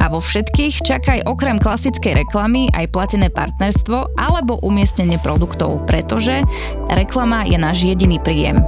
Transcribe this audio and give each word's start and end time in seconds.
A 0.00 0.08
vo 0.08 0.16
všetkých 0.16 0.80
čakaj 0.80 1.28
okrem 1.28 1.60
klasickej 1.60 2.24
reklamy 2.24 2.72
aj 2.72 2.88
platené 2.88 3.28
partnerstvo 3.28 4.16
alebo 4.16 4.56
umiestnenie 4.64 5.20
produktov, 5.20 5.84
pretože 5.84 6.40
reklama 6.88 7.44
je 7.44 7.60
náš 7.60 7.84
jediný 7.84 8.16
príjem. 8.16 8.64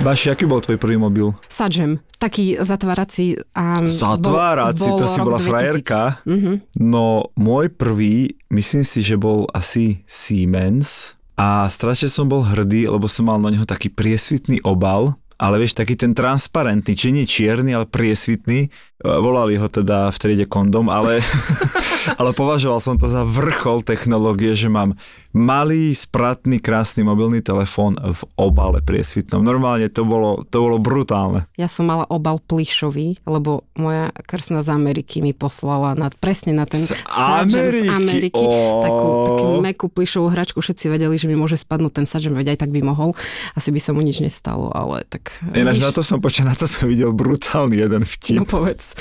Vaši, 0.00 0.32
aký 0.32 0.48
bol 0.48 0.64
tvoj 0.64 0.80
prvý 0.80 0.96
mobil? 0.96 1.28
Sadžem, 1.44 2.00
taký 2.16 2.56
zatvárací. 2.56 3.36
A 3.52 3.84
Zatvárací, 3.84 4.88
bol, 4.88 4.96
bol 4.96 5.00
to 5.04 5.06
si 5.06 5.18
bola 5.20 5.38
2000. 5.38 5.44
frajerka. 5.44 6.00
Mhm. 6.24 6.52
No, 6.80 7.28
môj 7.36 7.68
prvý, 7.68 8.32
myslím 8.48 8.82
si, 8.82 9.04
že 9.04 9.20
bol 9.20 9.44
asi 9.52 10.00
Siemens 10.08 11.20
a 11.36 11.68
strašne 11.68 12.08
som 12.08 12.32
bol 12.32 12.40
hrdý, 12.40 12.88
lebo 12.88 13.06
som 13.12 13.28
mal 13.28 13.36
na 13.36 13.52
neho 13.52 13.68
taký 13.68 13.92
priesvitný 13.92 14.64
obal, 14.64 15.20
ale 15.40 15.56
vieš, 15.56 15.80
taký 15.80 15.96
ten 15.96 16.12
transparentný, 16.12 16.92
či 16.92 17.16
nie 17.16 17.24
čierny, 17.24 17.72
ale 17.72 17.88
priesvitný. 17.88 18.68
E, 18.68 19.08
Volali 19.08 19.56
ho 19.56 19.72
teda 19.72 20.12
v 20.12 20.16
triede 20.20 20.44
kondom, 20.44 20.92
ale, 20.92 21.24
ale 22.20 22.36
považoval 22.36 22.84
som 22.84 23.00
to 23.00 23.08
za 23.08 23.24
vrchol 23.24 23.80
technológie, 23.80 24.52
že 24.52 24.68
mám 24.68 25.00
malý, 25.32 25.96
spratný, 25.96 26.60
krásny 26.60 27.06
mobilný 27.06 27.40
telefón 27.40 27.96
v 27.96 28.20
obale 28.36 28.84
priesvitnom. 28.84 29.40
Normálne 29.40 29.88
to 29.88 30.04
bolo, 30.04 30.44
to 30.44 30.60
bolo 30.60 30.76
brutálne. 30.76 31.48
Ja 31.56 31.72
som 31.72 31.88
mala 31.88 32.04
obal 32.12 32.42
plišový, 32.44 33.24
lebo 33.24 33.64
moja 33.78 34.12
krsna 34.28 34.60
z 34.60 34.68
Ameriky 34.74 35.24
mi 35.24 35.32
poslala 35.32 35.96
na, 35.96 36.12
presne 36.12 36.52
na 36.52 36.68
ten 36.68 36.84
Z 36.84 36.92
Ameriky? 37.16 37.88
z 37.88 37.94
Ameriky. 37.94 38.44
Ó. 38.44 38.84
Takú, 38.84 39.08
takú 39.24 39.46
mekú 39.62 39.86
plišovú 39.88 40.28
hračku. 40.34 40.58
Všetci 40.60 40.92
vedeli, 40.92 41.16
že 41.16 41.30
mi 41.30 41.38
môže 41.38 41.56
spadnúť 41.56 42.02
ten 42.02 42.06
Sadžem, 42.10 42.36
veď 42.36 42.58
aj 42.58 42.66
tak 42.66 42.70
by 42.74 42.84
mohol. 42.84 43.16
Asi 43.54 43.70
by 43.70 43.80
sa 43.80 43.96
mu 43.96 44.02
nič 44.02 44.20
nestalo, 44.20 44.68
ale 44.74 45.06
tak... 45.08 45.29
Ináč 45.50 45.78
na 45.78 45.90
to 45.90 46.00
som 46.00 46.18
počul, 46.18 46.44
na 46.44 46.54
to 46.54 46.64
som 46.64 46.86
videl 46.86 47.10
brutálny 47.10 47.80
jeden 47.80 48.02
No 48.02 48.08
vtip. 48.08 48.44
povedz. 48.44 48.92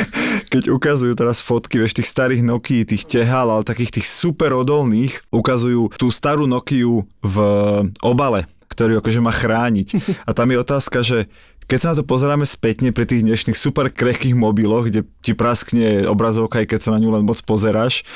Keď 0.52 0.70
ukazujú 0.70 1.12
teraz 1.12 1.40
fotky, 1.40 1.78
vieš, 1.78 1.98
tých 1.98 2.08
starých 2.08 2.42
Nokia, 2.42 2.84
tých 2.84 3.04
tehal, 3.04 3.50
ale 3.50 3.62
takých 3.62 4.00
tých 4.00 4.06
super 4.06 4.54
odolných, 4.54 5.18
ukazujú 5.28 5.94
tú 5.94 6.08
starú 6.08 6.46
Nokiu 6.46 7.04
v 7.20 7.36
obale, 8.00 8.46
ktorý 8.70 9.00
akože 9.00 9.20
má 9.20 9.32
chrániť. 9.32 9.88
A 10.28 10.32
tam 10.32 10.48
je 10.48 10.56
otázka, 10.56 11.02
že 11.02 11.26
keď 11.68 11.78
sa 11.78 11.88
na 11.92 11.96
to 12.00 12.04
pozeráme 12.08 12.48
spätne 12.48 12.96
pri 12.96 13.04
tých 13.04 13.28
dnešných 13.28 13.52
super 13.52 13.92
krehkých 13.92 14.32
mobiloch, 14.32 14.88
kde 14.88 15.04
ti 15.20 15.36
praskne 15.36 16.08
obrazovka, 16.08 16.64
aj 16.64 16.66
keď 16.72 16.80
sa 16.80 16.90
na 16.96 17.00
ňu 17.04 17.12
len 17.12 17.28
moc 17.28 17.36
pozeráš, 17.44 18.08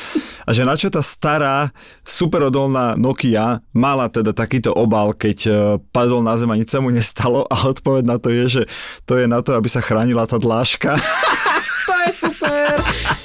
a 0.49 0.57
že 0.57 0.65
na 0.65 0.73
čo 0.73 0.89
tá 0.89 1.05
stará, 1.05 1.69
super 2.01 2.49
odolná 2.49 2.97
Nokia 2.97 3.61
mala 3.77 4.09
teda 4.09 4.33
takýto 4.33 4.73
obal, 4.73 5.13
keď 5.13 5.39
e, 5.45 5.53
padol 5.93 6.25
na 6.25 6.33
zem 6.41 6.49
a 6.49 6.57
nič 6.57 6.73
sa 6.73 6.81
mu 6.81 6.89
nestalo 6.89 7.45
a 7.53 7.69
odpoveď 7.69 8.05
na 8.09 8.17
to 8.17 8.33
je, 8.33 8.45
že 8.49 8.63
to 9.05 9.21
je 9.21 9.29
na 9.29 9.45
to, 9.45 9.53
aby 9.53 9.69
sa 9.69 9.85
chránila 9.85 10.25
tá 10.25 10.41
dláška. 10.41 10.97
To 11.83 11.95
je 12.09 12.11
super. 12.15 13.21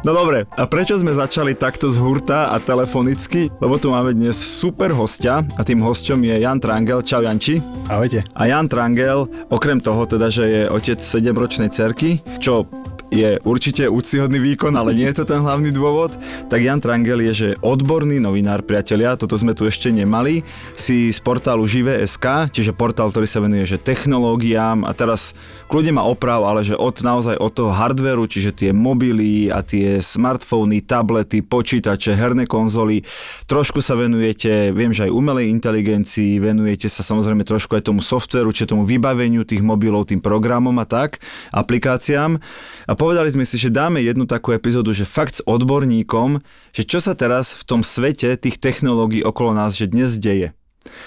No 0.00 0.16
dobre, 0.16 0.48
a 0.56 0.64
prečo 0.64 0.96
sme 0.96 1.12
začali 1.12 1.52
takto 1.52 1.92
z 1.92 2.00
hurta 2.00 2.48
a 2.48 2.56
telefonicky? 2.56 3.52
Lebo 3.60 3.76
tu 3.76 3.92
máme 3.92 4.16
dnes 4.16 4.32
super 4.32 4.96
hostia 4.96 5.44
a 5.44 5.60
tým 5.60 5.84
hosťom 5.84 6.24
je 6.24 6.40
Jan 6.40 6.56
Trangel. 6.56 7.04
Čau 7.04 7.20
Janči. 7.20 7.60
Ahojte. 7.84 8.24
A 8.32 8.48
Jan 8.48 8.64
Trangel, 8.64 9.28
okrem 9.52 9.76
toho 9.76 10.08
teda, 10.08 10.32
že 10.32 10.48
je 10.48 10.62
otec 10.72 10.96
7-ročnej 10.96 11.68
cerky, 11.68 12.24
čo 12.40 12.64
je 13.10 13.42
určite 13.42 13.90
úctyhodný 13.90 14.38
výkon, 14.38 14.70
ale 14.78 14.94
nie 14.94 15.06
je 15.10 15.22
to 15.22 15.24
ten 15.26 15.42
hlavný 15.42 15.74
dôvod, 15.74 16.14
tak 16.46 16.62
Jan 16.62 16.78
Trangel 16.78 17.26
je, 17.26 17.32
že 17.34 17.48
odborný 17.58 18.22
novinár, 18.22 18.62
priatelia, 18.62 19.18
toto 19.18 19.34
sme 19.34 19.52
tu 19.52 19.66
ešte 19.66 19.90
nemali, 19.90 20.46
si 20.78 21.10
z 21.10 21.18
portálu 21.18 21.66
Žive.sk, 21.66 22.54
čiže 22.54 22.70
portál, 22.70 23.10
ktorý 23.10 23.26
sa 23.26 23.42
venuje 23.42 23.66
že 23.66 23.82
technológiám 23.82 24.86
a 24.86 24.94
teraz 24.94 25.34
kľudne 25.66 25.98
ma 25.98 26.06
oprav, 26.06 26.46
ale 26.46 26.62
že 26.62 26.78
od 26.78 27.02
naozaj 27.02 27.36
od 27.36 27.52
toho 27.52 27.74
hardveru, 27.74 28.30
čiže 28.30 28.54
tie 28.54 28.70
mobily 28.70 29.50
a 29.50 29.60
tie 29.66 29.98
smartfóny, 29.98 30.86
tablety, 30.86 31.42
počítače, 31.42 32.14
herné 32.14 32.46
konzoly, 32.46 33.02
trošku 33.50 33.82
sa 33.82 33.98
venujete, 33.98 34.70
viem, 34.70 34.94
že 34.94 35.10
aj 35.10 35.14
umelej 35.14 35.50
inteligencii, 35.50 36.38
venujete 36.38 36.86
sa 36.86 37.02
samozrejme 37.02 37.42
trošku 37.42 37.74
aj 37.74 37.90
tomu 37.90 38.02
softveru, 38.02 38.54
čiže 38.54 38.74
tomu 38.74 38.86
vybaveniu 38.86 39.42
tých 39.42 39.62
mobilov, 39.66 40.06
tým 40.10 40.22
programom 40.22 40.78
a 40.78 40.86
tak, 40.86 41.18
aplikáciám. 41.50 42.38
A 42.86 42.92
povedali 43.00 43.32
sme 43.32 43.48
si, 43.48 43.56
že 43.56 43.72
dáme 43.72 44.04
jednu 44.04 44.28
takú 44.28 44.52
epizódu, 44.52 44.92
že 44.92 45.08
fakt 45.08 45.40
s 45.40 45.44
odborníkom, 45.48 46.44
že 46.76 46.84
čo 46.84 47.00
sa 47.00 47.16
teraz 47.16 47.56
v 47.56 47.64
tom 47.64 47.80
svete 47.80 48.36
tých 48.36 48.60
technológií 48.60 49.24
okolo 49.24 49.56
nás, 49.56 49.72
že 49.72 49.88
dnes 49.88 50.20
deje. 50.20 50.52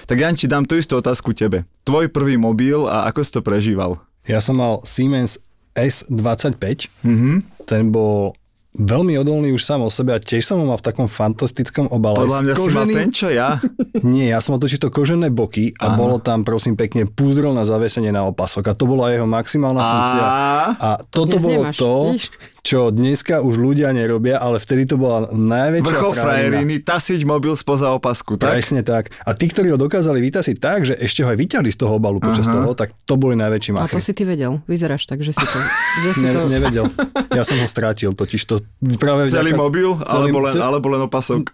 Tak 0.10 0.18
Janči, 0.18 0.50
dám 0.50 0.66
tú 0.66 0.74
istú 0.74 0.98
otázku 0.98 1.38
tebe. 1.38 1.70
Tvoj 1.86 2.10
prvý 2.10 2.34
mobil 2.34 2.82
a 2.90 3.06
ako 3.06 3.22
si 3.22 3.32
to 3.38 3.42
prežíval? 3.46 4.02
Ja 4.26 4.42
som 4.42 4.58
mal 4.58 4.82
Siemens 4.82 5.38
S25. 5.78 6.90
Mhm. 7.06 7.46
Ten 7.70 7.94
bol 7.94 8.34
veľmi 8.74 9.14
odolný 9.22 9.54
už 9.54 9.62
sám 9.62 9.86
o 9.86 9.90
sebe 9.90 10.14
a 10.14 10.20
tiež 10.20 10.42
som 10.42 10.58
ho 10.58 10.66
mal 10.66 10.82
v 10.82 10.86
takom 10.90 11.06
fantastickom 11.06 11.94
obale. 11.94 12.26
Podľa 12.26 12.42
mňa 12.42 12.54
si 12.54 12.60
mal 12.60 12.66
koženým- 12.66 12.98
ten, 12.98 13.10
čo 13.14 13.28
ja. 13.30 13.62
Nie, 14.06 14.34
ja 14.34 14.42
som 14.42 14.58
mal 14.58 14.62
totiž 14.62 14.82
to 14.82 14.90
kožené 14.90 15.30
boky 15.30 15.74
Aha. 15.78 15.94
a 15.94 15.98
bolo 15.98 16.18
tam 16.18 16.42
prosím 16.42 16.74
pekne 16.74 17.06
púzdro 17.06 17.54
na 17.54 17.64
zavesenie 17.64 18.10
na 18.10 18.26
opasok 18.26 18.70
a 18.70 18.74
to 18.74 18.90
bola 18.90 19.14
jeho 19.14 19.30
maximálna 19.30 19.82
funkcia. 19.82 20.26
A 20.78 20.90
toto 21.08 21.38
bolo 21.38 21.70
nemáš, 21.70 21.78
to? 21.78 21.92
Čo 22.64 22.88
dneska 22.90 23.38
už 23.38 23.56
ľudia 23.56 23.92
nerobia, 23.92 24.40
ale 24.40 24.56
vtedy 24.56 24.88
to 24.88 24.96
bola 24.96 25.28
najväčšia 25.28 25.84
Vrchol 25.86 26.14
frajeriny, 26.16 26.80
tasiť 26.80 27.22
mobil 27.22 27.52
spoza 27.54 27.92
opasku, 27.92 28.34
tak? 28.34 28.56
Presne 28.56 28.80
tak. 28.82 29.12
A 29.20 29.32
tí, 29.32 29.46
ktorí 29.46 29.68
ho 29.68 29.78
dokázali 29.78 30.24
vytasiť 30.24 30.58
tak, 30.58 30.80
že 30.82 30.96
ešte 30.96 31.22
ho 31.22 31.30
aj 31.30 31.38
vyťahli 31.38 31.68
z 31.68 31.78
toho 31.78 31.94
obalu 31.94 32.18
počas 32.18 32.48
Aha. 32.48 32.56
toho, 32.56 32.72
tak 32.72 32.96
to 33.04 33.14
boli 33.14 33.36
najväčší 33.36 33.76
A 33.76 33.84
machry. 33.84 33.94
to 33.94 34.00
si 34.02 34.12
ty 34.12 34.24
vedel. 34.24 34.64
Vyzeráš 34.64 35.04
tak, 35.04 35.20
že 35.20 35.32
si 35.32 35.44
to... 35.44 35.60
Že 36.02 36.10
si 36.10 36.22
Ne, 36.22 36.32
to... 36.32 36.48
nevedel. 36.48 36.86
Ja 37.30 37.44
som 37.44 37.54
ho 37.56 37.68
strátil, 37.68 38.10
totiž 38.10 38.42
to 38.42 38.64
práve 38.96 39.28
Celý 39.28 39.52
vďaka- 39.52 39.60
mobil, 39.60 39.90
celý- 40.00 40.32
alebo, 40.32 40.38
len, 40.40 40.54
alebo 40.58 40.88
len 40.88 41.02
opasok? 41.04 41.44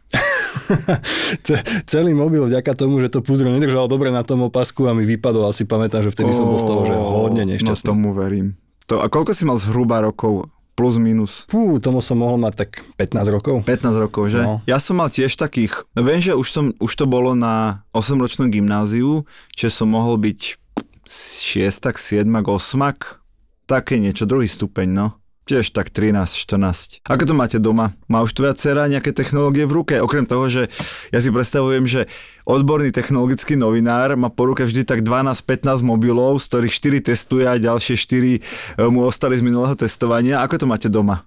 Ce- 1.42 1.60
celý 1.84 2.14
mobil 2.14 2.42
vďaka 2.44 2.72
tomu, 2.76 2.98
že 3.00 3.10
to 3.10 3.20
púzdro 3.20 3.50
nedržalo 3.50 3.86
dobre 3.86 4.10
na 4.10 4.22
tom 4.22 4.44
opasku 4.44 4.86
a 4.86 4.94
mi 4.94 5.04
vypadol, 5.04 5.46
asi 5.46 5.66
pamätám, 5.66 6.02
že 6.02 6.12
vtedy 6.12 6.32
som 6.32 6.46
bol 6.46 6.56
z 6.56 6.66
toho, 6.66 6.82
že 6.84 6.94
hodne 6.94 7.44
No 7.44 7.50
nešťastný. 7.50 7.88
tomu 7.88 8.14
verím. 8.14 8.54
To, 8.86 9.00
a 9.00 9.06
koľko 9.06 9.32
si 9.32 9.44
mal 9.44 9.58
zhruba 9.58 10.00
rokov? 10.00 10.50
Plus, 10.80 10.96
minus? 10.96 11.44
Fú, 11.52 11.76
tomu 11.84 12.00
som 12.00 12.24
mohol 12.24 12.40
mať 12.40 12.54
tak 12.56 12.72
15 12.96 13.36
rokov. 13.36 13.56
15 13.68 14.00
rokov, 14.00 14.32
že? 14.32 14.40
No. 14.40 14.64
Ja 14.64 14.80
som 14.80 14.96
mal 14.96 15.12
tiež 15.12 15.36
takých, 15.36 15.84
viem, 15.92 16.24
že 16.24 16.40
už, 16.40 16.48
som, 16.48 16.66
už 16.80 16.96
to 16.96 17.04
bolo 17.04 17.36
na 17.36 17.84
8-ročnom 17.92 18.48
gymnáziu, 18.48 19.28
že 19.52 19.68
som 19.68 19.92
mohol 19.92 20.16
byť 20.16 20.56
6, 21.04 21.68
7, 21.68 22.24
8, 22.24 22.48
také 23.68 24.00
niečo, 24.00 24.24
druhý 24.24 24.48
stupeň, 24.48 24.88
no. 24.88 25.19
Tiež 25.50 25.74
tak 25.74 25.90
13, 25.90 26.46
14. 26.46 27.02
Ako 27.10 27.26
to 27.26 27.34
máte 27.34 27.58
doma? 27.58 27.98
Má 28.06 28.22
už 28.22 28.38
tvoja 28.38 28.54
dcera 28.54 28.86
nejaké 28.86 29.10
technológie 29.10 29.66
v 29.66 29.82
ruke? 29.82 29.98
Okrem 29.98 30.30
toho, 30.30 30.46
že 30.46 30.70
ja 31.10 31.18
si 31.18 31.34
predstavujem, 31.34 31.90
že 31.90 32.06
odborný 32.46 32.94
technologický 32.94 33.58
novinár 33.58 34.14
má 34.14 34.30
po 34.30 34.46
ruke 34.46 34.62
vždy 34.62 34.86
tak 34.86 35.02
12-15 35.02 35.82
mobilov, 35.82 36.38
z 36.38 36.54
ktorých 36.54 37.02
4 37.02 37.10
testuje 37.10 37.46
a 37.50 37.58
ďalšie 37.58 37.98
4 38.78 38.94
mu 38.94 39.10
ostali 39.10 39.42
z 39.42 39.44
minulého 39.50 39.74
testovania. 39.74 40.46
Ako 40.46 40.62
to 40.62 40.70
máte 40.70 40.86
doma? 40.86 41.26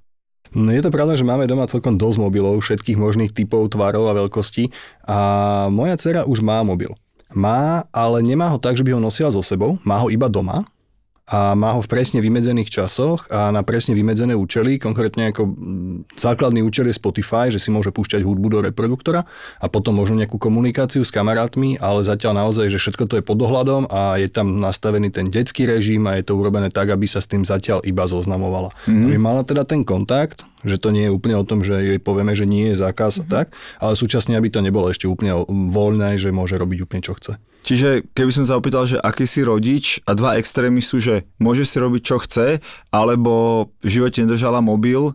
No 0.54 0.70
je 0.70 0.86
to 0.86 0.94
pravda, 0.94 1.18
že 1.18 1.26
máme 1.26 1.50
doma 1.50 1.66
celkom 1.66 1.98
dosť 1.98 2.22
mobilov, 2.22 2.62
všetkých 2.62 3.02
možných 3.02 3.34
typov, 3.34 3.74
tvarov 3.74 4.06
a 4.06 4.14
veľkostí 4.14 4.70
a 5.02 5.18
moja 5.66 5.98
dcera 5.98 6.30
už 6.30 6.46
má 6.46 6.62
mobil. 6.62 6.94
Má, 7.34 7.90
ale 7.90 8.22
nemá 8.22 8.54
ho 8.54 8.62
tak, 8.62 8.78
že 8.78 8.86
by 8.86 8.94
ho 8.94 9.02
nosila 9.02 9.34
so 9.34 9.42
sebou, 9.42 9.82
má 9.82 9.98
ho 9.98 10.14
iba 10.14 10.30
doma 10.30 10.62
a 11.30 11.54
má 11.54 11.70
ho 11.70 11.80
v 11.80 11.86
presne 11.86 12.18
vymedzených 12.18 12.66
časoch 12.66 13.30
a 13.30 13.54
na 13.54 13.62
presne 13.62 13.94
vymedzené 13.94 14.34
účely, 14.34 14.82
konkrétne 14.82 15.30
ako 15.30 15.54
mm, 15.54 16.18
základný 16.18 16.66
účel 16.66 16.90
je 16.90 16.98
Spotify, 16.98 17.46
že 17.46 17.62
si 17.62 17.70
môže 17.70 17.94
púšťať 17.94 18.26
hudbu 18.26 18.48
do 18.50 18.58
reproduktora 18.66 19.22
a 19.62 19.66
potom 19.70 19.94
možno 19.94 20.18
nejakú 20.18 20.34
komunikáciu 20.34 21.06
s 21.06 21.14
kamarátmi, 21.14 21.78
ale 21.78 22.02
zatiaľ 22.02 22.42
naozaj, 22.42 22.74
že 22.74 22.82
všetko 22.82 23.04
to 23.06 23.14
je 23.22 23.24
pod 23.24 23.38
dohľadom 23.38 23.86
a 23.86 24.18
je 24.18 24.26
tam 24.26 24.58
nastavený 24.58 25.14
ten 25.14 25.30
detský 25.30 25.70
režim 25.70 26.02
a 26.10 26.18
je 26.18 26.26
to 26.26 26.34
urobené 26.34 26.74
tak, 26.74 26.90
aby 26.90 27.06
sa 27.06 27.22
s 27.22 27.30
tým 27.30 27.46
zatiaľ 27.46 27.86
iba 27.86 28.02
zoznamovala. 28.02 28.74
Mm-hmm. 28.90 29.06
Aby 29.06 29.16
mala 29.22 29.46
teda 29.46 29.62
ten 29.62 29.86
kontakt, 29.86 30.42
že 30.66 30.74
to 30.82 30.90
nie 30.90 31.06
je 31.06 31.14
úplne 31.14 31.38
o 31.38 31.46
tom, 31.46 31.62
že 31.62 31.78
jej 31.78 32.00
povieme, 32.02 32.34
že 32.34 32.50
nie 32.50 32.74
je 32.74 32.82
zákaz 32.82 33.22
mm-hmm. 33.22 33.30
tak, 33.30 33.54
ale 33.78 33.94
súčasne, 33.94 34.34
aby 34.34 34.50
to 34.50 34.58
nebolo 34.58 34.90
ešte 34.90 35.06
úplne 35.06 35.38
voľné, 35.70 36.18
že 36.18 36.34
môže 36.34 36.58
robiť 36.58 36.82
úplne 36.82 37.02
čo 37.06 37.14
chce. 37.14 37.38
Čiže 37.62 38.10
keby 38.10 38.30
som 38.34 38.44
sa 38.44 38.58
opýtal, 38.58 38.90
že 38.90 38.98
aký 38.98 39.22
si 39.22 39.46
rodič 39.46 40.02
a 40.02 40.18
dva 40.18 40.34
extrémy 40.34 40.82
sú, 40.82 40.98
že 40.98 41.30
môže 41.38 41.62
si 41.62 41.78
robiť 41.78 42.02
čo 42.02 42.16
chce, 42.18 42.58
alebo 42.90 43.66
v 43.80 43.88
živote 43.88 44.26
nedržala 44.26 44.58
mobil, 44.58 45.14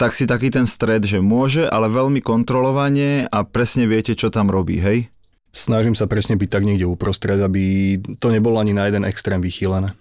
tak 0.00 0.16
si 0.16 0.24
taký 0.24 0.48
ten 0.48 0.64
stred, 0.64 1.04
že 1.04 1.20
môže, 1.20 1.68
ale 1.68 1.92
veľmi 1.92 2.24
kontrolovanie 2.24 3.28
a 3.28 3.44
presne 3.44 3.84
viete, 3.84 4.16
čo 4.16 4.32
tam 4.32 4.48
robí, 4.48 4.80
hej? 4.80 5.12
Snažím 5.52 5.92
sa 5.92 6.08
presne 6.08 6.40
byť 6.40 6.48
tak 6.48 6.64
niekde 6.64 6.88
uprostred, 6.88 7.36
aby 7.36 8.00
to 8.16 8.32
nebolo 8.32 8.56
ani 8.56 8.72
na 8.72 8.88
jeden 8.88 9.04
extrém 9.04 9.38
vychýlené. 9.44 9.92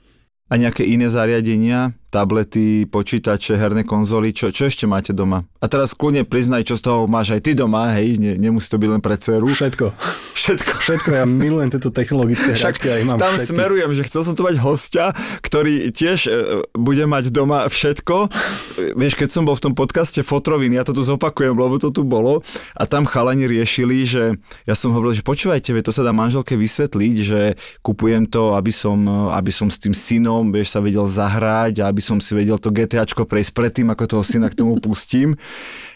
A 0.48 0.54
nejaké 0.56 0.88
iné 0.88 1.12
zariadenia, 1.12 1.92
tablety, 2.12 2.86
počítače, 2.92 3.56
herné 3.56 3.88
konzoly, 3.88 4.36
čo, 4.36 4.52
čo 4.52 4.68
ešte 4.68 4.84
máte 4.84 5.16
doma? 5.16 5.48
A 5.64 5.72
teraz 5.72 5.96
kľudne 5.96 6.28
priznaj, 6.28 6.68
čo 6.68 6.76
z 6.76 6.84
toho 6.84 7.08
máš 7.08 7.32
aj 7.32 7.42
ty 7.48 7.52
doma, 7.56 7.96
hej, 7.96 8.20
ne, 8.20 8.36
nemusí 8.36 8.68
to 8.68 8.76
byť 8.76 8.90
len 8.92 9.02
pre 9.02 9.16
dceru. 9.16 9.48
Všetko. 9.48 9.96
Všetko. 10.42 10.74
Všetko, 10.82 11.10
ja 11.22 11.26
milujem 11.30 11.70
tieto 11.70 11.94
technologické 11.94 12.58
hračky 12.58 12.90
a 12.90 12.98
ich 12.98 13.06
mám 13.06 13.22
tam 13.22 13.38
všetky. 13.38 13.54
smerujem, 13.54 13.92
že 13.94 14.02
chcel 14.10 14.26
som 14.26 14.34
tu 14.34 14.42
mať 14.42 14.58
hostia, 14.58 15.14
ktorý 15.46 15.94
tiež 15.94 16.20
e, 16.26 16.32
bude 16.74 17.06
mať 17.06 17.30
doma 17.30 17.70
všetko. 17.70 18.16
E, 18.26 18.98
Vieš, 18.98 19.22
keď 19.22 19.30
som 19.30 19.46
bol 19.46 19.54
v 19.54 19.70
tom 19.70 19.74
podcaste 19.78 20.26
Fotrovín, 20.26 20.74
ja 20.74 20.82
to 20.82 20.98
tu 20.98 21.06
zopakujem, 21.06 21.54
lebo 21.54 21.78
to 21.78 21.94
tu 21.94 22.02
bolo, 22.02 22.42
a 22.74 22.90
tam 22.90 23.06
chalani 23.06 23.46
riešili, 23.46 24.02
že 24.02 24.34
ja 24.66 24.74
som 24.74 24.98
hovoril, 24.98 25.14
že 25.14 25.22
počúvajte, 25.22 25.78
to 25.86 25.94
sa 25.94 26.02
dá 26.02 26.10
manželke 26.10 26.58
vysvetliť, 26.58 27.16
že 27.22 27.40
kupujem 27.86 28.26
to, 28.26 28.58
aby 28.58 28.74
som, 28.74 28.98
aby 29.30 29.54
som 29.54 29.70
s 29.70 29.78
tým 29.78 29.94
synom, 29.94 30.50
vieš, 30.50 30.74
sa 30.74 30.82
vedel 30.82 31.06
zahrať 31.06 31.86
a 31.86 31.94
aby 31.94 32.01
som 32.02 32.18
si 32.20 32.34
vedel 32.36 32.58
to 32.58 32.74
GTAčko 32.74 33.24
prejsť 33.30 33.52
predtým, 33.54 33.88
ako 33.94 34.20
toho 34.20 34.24
syna 34.26 34.50
k 34.50 34.58
tomu 34.60 34.82
pustím. 34.82 35.38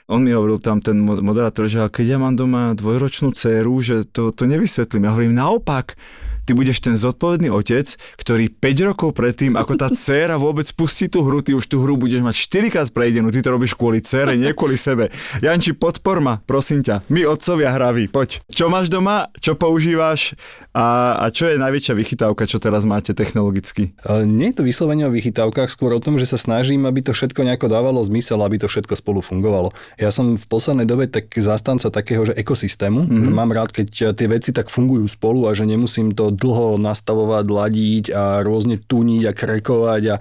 On 0.05 0.21
mi 0.21 0.31
hovoril 0.31 0.61
tam 0.61 0.79
ten 0.79 1.01
mo- 1.01 1.17
moderátor, 1.19 1.65
že 1.65 1.81
keď 1.89 2.15
ja 2.15 2.17
mám 2.21 2.37
doma 2.37 2.77
dvojročnú 2.77 3.33
dceru, 3.33 3.73
že 3.81 4.05
to, 4.05 4.29
to 4.29 4.45
nevysvetlím. 4.45 5.09
Ja 5.09 5.13
hovorím 5.17 5.33
naopak, 5.33 5.97
ty 6.45 6.53
budeš 6.53 6.79
ten 6.79 6.93
zodpovedný 6.93 7.49
otec, 7.49 7.89
ktorý 8.21 8.53
5 8.53 8.89
rokov 8.93 9.17
predtým, 9.17 9.57
ako 9.57 9.73
tá 9.75 9.89
dcéra 9.97 10.37
vôbec 10.37 10.69
pustí 10.77 11.09
tú 11.09 11.25
hru, 11.25 11.41
ty 11.41 11.57
už 11.57 11.65
tú 11.65 11.81
hru 11.81 11.97
budeš 11.97 12.21
mať 12.21 12.35
4 12.69 12.73
krát 12.73 12.89
prejdenú, 12.93 13.33
ty 13.33 13.41
to 13.41 13.49
robíš 13.49 13.73
kvôli 13.73 13.99
dcére, 13.99 14.37
nie 14.37 14.53
kvôli 14.53 14.77
sebe. 14.77 15.09
Janči, 15.41 15.73
podpor 15.73 16.21
ma, 16.21 16.39
prosím 16.45 16.85
ťa. 16.85 17.01
My 17.09 17.25
otcovia 17.25 17.73
hraví, 17.73 18.05
poď. 18.07 18.45
Čo 18.53 18.69
máš 18.69 18.93
doma, 18.93 19.33
čo 19.41 19.57
používaš 19.57 20.37
a, 20.77 21.17
a 21.17 21.25
čo 21.33 21.49
je 21.49 21.57
najväčšia 21.57 21.97
vychytávka, 21.97 22.45
čo 22.45 22.61
teraz 22.61 22.85
máte 22.85 23.17
technologicky? 23.17 23.97
Nie 24.29 24.53
je 24.53 24.61
to 24.61 24.63
vyslovene 24.67 25.09
o 25.09 25.11
vychytávkach, 25.11 25.73
skôr 25.73 25.97
o 25.97 26.03
tom, 26.03 26.21
že 26.21 26.29
sa 26.29 26.37
snažím, 26.37 26.85
aby 26.85 27.01
to 27.01 27.11
všetko 27.15 27.41
nejako 27.41 27.71
dávalo 27.71 28.03
zmysel, 28.05 28.37
aby 28.45 28.61
to 28.61 28.69
všetko 28.69 28.93
spolu 28.93 29.25
fungovalo. 29.25 29.73
Ja 29.97 30.13
som 30.13 30.37
v 30.37 30.45
poslednej 30.45 30.85
dobe 30.85 31.09
tak 31.09 31.33
zastanca 31.33 31.89
takého, 31.89 32.27
že 32.27 32.37
ekosystému. 32.37 33.07
Mm-hmm. 33.07 33.33
Mám 33.33 33.51
rád, 33.55 33.71
keď 33.71 34.13
tie 34.13 34.27
veci 34.27 34.51
tak 34.51 34.67
fungujú 34.69 35.07
spolu 35.07 35.47
a 35.47 35.55
že 35.55 35.63
nemusím 35.63 36.11
to 36.11 36.34
dlho 36.35 36.77
nastavovať, 36.77 37.45
ladiť 37.47 38.05
a 38.11 38.23
rôzne 38.43 38.77
tuniť 38.77 39.23
a 39.27 39.31
krekovať 39.31 40.03
a, 40.11 40.15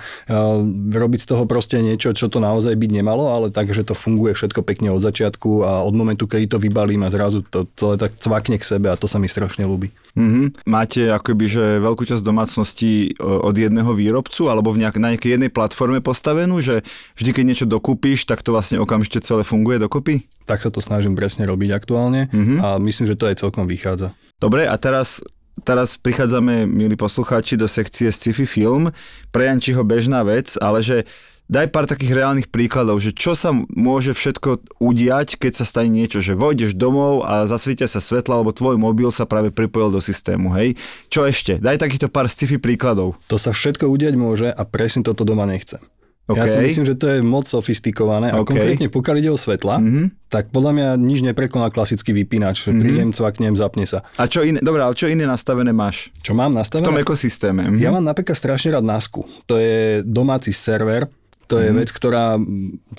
robiť 0.95 1.21
z 1.21 1.29
toho 1.29 1.45
proste 1.45 1.83
niečo, 1.83 2.15
čo 2.15 2.31
to 2.31 2.39
naozaj 2.39 2.73
byť 2.73 2.91
nemalo, 2.91 3.31
ale 3.31 3.51
tak, 3.51 3.75
že 3.75 3.83
to 3.83 3.93
funguje 3.93 4.33
všetko 4.33 4.63
pekne 4.63 4.95
od 4.95 5.03
začiatku 5.03 5.67
a 5.67 5.83
od 5.83 5.95
momentu, 5.95 6.31
keď 6.31 6.57
to 6.57 6.59
vybalím 6.63 7.05
a 7.05 7.13
zrazu 7.13 7.43
to 7.43 7.67
celé 7.75 7.99
tak 7.99 8.15
cvakne 8.17 8.57
k 8.57 8.65
sebe 8.65 8.89
a 8.89 8.99
to 8.99 9.11
sa 9.11 9.19
mi 9.19 9.27
strašne 9.27 9.67
ľúbi. 9.67 9.91
Mm-hmm. 10.15 10.71
Máte 10.71 11.11
akoby, 11.11 11.45
že 11.51 11.65
veľkú 11.83 12.07
časť 12.07 12.23
domácnosti 12.23 13.19
od 13.19 13.51
jedného 13.51 13.91
výrobcu 13.91 14.47
alebo 14.47 14.71
v 14.71 14.87
nejak, 14.87 15.03
na 15.03 15.11
nejakej 15.11 15.35
jednej 15.35 15.51
platforme 15.51 15.99
postavenú, 15.99 16.63
že 16.63 16.87
vždy, 17.19 17.31
keď 17.35 17.45
niečo 17.45 17.67
dokúpíš, 17.67 18.23
tak 18.23 18.47
to 18.47 18.55
vlastne 18.55 18.79
okamžite 18.79 19.27
celé 19.27 19.43
funguje 19.43 19.83
dokopy? 19.83 20.23
Tak 20.47 20.63
sa 20.63 20.71
to 20.71 20.79
snažím 20.79 21.19
presne 21.19 21.51
robiť 21.51 21.75
aktuálne 21.75 22.31
mm-hmm. 22.31 22.59
a 22.63 22.69
myslím, 22.79 23.11
že 23.11 23.19
to 23.19 23.27
aj 23.27 23.43
celkom 23.43 23.67
vychádza. 23.67 24.15
Dobre, 24.39 24.71
a 24.71 24.77
teraz 24.79 25.25
Teraz 25.63 25.95
prichádzame, 26.03 26.67
milí 26.67 26.99
poslucháči, 26.99 27.55
do 27.55 27.71
sekcie 27.71 28.11
sci-fi 28.11 28.43
film. 28.43 28.91
Pre 29.31 29.43
Jančiho 29.47 29.87
bežná 29.87 30.27
vec, 30.27 30.59
ale 30.59 30.83
že 30.83 31.07
daj 31.47 31.71
pár 31.71 31.87
takých 31.87 32.17
reálnych 32.19 32.51
príkladov, 32.51 32.99
že 32.99 33.15
čo 33.15 33.39
sa 33.39 33.55
môže 33.71 34.19
všetko 34.19 34.83
udiať, 34.83 35.39
keď 35.39 35.53
sa 35.55 35.65
stane 35.69 35.95
niečo, 35.95 36.19
že 36.19 36.35
vojdeš 36.35 36.75
domov 36.75 37.23
a 37.23 37.47
zasvietia 37.47 37.87
sa 37.87 38.03
svetla, 38.03 38.43
alebo 38.43 38.51
tvoj 38.51 38.75
mobil 38.81 39.15
sa 39.15 39.31
práve 39.31 39.55
pripojil 39.55 39.95
do 39.95 40.01
systému, 40.03 40.51
hej? 40.59 40.75
Čo 41.07 41.23
ešte? 41.29 41.63
Daj 41.63 41.87
takýchto 41.87 42.11
pár 42.11 42.27
sci-fi 42.27 42.59
príkladov. 42.59 43.15
To 43.31 43.39
sa 43.39 43.55
všetko 43.55 43.87
udiať 43.87 44.19
môže 44.19 44.51
a 44.51 44.63
presne 44.67 45.07
toto 45.07 45.23
doma 45.23 45.47
nechcem. 45.47 45.79
Okay. 46.25 46.41
Ja 46.41 46.47
si 46.47 46.57
myslím, 46.59 46.85
že 46.85 46.97
to 46.97 47.07
je 47.07 47.19
moc 47.21 47.45
sofistikované 47.45 48.33
a 48.33 48.41
Okay. 48.41 48.57
konkrétne 48.57 48.89
pokiaľ 48.89 49.17
ide 49.19 49.29
o 49.29 49.37
svetla, 49.37 49.77
Mhm. 49.77 50.03
tak 50.27 50.49
podľa 50.49 50.73
mňa 50.73 50.89
nič 50.99 51.21
neprekoná 51.23 51.69
klasický 51.69 52.11
vypínač. 52.15 52.65
Mm-hmm. 52.65 52.81
Prídem, 52.81 53.09
cvaknem, 53.11 53.55
zapne 53.55 53.85
sa. 53.85 54.03
A 54.15 54.25
čo 54.25 54.41
iné, 54.41 54.59
dobré, 54.59 54.81
ale 54.81 54.93
čo 54.93 55.05
iné 55.05 55.25
nastavené 55.25 55.71
máš? 55.71 56.09
Čo 56.19 56.33
mám 56.33 56.51
V 56.51 56.57
tom 56.57 56.61
nastavené? 56.61 57.01
ekosystéme. 57.01 57.63
Mhm. 57.69 57.77
Ja 57.77 57.91
mám 57.91 58.03
napríklad 58.03 58.35
strašne 58.35 58.73
rád 58.73 58.83
NASku. 58.83 59.21
To 59.45 59.55
je 59.55 60.01
domáci 60.03 60.51
server, 60.51 61.07
to 61.47 61.61
je 61.61 61.69
mm-hmm. 61.69 61.81
vec, 61.81 61.89
ktorá, 61.93 62.37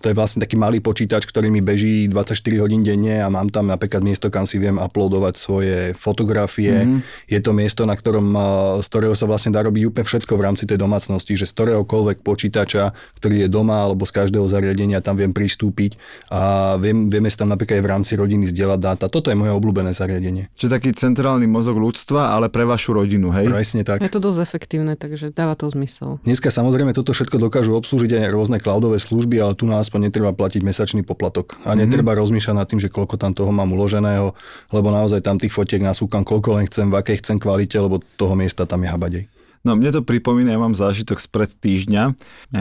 to 0.01 0.06
je 0.09 0.15
vlastne 0.15 0.39
taký 0.42 0.56
malý 0.56 0.80
počítač, 0.80 1.25
ktorý 1.25 1.50
mi 1.50 1.62
beží 1.62 2.07
24 2.07 2.38
hodín 2.62 2.86
denne 2.86 3.21
a 3.21 3.27
mám 3.27 3.50
tam 3.50 3.68
napríklad 3.69 4.06
miesto, 4.06 4.30
kam 4.30 4.45
si 4.45 4.62
viem 4.62 4.77
uploadovať 4.77 5.33
svoje 5.38 5.77
fotografie. 5.97 6.86
Mm-hmm. 6.86 7.30
Je 7.30 7.39
to 7.42 7.51
miesto, 7.51 7.83
na 7.89 7.97
ktorom, 7.97 8.38
z 8.81 8.88
ktorého 8.88 9.15
sa 9.18 9.25
vlastne 9.25 9.53
dá 9.53 9.65
robiť 9.65 9.83
úplne 9.89 10.06
všetko 10.06 10.33
v 10.38 10.45
rámci 10.45 10.63
tej 10.69 10.77
domácnosti, 10.77 11.33
že 11.33 11.50
z 11.50 11.53
ktoréhokoľvek 11.57 12.21
počítača, 12.21 12.94
ktorý 13.18 13.45
je 13.45 13.50
doma 13.50 13.86
alebo 13.86 14.06
z 14.06 14.12
každého 14.13 14.45
zariadenia 14.45 15.01
tam 15.01 15.18
viem 15.18 15.33
pristúpiť 15.33 15.97
a 16.30 16.75
viem, 16.77 17.09
vieme 17.09 17.30
si 17.30 17.38
tam 17.38 17.50
napríklad 17.50 17.81
aj 17.81 17.83
v 17.83 17.92
rámci 17.92 18.13
rodiny 18.15 18.45
zdieľať 18.50 18.80
dáta. 18.80 19.06
Toto 19.09 19.30
je 19.30 19.38
moje 19.38 19.51
obľúbené 19.53 19.92
zariadenie. 19.92 20.50
Čiže 20.56 20.69
taký 20.69 20.89
centrálny 20.94 21.50
mozog 21.50 21.77
ľudstva, 21.77 22.33
ale 22.33 22.47
pre 22.51 22.63
vašu 22.68 22.95
rodinu, 22.95 23.31
hej? 23.33 23.50
Presne 23.50 23.81
tak. 23.83 24.03
Je 24.03 24.12
to 24.12 24.21
dosť 24.21 24.39
efektívne, 24.44 24.94
takže 24.95 25.31
dáva 25.33 25.57
to 25.57 25.68
zmysel. 25.71 26.21
Dneska 26.27 26.51
samozrejme 26.53 26.94
toto 26.94 27.12
všetko 27.12 27.38
dokážu 27.39 27.75
obslúžiť 27.75 28.12
aj 28.19 28.35
rôzne 28.36 28.60
cloudové 28.60 29.00
služby, 29.00 29.40
ale 29.40 29.56
tu 29.56 29.64
na 29.64 29.80
aspoň 29.80 30.12
netreba 30.12 30.36
platiť 30.36 30.62
mesačný 30.62 31.02
poplatok. 31.08 31.56
A 31.64 31.74
netreba 31.74 32.12
mm-hmm. 32.12 32.22
rozmýšľať 32.28 32.56
nad 32.60 32.68
tým, 32.68 32.84
že 32.84 32.92
koľko 32.92 33.16
tam 33.16 33.32
toho 33.32 33.56
mám 33.56 33.72
uloženého, 33.72 34.36
lebo 34.76 34.88
naozaj 34.92 35.24
tam 35.24 35.40
tých 35.40 35.56
fotiek 35.56 35.80
nasúkam 35.80 36.28
koľko 36.28 36.60
len 36.60 36.68
chcem, 36.68 36.92
v 36.92 37.00
akej 37.00 37.24
chcem 37.24 37.40
kvalite, 37.40 37.80
lebo 37.80 38.04
toho 38.20 38.36
miesta 38.36 38.68
tam 38.68 38.84
je 38.84 38.92
habadej. 38.92 39.24
No 39.66 39.74
mne 39.74 39.90
to 39.90 40.06
pripomína, 40.06 40.54
ja 40.54 40.62
mám 40.62 40.78
zážitok 40.78 41.18
spred 41.18 41.50
týždňa, 41.58 42.14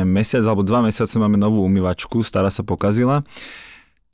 mesiac 0.08 0.40
alebo 0.48 0.64
dva 0.64 0.80
mesiace 0.80 1.20
máme 1.20 1.36
novú 1.36 1.60
umývačku, 1.68 2.24
stará 2.24 2.48
sa 2.48 2.64
pokazila, 2.64 3.20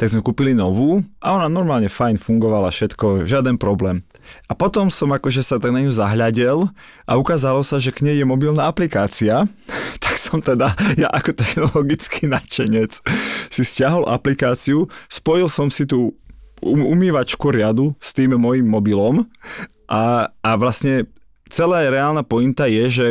tak 0.00 0.08
sme 0.08 0.24
kúpili 0.24 0.56
novú 0.56 1.04
a 1.20 1.36
ona 1.36 1.52
normálne 1.52 1.92
fajn 1.92 2.16
fungovala, 2.16 2.72
všetko, 2.72 3.28
žiaden 3.28 3.60
problém. 3.60 4.00
A 4.48 4.56
potom 4.56 4.88
som 4.88 5.12
akože 5.12 5.44
sa 5.44 5.60
tak 5.60 5.76
na 5.76 5.84
ňu 5.84 5.92
zahľadel 5.92 6.72
a 7.04 7.20
ukázalo 7.20 7.60
sa, 7.60 7.76
že 7.76 7.92
k 7.92 8.08
nej 8.08 8.16
je 8.16 8.24
mobilná 8.24 8.64
aplikácia, 8.64 9.44
tak 10.04 10.16
som 10.16 10.40
teda, 10.40 10.72
ja 10.96 11.12
ako 11.12 11.36
technologický 11.36 12.32
nadšenec, 12.32 12.96
si 13.52 13.60
stiahol 13.60 14.08
aplikáciu, 14.08 14.88
spojil 15.12 15.52
som 15.52 15.68
si 15.68 15.84
tú 15.84 16.16
um- 16.64 16.96
umývačku 16.96 17.52
riadu 17.52 17.92
s 18.00 18.16
tým 18.16 18.40
mojim 18.40 18.64
mobilom 18.64 19.28
a, 19.84 20.32
a 20.32 20.50
vlastne 20.56 21.12
celá 21.50 21.84
reálna 21.90 22.22
pointa 22.22 22.70
je, 22.70 22.84
že 22.88 23.06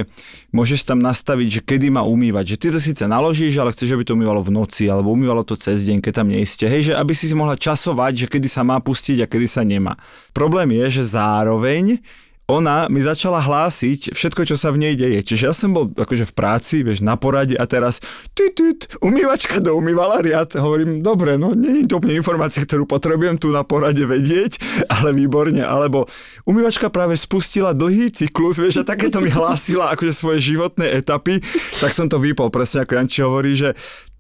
môžeš 0.56 0.88
tam 0.88 1.04
nastaviť, 1.04 1.48
že 1.60 1.62
kedy 1.62 1.92
má 1.92 2.02
umývať. 2.08 2.56
Že 2.56 2.60
ty 2.60 2.68
to 2.72 2.80
síce 2.80 3.04
naložíš, 3.06 3.60
ale 3.60 3.76
chceš, 3.76 3.94
aby 3.94 4.08
to 4.08 4.16
umývalo 4.16 4.40
v 4.40 4.56
noci, 4.56 4.88
alebo 4.88 5.12
umývalo 5.12 5.44
to 5.44 5.60
cez 5.60 5.84
deň, 5.86 6.00
keď 6.00 6.24
tam 6.24 6.32
neiste. 6.32 6.66
Hej, 6.66 6.92
že 6.92 6.94
aby 6.96 7.12
si 7.12 7.28
si 7.28 7.36
mohla 7.36 7.60
časovať, 7.60 8.26
že 8.26 8.30
kedy 8.32 8.48
sa 8.48 8.64
má 8.64 8.80
pustiť 8.80 9.28
a 9.28 9.30
kedy 9.30 9.48
sa 9.52 9.62
nemá. 9.68 10.00
Problém 10.32 10.74
je, 10.80 11.04
že 11.04 11.14
zároveň 11.14 12.00
ona 12.50 12.90
mi 12.90 12.98
začala 12.98 13.38
hlásiť 13.46 14.18
všetko, 14.18 14.42
čo 14.50 14.56
sa 14.58 14.74
v 14.74 14.82
nej 14.82 14.94
deje. 14.98 15.22
Čiže 15.22 15.44
ja 15.46 15.54
som 15.54 15.70
bol 15.70 15.86
akože 15.94 16.26
v 16.26 16.34
práci, 16.34 16.82
vieš, 16.82 17.06
na 17.06 17.14
porade 17.14 17.54
a 17.54 17.70
teraz 17.70 18.02
tut, 18.34 18.58
tut, 18.58 18.90
umývačka 19.06 19.62
doumývala 19.62 20.26
riad. 20.26 20.58
Hovorím, 20.58 21.06
dobre, 21.06 21.38
no 21.38 21.54
nie 21.54 21.86
je 21.86 21.94
to 21.94 22.02
úplne 22.02 22.18
informácia, 22.18 22.66
ktorú 22.66 22.90
potrebujem 22.90 23.38
tu 23.38 23.54
na 23.54 23.62
porade 23.62 24.02
vedieť, 24.02 24.58
ale 24.98 25.14
výborne. 25.14 25.62
Alebo 25.62 26.10
umývačka 26.50 26.90
práve 26.90 27.14
spustila 27.14 27.78
dlhý 27.78 28.10
cyklus, 28.10 28.58
vieš, 28.58 28.82
a 28.82 28.90
takéto 28.90 29.22
mi 29.22 29.30
hlásila 29.38 29.94
akože 29.94 30.14
svoje 30.18 30.42
životné 30.42 30.90
etapy, 30.98 31.38
tak 31.78 31.94
som 31.94 32.10
to 32.10 32.18
vypol, 32.18 32.50
presne 32.50 32.82
ako 32.82 32.98
Janči 32.98 33.22
hovorí, 33.22 33.54
že 33.54 33.78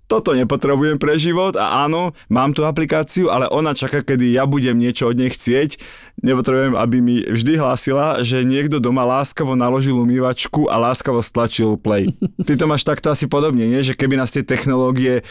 toto 0.09 0.33
nepotrebujem 0.33 0.97
pre 0.97 1.21
život 1.21 1.53
a 1.53 1.85
áno, 1.85 2.17
mám 2.33 2.49
tú 2.57 2.65
aplikáciu, 2.65 3.29
ale 3.29 3.45
ona 3.45 3.77
čaká, 3.77 4.01
kedy 4.01 4.33
ja 4.33 4.49
budem 4.49 4.81
niečo 4.81 5.05
od 5.05 5.21
nej 5.21 5.29
chcieť. 5.29 5.77
Nepotrebujem, 6.25 6.73
aby 6.73 6.97
mi 6.97 7.21
vždy 7.21 7.61
hlásila, 7.61 8.25
že 8.25 8.41
niekto 8.41 8.81
doma 8.81 9.05
láskavo 9.05 9.53
naložil 9.53 10.01
umývačku 10.01 10.65
a 10.65 10.81
láskavo 10.81 11.21
stlačil 11.21 11.77
play. 11.77 12.09
Ty 12.49 12.57
to 12.57 12.65
máš 12.65 12.81
takto 12.89 13.13
asi 13.13 13.29
podobne, 13.29 13.69
nie? 13.69 13.85
Že 13.85 13.93
keby 13.93 14.17
nás 14.17 14.33
tie 14.33 14.41
technológie 14.41 15.21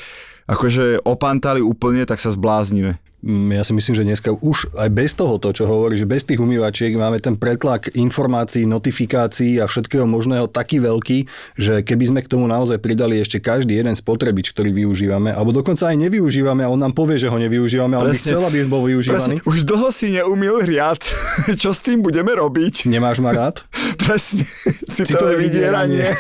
akože 0.47 1.03
opantali 1.03 1.59
úplne, 1.59 2.07
tak 2.07 2.23
sa 2.23 2.31
zbláznime. 2.31 3.03
Mm, 3.23 3.55
ja 3.55 3.63
si 3.67 3.73
myslím, 3.75 3.95
že 3.95 4.07
dneska 4.07 4.31
už 4.35 4.75
aj 4.79 4.89
bez 4.95 5.15
toho, 5.15 5.39
to, 5.43 5.51
čo 5.51 5.65
hovorí, 5.67 5.99
že 5.99 6.07
bez 6.07 6.27
tých 6.27 6.39
umývačiek 6.39 6.95
máme 6.95 7.19
ten 7.19 7.35
pretlak 7.35 7.93
informácií, 7.99 8.67
notifikácií 8.67 9.59
a 9.59 9.67
všetkého 9.67 10.07
možného 10.07 10.47
taký 10.51 10.83
veľký, 10.83 11.19
že 11.59 11.83
keby 11.83 12.05
sme 12.09 12.21
k 12.23 12.31
tomu 12.31 12.47
naozaj 12.47 12.79
pridali 12.79 13.19
ešte 13.19 13.43
každý 13.43 13.79
jeden 13.79 13.95
spotrebič, 13.95 14.55
ktorý 14.55 14.71
využívame, 14.73 15.35
alebo 15.35 15.51
dokonca 15.51 15.91
aj 15.91 15.97
nevyužívame 15.99 16.63
a 16.63 16.73
on 16.73 16.81
nám 16.81 16.95
povie, 16.95 17.19
že 17.19 17.31
ho 17.31 17.39
nevyužívame, 17.39 17.95
ale 17.99 18.15
by 18.15 18.19
chcel, 18.19 18.43
aby 18.45 18.67
bol 18.67 18.87
využívaný. 18.87 19.43
Presne, 19.43 19.49
už 19.49 19.57
dlho 19.67 19.89
si 19.91 20.15
neumil 20.15 20.63
riad. 20.63 21.01
Čo 21.63 21.75
s 21.75 21.81
tým 21.83 22.03
budeme 22.05 22.35
robiť? 22.35 22.91
Nemáš 22.91 23.23
ma 23.25 23.35
rád? 23.35 23.65
Presne. 24.03 24.47
Citové 24.87 25.39
vydieranie. 25.39 26.15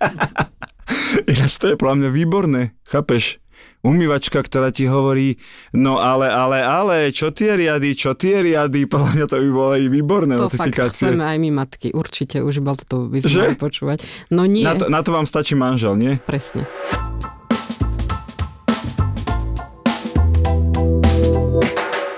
Ináč 1.30 1.52
to 1.60 1.70
je 1.70 1.76
podľa 1.78 1.96
mňa 2.02 2.10
výborné, 2.10 2.62
chápeš? 2.88 3.38
Umývačka, 3.80 4.38
ktorá 4.38 4.68
ti 4.68 4.84
hovorí, 4.84 5.40
no 5.72 5.96
ale, 5.96 6.28
ale, 6.28 6.60
ale, 6.60 6.96
čo 7.10 7.32
tie 7.32 7.56
riady, 7.56 7.96
čo 7.96 8.12
tie 8.12 8.44
riady, 8.44 8.84
podľa 8.92 9.10
mňa 9.16 9.26
to 9.26 9.36
by 9.38 9.48
bolo 9.48 9.70
aj 9.72 9.84
výborné 9.88 10.34
To 10.36 10.42
notifikácie. 10.46 11.08
chceme 11.08 11.24
aj 11.24 11.38
my 11.38 11.50
matky, 11.50 11.88
určite, 11.90 12.44
už 12.44 12.60
iba 12.60 12.76
toto 12.76 13.08
by 13.08 13.24
sme 13.24 13.56
počúvať. 13.56 14.04
No 14.28 14.44
nie, 14.44 14.62
Na 14.62 14.76
to, 14.76 14.92
na 14.92 15.00
to 15.00 15.10
vám 15.10 15.24
stačí 15.24 15.56
manžel, 15.56 15.96
nie? 15.96 16.20
presne. 16.20 16.68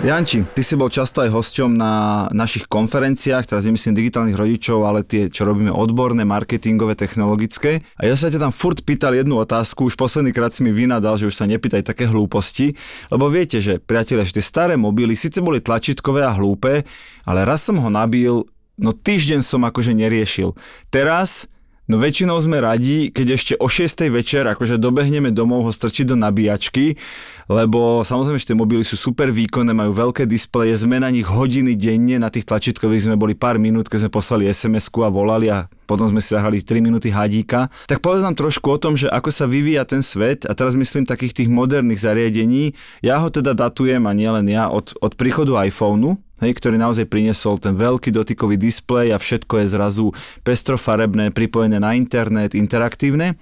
Janči, 0.03 0.43
ty 0.43 0.67
si 0.67 0.75
bol 0.75 0.91
často 0.91 1.23
aj 1.23 1.31
hosťom 1.31 1.79
na 1.79 2.27
našich 2.35 2.67
konferenciách, 2.67 3.47
teraz 3.47 3.63
nemyslím 3.63 3.95
digitálnych 3.95 4.35
rodičov, 4.35 4.83
ale 4.83 5.07
tie, 5.07 5.31
čo 5.31 5.47
robíme 5.47 5.71
odborné, 5.71 6.27
marketingové, 6.27 6.99
technologické. 6.99 7.87
A 8.03 8.11
ja 8.11 8.19
sa 8.19 8.27
ťa 8.27 8.43
tam 8.43 8.51
furt 8.51 8.83
pýtal 8.83 9.15
jednu 9.15 9.39
otázku, 9.39 9.87
už 9.87 9.95
posledný 9.95 10.35
krát 10.35 10.51
si 10.51 10.67
mi 10.67 10.75
vynadal, 10.75 11.23
že 11.23 11.31
už 11.31 11.39
sa 11.39 11.47
nepýtaj 11.47 11.87
také 11.87 12.11
hlúposti, 12.11 12.75
lebo 13.15 13.31
viete, 13.31 13.63
že 13.63 13.79
priatelia, 13.79 14.27
že 14.27 14.43
tie 14.43 14.51
staré 14.51 14.75
mobily 14.75 15.15
síce 15.15 15.39
boli 15.39 15.63
tlačítkové 15.63 16.27
a 16.27 16.35
hlúpe, 16.35 16.83
ale 17.23 17.47
raz 17.47 17.63
som 17.63 17.79
ho 17.79 17.87
nabil, 17.87 18.43
no 18.83 18.91
týždeň 18.91 19.47
som 19.47 19.63
akože 19.63 19.95
neriešil. 19.95 20.59
Teraz 20.91 21.47
No 21.93 22.01
väčšinou 22.01 22.41
sme 22.41 22.57
radi, 22.57 23.13
keď 23.13 23.27
ešte 23.37 23.53
o 23.61 23.69
6. 23.69 24.09
večer 24.09 24.49
akože 24.49 24.81
dobehneme 24.81 25.29
domov 25.29 25.69
ho 25.69 25.73
strčiť 25.77 26.09
do 26.09 26.17
nabíjačky, 26.17 26.97
lebo 27.53 28.01
samozrejme, 28.01 28.41
že 28.41 28.49
tie 28.49 28.57
mobily 28.57 28.81
sú 28.81 28.97
super 28.97 29.29
výkonné, 29.29 29.77
majú 29.77 29.93
veľké 29.93 30.25
displeje, 30.25 30.73
sme 30.73 31.05
na 31.05 31.13
nich 31.13 31.29
hodiny 31.29 31.77
denne, 31.77 32.17
na 32.17 32.33
tých 32.33 32.49
tlačítkových 32.49 33.13
sme 33.13 33.21
boli 33.21 33.37
pár 33.37 33.61
minút, 33.61 33.93
keď 33.93 34.09
sme 34.09 34.17
poslali 34.17 34.49
SMS-ku 34.49 35.05
a 35.05 35.13
volali 35.13 35.53
a 35.53 35.69
potom 35.85 36.09
sme 36.09 36.25
si 36.25 36.33
zahrali 36.33 36.65
3 36.65 36.81
minúty 36.81 37.13
hadíka. 37.13 37.69
Tak 37.85 38.01
povedz 38.01 38.25
nám 38.25 38.41
trošku 38.41 38.73
o 38.73 38.81
tom, 38.81 38.97
že 38.97 39.13
ako 39.13 39.29
sa 39.29 39.45
vyvíja 39.45 39.85
ten 39.85 40.01
svet 40.01 40.49
a 40.49 40.57
teraz 40.57 40.73
myslím 40.73 41.05
takých 41.05 41.45
tých 41.45 41.53
moderných 41.53 42.01
zariadení. 42.01 42.73
Ja 43.05 43.21
ho 43.21 43.29
teda 43.29 43.53
datujem 43.53 44.09
a 44.09 44.17
nielen 44.17 44.49
ja 44.49 44.73
od, 44.73 44.97
od 44.97 45.13
príchodu 45.13 45.61
iPhoneu, 45.69 46.17
hej, 46.43 46.53
ktorý 46.59 46.77
naozaj 46.77 47.07
priniesol 47.07 47.63
ten 47.63 47.79
veľký 47.79 48.11
dotykový 48.11 48.59
displej 48.59 49.15
a 49.15 49.19
všetko 49.23 49.63
je 49.63 49.67
zrazu 49.71 50.07
pestrofarebné, 50.43 51.31
pripojené 51.31 51.79
na 51.79 51.95
internet, 51.95 52.59
interaktívne, 52.59 53.39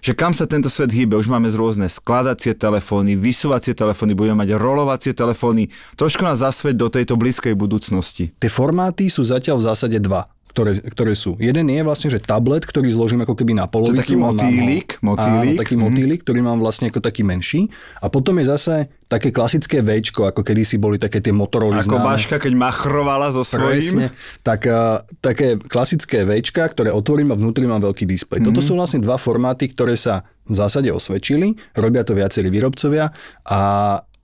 že 0.00 0.14
kam 0.14 0.30
sa 0.30 0.46
tento 0.46 0.70
svet 0.70 0.94
hýbe, 0.94 1.18
už 1.18 1.26
máme 1.26 1.50
z 1.50 1.58
rôzne 1.58 1.86
skladacie 1.90 2.54
telefóny, 2.54 3.18
vysúvacie 3.18 3.74
telefóny, 3.74 4.14
budeme 4.14 4.46
mať 4.46 4.54
rolovacie 4.54 5.12
telefóny, 5.12 5.68
trošku 5.98 6.22
nás 6.22 6.40
zasveť 6.40 6.74
do 6.78 6.88
tejto 6.92 7.14
blízkej 7.18 7.58
budúcnosti. 7.58 8.30
Tie 8.38 8.50
formáty 8.52 9.10
sú 9.10 9.26
zatiaľ 9.26 9.58
v 9.58 9.66
zásade 9.68 9.98
dva. 9.98 10.33
Ktoré, 10.54 10.78
ktoré 10.78 11.18
sú. 11.18 11.34
Jeden 11.42 11.66
je 11.66 11.82
vlastne, 11.82 12.14
že 12.14 12.22
tablet, 12.22 12.62
ktorý 12.62 12.86
zložím 12.86 13.26
ako 13.26 13.34
keby 13.34 13.58
na 13.58 13.66
polovicu. 13.66 14.06
taký 14.06 14.14
a 14.14 14.22
mám 14.22 14.38
motýlik, 14.38 14.88
motýlik. 15.02 15.50
Áno, 15.50 15.60
taký 15.66 15.74
Mhm. 15.74 15.82
motýlik, 15.82 16.20
ktorý 16.22 16.40
mám 16.46 16.62
vlastne 16.62 16.94
ako 16.94 17.02
taký 17.02 17.26
menší. 17.26 17.66
A 17.98 18.06
potom 18.06 18.38
je 18.38 18.46
zase 18.46 18.86
také 19.10 19.34
klasické 19.34 19.82
Včko, 19.82 20.30
ako 20.30 20.46
kedysi 20.46 20.78
boli 20.78 21.02
také 21.02 21.18
tie 21.18 21.34
Motorola 21.34 21.82
Ako 21.82 21.98
známe. 21.98 22.06
Baška, 22.06 22.38
keď 22.38 22.54
machrovala 22.54 23.34
so 23.34 23.42
svojím. 23.42 23.82
Presne. 23.82 24.06
Tak 24.46 24.60
a, 24.70 25.02
také 25.18 25.58
klasické 25.58 26.22
Včka, 26.22 26.70
ktoré 26.70 26.94
otvorím 26.94 27.34
a 27.34 27.38
vnútri 27.38 27.66
mám 27.66 27.82
veľký 27.82 28.06
displej. 28.06 28.38
Mm-hmm. 28.38 28.54
Toto 28.54 28.62
sú 28.62 28.78
vlastne 28.78 29.02
dva 29.02 29.18
formáty, 29.18 29.66
ktoré 29.66 29.98
sa 29.98 30.22
v 30.46 30.54
zásade 30.54 30.86
osvedčili, 30.94 31.58
robia 31.74 32.06
to 32.06 32.14
viacerí 32.14 32.46
výrobcovia 32.46 33.10
a 33.42 33.60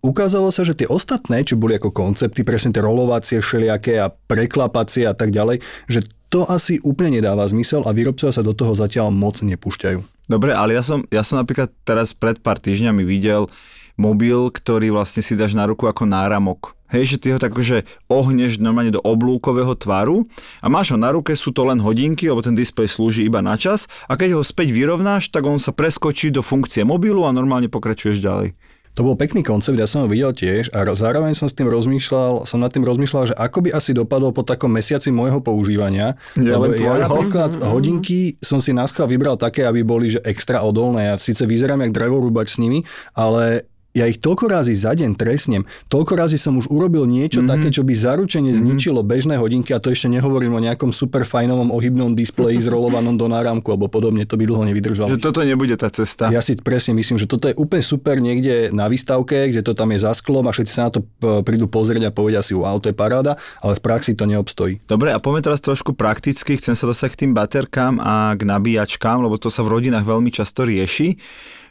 ukázalo 0.00 0.48
sa, 0.48 0.64
že 0.64 0.72
tie 0.72 0.88
ostatné, 0.88 1.44
čo 1.44 1.60
boli 1.60 1.76
ako 1.76 1.92
koncepty, 1.92 2.40
presne 2.44 2.72
tie 2.72 2.80
rolovacie 2.80 3.40
všelijaké 3.40 4.00
a 4.00 4.08
preklapacie 4.08 5.04
a 5.04 5.12
tak 5.12 5.28
ďalej, 5.32 5.58
že 5.88 6.04
to 6.30 6.46
asi 6.46 6.78
úplne 6.86 7.18
nedáva 7.18 7.42
zmysel 7.50 7.82
a 7.84 7.90
výrobcovia 7.90 8.30
sa 8.30 8.46
do 8.46 8.54
toho 8.54 8.72
zatiaľ 8.78 9.10
moc 9.10 9.42
nepúšťajú. 9.42 10.30
Dobre, 10.30 10.54
ale 10.54 10.78
ja 10.78 10.82
som, 10.86 11.02
ja 11.10 11.26
som 11.26 11.42
napríklad 11.42 11.74
teraz 11.82 12.14
pred 12.14 12.38
pár 12.38 12.62
týždňami 12.62 13.02
videl 13.02 13.50
mobil, 13.98 14.48
ktorý 14.48 14.94
vlastne 14.94 15.26
si 15.26 15.34
dáš 15.34 15.58
na 15.58 15.66
ruku 15.66 15.90
ako 15.90 16.06
náramok. 16.06 16.78
Hej, 16.90 17.14
že 17.14 17.16
ty 17.22 17.26
ho 17.30 17.38
tak 17.38 17.54
akože 17.54 17.86
ohneš 18.10 18.58
normálne 18.58 18.90
do 18.90 18.98
oblúkového 19.02 19.78
tvaru 19.78 20.26
a 20.58 20.66
máš 20.66 20.90
ho 20.90 20.98
na 20.98 21.14
ruke, 21.14 21.30
sú 21.38 21.54
to 21.54 21.62
len 21.62 21.78
hodinky, 21.78 22.26
lebo 22.26 22.42
ten 22.42 22.58
displej 22.58 22.90
slúži 22.90 23.26
iba 23.26 23.38
na 23.38 23.54
čas 23.54 23.86
a 24.10 24.18
keď 24.18 24.34
ho 24.34 24.42
späť 24.42 24.74
vyrovnáš, 24.74 25.30
tak 25.30 25.46
on 25.46 25.62
sa 25.62 25.70
preskočí 25.70 26.34
do 26.34 26.42
funkcie 26.42 26.82
mobilu 26.82 27.22
a 27.22 27.34
normálne 27.34 27.70
pokračuješ 27.70 28.18
ďalej. 28.18 28.58
To 28.98 29.06
bol 29.06 29.14
pekný 29.14 29.46
koncept, 29.46 29.78
ja 29.78 29.86
som 29.86 30.02
ho 30.04 30.08
videl 30.10 30.34
tiež 30.34 30.74
a 30.74 30.82
ro- 30.82 30.98
zároveň 30.98 31.38
som 31.38 31.46
s 31.46 31.54
tým 31.54 31.70
rozmýšľal, 31.70 32.42
som 32.42 32.58
nad 32.58 32.74
tým 32.74 32.82
rozmýšľal, 32.82 33.30
že 33.30 33.38
ako 33.38 33.58
by 33.62 33.70
asi 33.70 33.94
dopadol 33.94 34.34
po 34.34 34.42
takom 34.42 34.74
mesiaci 34.74 35.14
môjho 35.14 35.38
používania. 35.38 36.18
Nie 36.34 36.58
lebo 36.58 36.74
ja 36.74 37.06
napríklad 37.06 37.54
hodinky 37.70 38.34
som 38.42 38.58
si 38.58 38.74
náskal 38.74 39.06
vybral 39.06 39.38
také, 39.38 39.62
aby 39.62 39.86
boli 39.86 40.10
že 40.10 40.20
extra 40.26 40.66
odolné. 40.66 41.06
Ja 41.06 41.14
síce 41.22 41.46
vyzerám 41.46 41.86
jak 41.86 41.94
drevorúbač 41.94 42.58
s 42.58 42.58
nimi, 42.58 42.82
ale 43.14 43.69
ja 43.90 44.06
ich 44.06 44.22
toľko 44.22 44.46
razy 44.46 44.74
za 44.78 44.94
deň 44.94 45.18
trestnem, 45.18 45.66
toľko 45.90 46.14
razy 46.14 46.38
som 46.38 46.54
už 46.54 46.70
urobil 46.70 47.10
niečo 47.10 47.42
mm-hmm. 47.42 47.50
také, 47.50 47.68
čo 47.74 47.82
by 47.82 47.94
zaručene 47.94 48.54
mm-hmm. 48.54 48.62
zničilo 48.62 49.00
bežné 49.02 49.34
hodinky 49.34 49.74
a 49.74 49.82
to 49.82 49.90
ešte 49.90 50.06
nehovorím 50.06 50.54
o 50.54 50.60
nejakom 50.62 50.94
super 50.94 51.26
fajnovom 51.26 51.74
ohybnom 51.74 52.14
displeji 52.14 52.62
zrolovanom 52.62 53.18
do 53.18 53.26
náramku 53.26 53.66
alebo 53.74 53.90
podobne, 53.90 54.22
to 54.22 54.38
by 54.38 54.46
dlho 54.46 54.62
nevydržalo. 54.62 55.10
Že 55.10 55.18
toto 55.18 55.42
nebude 55.42 55.74
tá 55.74 55.90
cesta. 55.90 56.30
Ja 56.30 56.38
si 56.38 56.54
presne 56.54 56.94
myslím, 56.94 57.18
že 57.18 57.26
toto 57.26 57.50
je 57.50 57.54
úplne 57.58 57.82
super 57.82 58.22
niekde 58.22 58.70
na 58.70 58.86
výstavke, 58.86 59.50
kde 59.50 59.66
to 59.66 59.74
tam 59.74 59.90
je 59.90 60.06
za 60.06 60.14
sklom 60.14 60.46
a 60.46 60.54
všetci 60.54 60.72
sa 60.72 60.86
na 60.86 60.90
to 60.94 61.02
prídu 61.42 61.66
pozrieť 61.66 62.08
a 62.08 62.14
povedia 62.14 62.46
si, 62.46 62.54
wow, 62.54 62.78
to 62.78 62.94
je 62.94 62.96
paráda, 62.96 63.34
ale 63.58 63.74
v 63.74 63.82
praxi 63.82 64.14
to 64.14 64.22
neobstojí. 64.22 64.86
Dobre, 64.86 65.10
a 65.10 65.18
poďme 65.18 65.50
teraz 65.50 65.58
trošku 65.58 65.98
prakticky, 65.98 66.54
chcem 66.54 66.78
sa 66.78 66.86
dostať 66.86 67.08
k 67.10 67.20
tým 67.26 67.32
baterkám 67.34 67.98
a 67.98 68.38
k 68.38 68.46
nabíjačkám, 68.46 69.18
lebo 69.18 69.34
to 69.34 69.50
sa 69.50 69.66
v 69.66 69.82
rodinách 69.82 70.06
veľmi 70.06 70.30
často 70.30 70.62
rieši, 70.62 71.18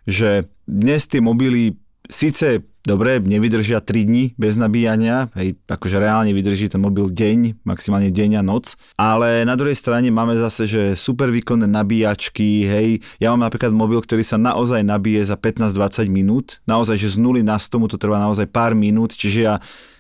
že 0.04 0.52
dnes 0.68 1.08
tie 1.08 1.24
mobily 1.24 1.80
síce 2.10 2.66
dobre, 2.90 3.22
nevydržia 3.22 3.86
3 3.86 4.10
dní 4.10 4.34
bez 4.34 4.58
nabíjania, 4.58 5.30
hej, 5.38 5.62
akože 5.70 6.02
reálne 6.02 6.34
vydrží 6.34 6.74
ten 6.74 6.82
mobil 6.82 7.06
deň, 7.14 7.62
maximálne 7.62 8.10
deň 8.10 8.42
a 8.42 8.44
noc, 8.44 8.74
ale 8.98 9.46
na 9.46 9.54
druhej 9.54 9.78
strane 9.78 10.10
máme 10.10 10.34
zase, 10.34 10.66
že 10.66 10.82
super 10.98 11.30
výkonné 11.30 11.70
nabíjačky, 11.70 12.66
hej, 12.66 12.90
ja 13.22 13.30
mám 13.30 13.46
napríklad 13.46 13.70
mobil, 13.70 14.02
ktorý 14.02 14.26
sa 14.26 14.42
naozaj 14.42 14.82
nabíje 14.82 15.22
za 15.30 15.38
15-20 15.38 16.10
minút, 16.10 16.58
naozaj, 16.66 16.98
že 16.98 17.14
z 17.14 17.18
0 17.22 17.46
na 17.46 17.62
100 17.62 17.78
mu 17.78 17.86
to 17.86 18.02
trvá 18.02 18.18
naozaj 18.18 18.50
pár 18.50 18.74
minút, 18.74 19.14
čiže 19.14 19.40
ja 19.46 19.56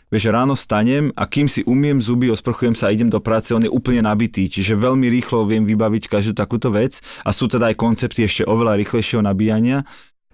Vieš, 0.09 0.33
ráno 0.33 0.57
stanem 0.57 1.13
a 1.13 1.29
kým 1.29 1.45
si 1.45 1.61
umiem 1.69 2.01
zuby, 2.01 2.33
osprchujem 2.33 2.73
sa 2.73 2.89
a 2.89 2.93
idem 2.93 3.13
do 3.13 3.21
práce, 3.21 3.53
on 3.53 3.61
je 3.61 3.69
úplne 3.69 4.01
nabitý, 4.01 4.49
čiže 4.49 4.73
veľmi 4.73 5.05
rýchlo 5.05 5.45
viem 5.45 5.61
vybaviť 5.69 6.09
každú 6.09 6.33
takúto 6.33 6.73
vec 6.73 6.97
a 7.21 7.29
sú 7.29 7.45
teda 7.45 7.69
aj 7.69 7.77
koncepty 7.77 8.25
ešte 8.25 8.41
oveľa 8.49 8.81
rýchlejšieho 8.81 9.21
nabíjania. 9.21 9.85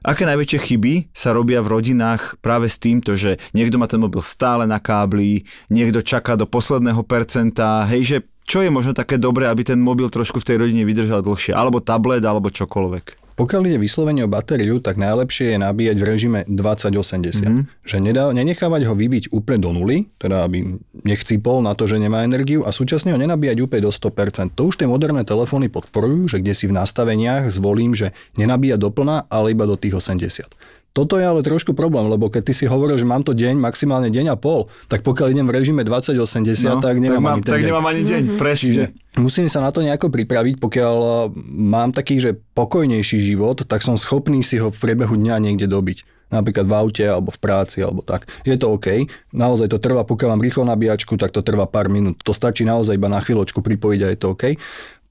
Aké 0.05 0.21
najväčšie 0.29 0.59
chyby 0.69 0.93
sa 1.17 1.33
robia 1.33 1.65
v 1.65 1.81
rodinách 1.81 2.37
práve 2.37 2.69
s 2.69 2.77
týmto, 2.77 3.17
že 3.17 3.41
niekto 3.57 3.81
má 3.81 3.89
ten 3.89 3.97
mobil 3.97 4.21
stále 4.21 4.69
na 4.69 4.77
kábli, 4.77 5.49
niekto 5.73 6.05
čaká 6.05 6.37
do 6.37 6.45
posledného 6.45 7.01
percenta, 7.01 7.89
hej, 7.89 8.01
že 8.05 8.17
čo 8.45 8.61
je 8.61 8.69
možno 8.69 8.93
také 8.93 9.17
dobré, 9.17 9.49
aby 9.49 9.65
ten 9.65 9.81
mobil 9.81 10.05
trošku 10.05 10.37
v 10.37 10.45
tej 10.45 10.57
rodine 10.61 10.85
vydržal 10.85 11.25
dlhšie, 11.25 11.57
alebo 11.57 11.81
tablet, 11.81 12.21
alebo 12.21 12.53
čokoľvek. 12.53 13.24
Pokiaľ 13.35 13.61
ide 13.67 13.79
vyslovene 13.83 14.23
o 14.23 14.31
batériu, 14.31 14.79
tak 14.79 14.95
najlepšie 14.95 15.55
je 15.55 15.57
nabíjať 15.59 15.97
v 15.99 16.05
režime 16.07 16.39
2080. 16.47 17.43
Mm-hmm. 17.43 17.63
Že 17.83 17.97
nedá, 17.99 18.31
nenechávať 18.31 18.87
ho 18.87 18.95
vybiť 18.95 19.35
úplne 19.35 19.59
do 19.59 19.75
nuly, 19.75 20.07
teda 20.15 20.47
aby 20.47 20.79
nechcípol 21.03 21.59
na 21.59 21.75
to, 21.75 21.83
že 21.83 21.99
nemá 21.99 22.23
energiu 22.23 22.63
a 22.63 22.71
súčasne 22.71 23.11
ho 23.11 23.19
nenabíjať 23.19 23.59
úplne 23.59 23.87
do 23.87 23.91
100%. 23.91 24.55
To 24.55 24.71
už 24.71 24.79
tie 24.79 24.87
moderné 24.87 25.27
telefóny 25.27 25.67
podporujú, 25.67 26.31
že 26.31 26.39
kde 26.39 26.55
si 26.55 26.71
v 26.71 26.79
nastaveniach 26.79 27.51
zvolím, 27.51 27.91
že 27.91 28.15
nenabíja 28.39 28.79
doplná, 28.79 29.27
ale 29.27 29.51
iba 29.51 29.67
do 29.67 29.75
tých 29.75 29.99
80. 29.99 30.74
Toto 30.95 31.19
je 31.19 31.27
ale 31.27 31.43
trošku 31.43 31.75
problém, 31.75 32.07
lebo 32.07 32.31
keď 32.31 32.47
ty 32.47 32.53
si 32.55 32.63
hovoril, 32.71 32.95
že 32.95 33.03
mám 33.03 33.19
to 33.19 33.35
deň, 33.35 33.59
maximálne 33.59 34.07
deň 34.07 34.31
a 34.31 34.39
pol, 34.39 34.71
tak 34.87 35.03
pokiaľ 35.03 35.35
idem 35.35 35.43
v 35.43 35.59
režime 35.59 35.83
2080, 35.83 36.23
no, 36.71 36.79
tak 36.79 36.95
nemám 37.03 37.19
tak, 37.19 37.19
mám, 37.19 37.35
ani 37.35 37.43
ten 37.43 37.51
tak 37.51 37.59
deň. 37.59 37.67
nemám 37.67 37.85
ani 37.91 38.03
deň, 38.07 38.21
presne. 38.39 38.63
Čiže 38.63 38.83
musím 39.19 39.51
sa 39.51 39.59
na 39.59 39.75
to 39.75 39.83
nejako 39.83 40.07
pripraviť, 40.07 40.55
pokiaľ 40.55 40.95
uh, 40.95 41.11
mám 41.51 41.91
taký, 41.91 42.23
že 42.23 42.39
pokojnejší 42.55 43.19
život, 43.19 43.67
tak 43.67 43.83
som 43.83 43.99
schopný 43.99 44.39
si 44.39 44.55
ho 44.55 44.71
v 44.71 44.77
priebehu 44.79 45.19
dňa 45.19 45.35
niekde 45.43 45.67
dobiť. 45.67 46.15
Napríklad 46.25 46.65
v 46.65 46.73
aute, 46.73 47.05
alebo 47.05 47.29
v 47.29 47.37
práci, 47.37 47.85
alebo 47.85 48.01
tak. 48.01 48.25
Je 48.47 48.57
to 48.57 48.73
OK. 48.73 49.05
Naozaj 49.29 49.69
to 49.69 49.77
trvá, 49.77 50.01
pokiaľ 50.07 50.35
mám 50.35 50.41
rýchlo 50.41 50.65
nabíjačku, 50.65 51.19
tak 51.21 51.29
to 51.29 51.45
trvá 51.45 51.69
pár 51.69 51.91
minút. 51.91 52.17
To 52.25 52.33
stačí 52.33 52.65
naozaj 52.65 52.97
iba 52.97 53.11
na 53.11 53.21
chvíľočku 53.21 53.61
pripojiť 53.61 53.99
a 54.01 54.07
je 54.09 54.17
to 54.17 54.27
OK. 54.33 54.57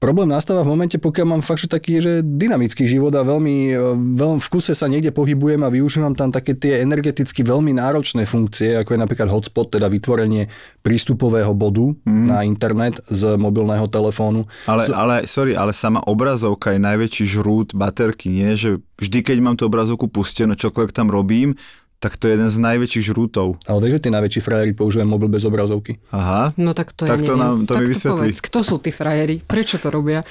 Problém 0.05 0.29
nastáva 0.29 0.61
v 0.61 0.69
momente, 0.69 1.01
pokiaľ 1.01 1.25
mám 1.25 1.41
fakt, 1.41 1.65
že 1.65 1.73
taký 1.73 1.97
že 1.97 2.21
dynamický 2.21 2.85
život 2.85 3.09
a 3.17 3.25
veľmi, 3.25 3.73
e, 3.73 3.81
veľmi 4.21 4.37
v 4.37 4.49
kuse 4.53 4.77
sa 4.77 4.85
niekde 4.85 5.09
pohybujem 5.09 5.65
a 5.65 5.73
využívam 5.73 6.13
tam 6.13 6.29
také 6.29 6.53
tie 6.53 6.85
energeticky 6.85 7.41
veľmi 7.41 7.73
náročné 7.73 8.29
funkcie, 8.29 8.77
ako 8.77 8.93
je 8.93 9.01
napríklad 9.01 9.33
hotspot, 9.33 9.73
teda 9.73 9.89
vytvorenie 9.89 10.45
prístupového 10.85 11.57
bodu 11.57 11.97
mm. 12.05 12.25
na 12.29 12.45
internet 12.45 13.01
z 13.09 13.33
mobilného 13.33 13.89
telefónu. 13.89 14.45
Ale, 14.69 14.85
ale, 14.93 15.15
sorry, 15.25 15.57
ale 15.57 15.73
sama 15.73 16.05
obrazovka 16.05 16.77
je 16.77 16.85
najväčší 16.85 17.25
žrút 17.25 17.73
baterky, 17.73 18.29
nie? 18.29 18.53
Že 18.53 18.85
vždy, 19.01 19.19
keď 19.25 19.37
mám 19.41 19.57
tú 19.57 19.65
obrazovku 19.65 20.05
pustenú, 20.05 20.53
čokoľvek 20.53 20.93
tam 20.93 21.09
robím, 21.09 21.57
tak 21.97 22.19
to 22.19 22.27
je 22.27 22.37
jeden 22.37 22.51
z 22.51 22.57
najväčších 22.59 23.05
žrútov. 23.07 23.57
Ale 23.65 23.81
vieš, 23.81 23.97
že 23.97 24.03
tí 24.05 24.09
najväčší 24.13 24.41
frajeri 24.41 24.71
používajú 24.71 25.07
mobil 25.07 25.25
bez 25.25 25.41
obrazovky? 25.41 25.97
Aha. 26.11 26.53
No 26.55 26.75
tak 26.75 26.93
to 26.93 27.07
tak 27.07 27.23
ja 27.23 27.25
to 27.25 27.33
neviem. 27.33 27.41
nám 27.41 27.55
to 27.65 27.73
tak 27.73 27.81
mi 27.81 27.89
vysvetlí. 27.89 28.19
povedz, 28.29 28.39
kto 28.43 28.59
sú 28.61 28.75
tí 28.77 28.91
frajeri? 28.91 29.35
Prečo 29.41 29.81
to 29.81 29.89
robia? 29.89 30.21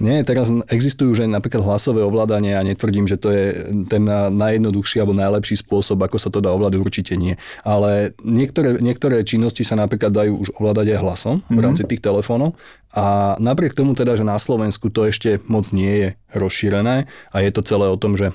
Nie, 0.00 0.24
teraz 0.24 0.48
existujú 0.66 1.12
že 1.12 1.28
napríklad 1.28 1.60
hlasové 1.60 2.00
ovládanie 2.00 2.56
a 2.56 2.64
netvrdím, 2.64 3.04
že 3.04 3.20
to 3.20 3.28
je 3.28 3.44
ten 3.86 4.00
najjednoduchší 4.08 4.96
alebo 4.98 5.12
najlepší 5.12 5.60
spôsob, 5.60 6.00
ako 6.00 6.16
sa 6.16 6.32
to 6.32 6.40
dá 6.40 6.50
ovládať, 6.50 6.80
určite 6.80 7.14
nie. 7.20 7.36
Ale 7.62 8.16
niektoré, 8.24 8.80
niektoré 8.80 9.20
činnosti 9.22 9.60
sa 9.60 9.76
napríklad 9.76 10.10
dajú 10.10 10.40
už 10.40 10.48
ovládať 10.56 10.96
aj 10.96 10.98
hlasom 10.98 11.34
v 11.46 11.52
Mhm. 11.52 11.62
rámci 11.62 11.82
tých 11.84 12.00
telefónov 12.00 12.56
a 12.90 13.36
napriek 13.36 13.76
tomu 13.76 13.92
teda, 13.92 14.16
že 14.16 14.24
na 14.24 14.40
Slovensku 14.40 14.88
to 14.88 15.04
ešte 15.04 15.38
moc 15.46 15.68
nie 15.70 15.92
je 15.94 16.08
rozšírené 16.32 17.04
a 17.30 17.36
je 17.38 17.50
to 17.52 17.60
celé 17.60 17.86
o 17.86 18.00
tom, 18.00 18.16
že 18.16 18.32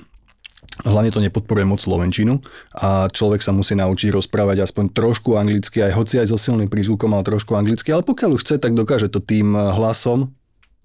Hlavne 0.84 1.08
to 1.08 1.24
nepodporuje 1.24 1.64
moc 1.64 1.80
slovenčinu 1.80 2.36
a 2.76 3.08
človek 3.08 3.40
sa 3.40 3.56
musí 3.56 3.72
naučiť 3.72 4.12
rozprávať 4.12 4.60
aspoň 4.60 4.92
trošku 4.92 5.40
anglicky, 5.40 5.80
aj 5.80 5.96
hoci 5.96 6.20
aj 6.20 6.28
so 6.28 6.36
silným 6.36 6.68
prízvukom, 6.68 7.16
ale 7.16 7.24
trošku 7.24 7.56
anglicky, 7.56 7.88
ale 7.96 8.04
pokiaľ 8.04 8.36
už 8.36 8.44
chce, 8.44 8.56
tak 8.60 8.76
dokáže 8.76 9.08
to 9.08 9.24
tým 9.24 9.56
hlasom 9.56 10.36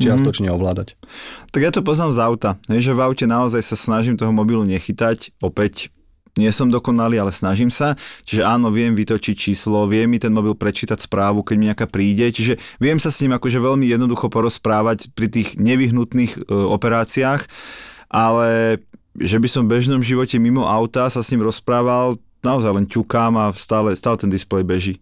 čiastočne 0.02 0.50
ovládať. 0.50 0.98
Tak 1.54 1.62
ja 1.62 1.72
to 1.76 1.86
poznám 1.86 2.12
z 2.16 2.20
auta, 2.24 2.50
že 2.66 2.96
v 2.96 3.04
aute 3.04 3.26
naozaj 3.30 3.62
sa 3.62 3.78
snažím 3.78 4.18
toho 4.18 4.34
mobilu 4.34 4.66
nechytať, 4.66 5.36
opäť 5.44 5.94
nie 6.40 6.48
som 6.56 6.72
dokonalý, 6.72 7.20
ale 7.20 7.36
snažím 7.36 7.68
sa. 7.68 8.00
Čiže 8.24 8.48
áno, 8.48 8.72
viem 8.72 8.96
vytočiť 8.96 9.36
číslo, 9.36 9.84
vie 9.92 10.08
mi 10.08 10.16
ten 10.16 10.32
mobil 10.32 10.56
prečítať 10.56 10.96
správu, 11.04 11.44
keď 11.44 11.56
mi 11.60 11.68
nejaká 11.68 11.92
príde. 11.92 12.32
Čiže 12.32 12.56
viem 12.80 12.96
sa 13.04 13.12
s 13.12 13.20
ním 13.20 13.36
akože 13.36 13.60
veľmi 13.60 13.84
jednoducho 13.84 14.32
porozprávať 14.32 15.12
pri 15.12 15.28
tých 15.28 15.60
nevyhnutných 15.60 16.40
e, 16.40 16.42
operáciách, 16.48 17.52
ale 18.08 18.80
že 19.18 19.38
by 19.40 19.48
som 19.48 19.68
v 19.68 19.78
bežnom 19.78 20.00
živote 20.00 20.40
mimo 20.40 20.64
auta 20.64 21.12
sa 21.12 21.20
s 21.20 21.32
ním 21.36 21.44
rozprával, 21.44 22.16
naozaj 22.42 22.72
len 22.74 22.86
ťukám 22.88 23.34
a 23.38 23.46
stále, 23.54 23.94
stále 23.94 24.18
ten 24.18 24.32
displej 24.32 24.64
beží. 24.64 24.94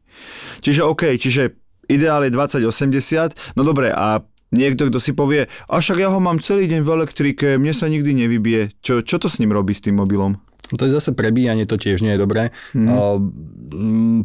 Čiže 0.60 0.86
OK, 0.86 1.16
čiže 1.16 1.56
ideál 1.90 2.26
je 2.26 2.32
2080, 2.34 3.58
no 3.58 3.62
dobre, 3.66 3.90
a 3.94 4.22
niekto, 4.54 4.90
kto 4.90 5.00
si 5.02 5.14
povie, 5.14 5.46
a 5.70 5.74
však 5.78 6.02
ja 6.02 6.10
ho 6.10 6.20
mám 6.22 6.42
celý 6.42 6.66
deň 6.70 6.82
v 6.82 6.90
elektrike, 6.90 7.48
mne 7.58 7.74
sa 7.74 7.90
nikdy 7.90 8.26
nevybije. 8.26 8.82
Čo, 8.82 9.02
čo 9.06 9.18
to 9.22 9.30
s 9.30 9.38
ním 9.42 9.54
robí 9.54 9.74
s 9.74 9.82
tým 9.86 9.98
mobilom? 9.98 10.38
To 10.70 10.86
je 10.86 10.94
zase 10.94 11.18
prebíjanie, 11.18 11.66
to 11.66 11.82
tiež 11.82 12.06
nie 12.06 12.14
je 12.14 12.22
dobré. 12.22 12.54
Mm. 12.78 12.94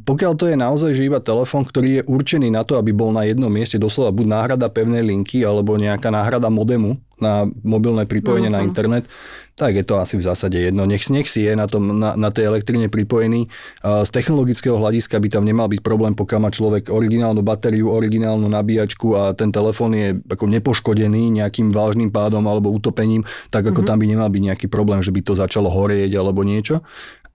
Pokiaľ 0.05 0.33
to 0.37 0.45
je 0.45 0.61
naozaj 0.61 0.93
že 0.93 1.09
iba 1.09 1.17
telefón, 1.17 1.65
ktorý 1.65 1.89
je 1.89 2.03
určený 2.05 2.53
na 2.53 2.69
to, 2.69 2.77
aby 2.77 2.93
bol 2.93 3.17
na 3.17 3.25
jednom 3.25 3.49
mieste, 3.49 3.81
doslova 3.81 4.13
buď 4.13 4.27
náhrada 4.29 4.69
pevnej 4.69 5.01
linky, 5.01 5.41
alebo 5.41 5.81
nejaká 5.81 6.13
náhrada 6.13 6.53
modemu 6.53 7.01
na 7.25 7.49
mobilné 7.65 8.05
pripojenie 8.05 8.53
mm. 8.53 8.57
na 8.57 8.61
internet, 8.61 9.09
tak 9.55 9.79
je 9.79 9.87
to 9.87 10.03
asi 10.03 10.19
v 10.19 10.27
zásade 10.27 10.59
jedno. 10.59 10.83
Nech, 10.85 11.07
nech 11.09 11.31
si 11.31 11.47
je 11.47 11.55
na, 11.55 11.71
tom, 11.71 11.95
na, 11.95 12.19
na 12.19 12.29
tej 12.35 12.51
elektrine 12.51 12.91
pripojený. 12.91 13.47
Z 13.81 14.11
technologického 14.11 14.75
hľadiska 14.75 15.17
by 15.23 15.29
tam 15.31 15.47
nemal 15.47 15.71
byť 15.71 15.79
problém, 15.79 16.13
pokiaľ 16.19 16.41
má 16.43 16.51
človek 16.51 16.91
originálnu 16.91 17.41
batériu, 17.47 17.95
originálnu 17.95 18.51
nabíjačku 18.51 19.15
a 19.15 19.23
ten 19.33 19.55
telefón 19.55 19.95
je 19.95 20.19
ako 20.27 20.51
nepoškodený 20.51 21.39
nejakým 21.39 21.71
vážnym 21.71 22.11
pádom 22.11 22.43
alebo 22.51 22.75
utopením, 22.75 23.23
tak 23.49 23.71
ako 23.71 23.87
mm-hmm. 23.87 23.89
tam 23.89 23.97
by 24.03 24.07
nemal 24.11 24.29
byť 24.29 24.43
nejaký 24.43 24.67
problém, 24.67 24.99
že 25.01 25.15
by 25.15 25.23
to 25.23 25.39
začalo 25.39 25.71
horieť 25.71 26.11
alebo 26.19 26.43
niečo. 26.43 26.83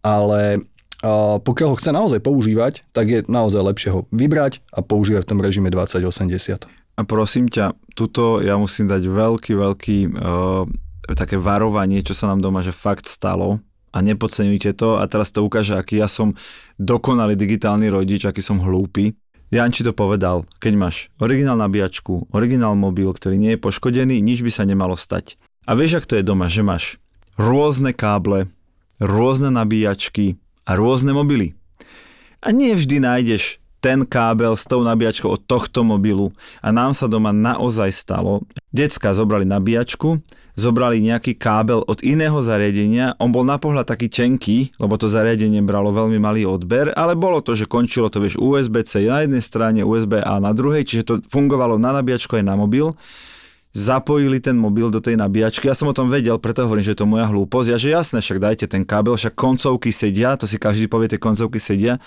Ale 0.03 0.59
a 0.99 1.39
pokiaľ 1.39 1.67
ho 1.71 1.79
chce 1.79 1.95
naozaj 1.95 2.19
používať, 2.19 2.83
tak 2.91 3.07
je 3.07 3.23
naozaj 3.31 3.63
lepšie 3.63 3.89
ho 3.95 4.03
vybrať 4.11 4.59
a 4.75 4.83
používať 4.83 5.23
v 5.23 5.29
tom 5.31 5.39
režime 5.39 5.71
2080. 5.71 6.78
A 6.99 7.07
prosím 7.07 7.47
ťa, 7.47 7.79
tuto 7.95 8.43
ja 8.43 8.59
musím 8.59 8.91
dať 8.91 9.07
veľký, 9.07 9.51
veľký 9.55 9.97
uh, 10.11 10.67
také 11.15 11.39
varovanie, 11.39 12.03
čo 12.03 12.11
sa 12.11 12.27
nám 12.27 12.43
doma, 12.43 12.59
že 12.59 12.75
fakt 12.75 13.07
stalo 13.07 13.63
a 13.95 14.03
nepodceňujte 14.03 14.75
to 14.75 14.99
a 14.99 15.07
teraz 15.07 15.31
to 15.31 15.39
ukáže, 15.39 15.79
aký 15.79 16.03
ja 16.03 16.11
som 16.11 16.35
dokonalý 16.75 17.39
digitálny 17.39 17.87
rodič, 17.87 18.27
aký 18.27 18.43
som 18.43 18.59
hlúpy. 18.59 19.15
Janči 19.49 19.81
to 19.81 19.95
povedal, 19.95 20.43
keď 20.59 20.73
máš 20.75 20.95
originál 21.17 21.55
nabíjačku, 21.57 22.29
originál 22.35 22.75
mobil, 22.75 23.09
ktorý 23.09 23.39
nie 23.39 23.55
je 23.55 23.63
poškodený, 23.63 24.19
nič 24.19 24.43
by 24.43 24.51
sa 24.51 24.67
nemalo 24.67 24.99
stať. 24.99 25.39
A 25.65 25.79
vieš, 25.79 26.03
ak 26.03 26.05
to 26.05 26.19
je 26.19 26.27
doma, 26.27 26.51
že 26.51 26.67
máš 26.67 26.99
rôzne 27.39 27.95
káble, 27.95 28.51
rôzne 28.99 29.49
nabíjačky 29.49 30.35
a 30.67 30.75
rôzne 30.75 31.15
mobily. 31.15 31.55
A 32.43 32.51
nie 32.51 32.75
vždy 32.75 33.01
nájdeš 33.01 33.63
ten 33.79 34.03
kábel 34.03 34.55
s 34.55 34.67
tou 34.67 34.83
nabíjačkou 34.83 35.31
od 35.31 35.41
tohto 35.43 35.83
mobilu. 35.87 36.35
A 36.59 36.71
nám 36.71 36.91
sa 36.91 37.07
doma 37.07 37.31
naozaj 37.31 37.91
stalo. 37.95 38.43
Decka 38.75 39.15
zobrali 39.15 39.47
nabíjačku, 39.47 40.19
zobrali 40.59 40.99
nejaký 40.99 41.39
kábel 41.39 41.81
od 41.87 42.03
iného 42.03 42.35
zariadenia, 42.43 43.15
on 43.17 43.31
bol 43.31 43.47
na 43.47 43.55
pohľad 43.55 43.87
taký 43.87 44.11
tenký, 44.11 44.75
lebo 44.75 44.99
to 44.99 45.07
zariadenie 45.07 45.63
bralo 45.63 45.95
veľmi 45.95 46.19
malý 46.19 46.43
odber, 46.43 46.91
ale 46.93 47.15
bolo 47.15 47.39
to, 47.39 47.55
že 47.55 47.65
končilo 47.65 48.11
to, 48.11 48.19
vieš, 48.19 48.35
USB-C 48.35 49.07
na 49.07 49.23
jednej 49.23 49.41
strane, 49.41 49.87
USB-A 49.87 50.43
na 50.43 50.51
druhej, 50.51 50.83
čiže 50.83 51.03
to 51.07 51.13
fungovalo 51.31 51.79
na 51.79 51.95
nabíjačku 51.95 52.35
aj 52.35 52.45
na 52.45 52.59
mobil 52.59 52.91
zapojili 53.69 54.41
ten 54.41 54.57
mobil 54.57 54.89
do 54.89 54.97
tej 54.97 55.13
nabíjačky. 55.13 55.69
Ja 55.69 55.77
som 55.77 55.93
o 55.93 55.93
tom 55.93 56.09
vedel, 56.09 56.41
preto 56.41 56.65
hovorím, 56.65 56.81
že 56.81 56.97
je 56.97 57.05
to 57.05 57.09
moja 57.09 57.29
hlúposť. 57.29 57.67
Ja 57.69 57.77
že 57.77 57.93
jasné, 57.93 58.17
však 58.17 58.41
dajte 58.41 58.65
ten 58.65 58.81
kábel, 58.81 59.13
však 59.13 59.37
koncovky 59.37 59.93
sedia, 59.93 60.33
to 60.41 60.49
si 60.49 60.57
každý 60.57 60.89
povie, 60.89 61.05
tie 61.05 61.21
koncovky 61.21 61.61
sedia 61.61 62.01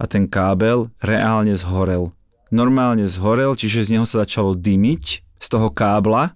a 0.00 0.04
ten 0.08 0.24
kábel 0.24 0.88
reálne 1.04 1.52
zhorel. 1.52 2.16
Normálne 2.48 3.04
zhorel, 3.04 3.52
čiže 3.52 3.84
z 3.84 4.00
neho 4.00 4.08
sa 4.08 4.24
začalo 4.24 4.56
dymiť 4.56 5.04
z 5.38 5.46
toho 5.46 5.68
kábla 5.68 6.32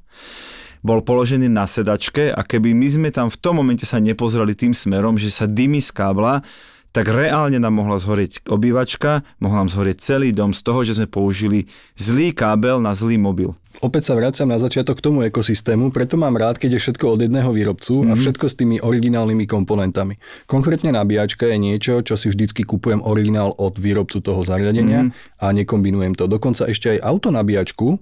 bol 0.84 1.00
položený 1.00 1.48
na 1.48 1.64
sedačke 1.64 2.28
a 2.28 2.44
keby 2.44 2.76
my 2.76 2.88
sme 2.92 3.08
tam 3.08 3.32
v 3.32 3.40
tom 3.40 3.56
momente 3.56 3.88
sa 3.88 3.96
nepozreli 3.96 4.52
tým 4.52 4.76
smerom, 4.76 5.16
že 5.16 5.32
sa 5.32 5.48
dymí 5.48 5.80
z 5.80 5.88
kábla, 5.96 6.44
tak 6.92 7.08
reálne 7.08 7.56
nám 7.56 7.74
mohla 7.74 7.96
zhorieť 7.96 8.44
obývačka, 8.46 9.24
mohla 9.40 9.64
nám 9.64 9.72
zhorieť 9.72 9.98
celý 9.98 10.30
dom 10.30 10.52
z 10.52 10.60
toho, 10.60 10.84
že 10.84 11.00
sme 11.00 11.08
použili 11.08 11.72
zlý 11.96 12.36
kábel 12.36 12.84
na 12.84 12.92
zlý 12.92 13.16
mobil. 13.16 13.56
Opäť 13.82 14.12
sa 14.12 14.14
vraciam 14.14 14.46
na 14.46 14.60
začiatok 14.60 15.02
k 15.02 15.04
tomu 15.10 15.26
ekosystému, 15.26 15.90
preto 15.90 16.14
mám 16.14 16.38
rád, 16.38 16.62
keď 16.62 16.78
je 16.78 16.82
všetko 16.86 17.18
od 17.18 17.20
jedného 17.26 17.50
výrobcu 17.50 18.06
mm-hmm. 18.06 18.10
a 18.10 18.14
všetko 18.14 18.46
s 18.46 18.54
tými 18.54 18.76
originálnymi 18.78 19.44
komponentami. 19.50 20.14
Konkrétne 20.46 20.94
nabíjačka 20.94 21.50
je 21.50 21.58
niečo, 21.58 21.98
čo 22.06 22.14
si 22.14 22.30
vždycky 22.30 22.62
kupujem 22.62 23.02
originál 23.02 23.50
od 23.58 23.74
výrobcu 23.74 24.22
toho 24.22 24.46
zariadenia 24.46 25.10
mm-hmm. 25.10 25.42
a 25.42 25.46
nekombinujem 25.50 26.14
to. 26.14 26.30
Dokonca 26.30 26.70
ešte 26.70 26.94
aj 26.94 27.02
autonabíjačku, 27.02 27.98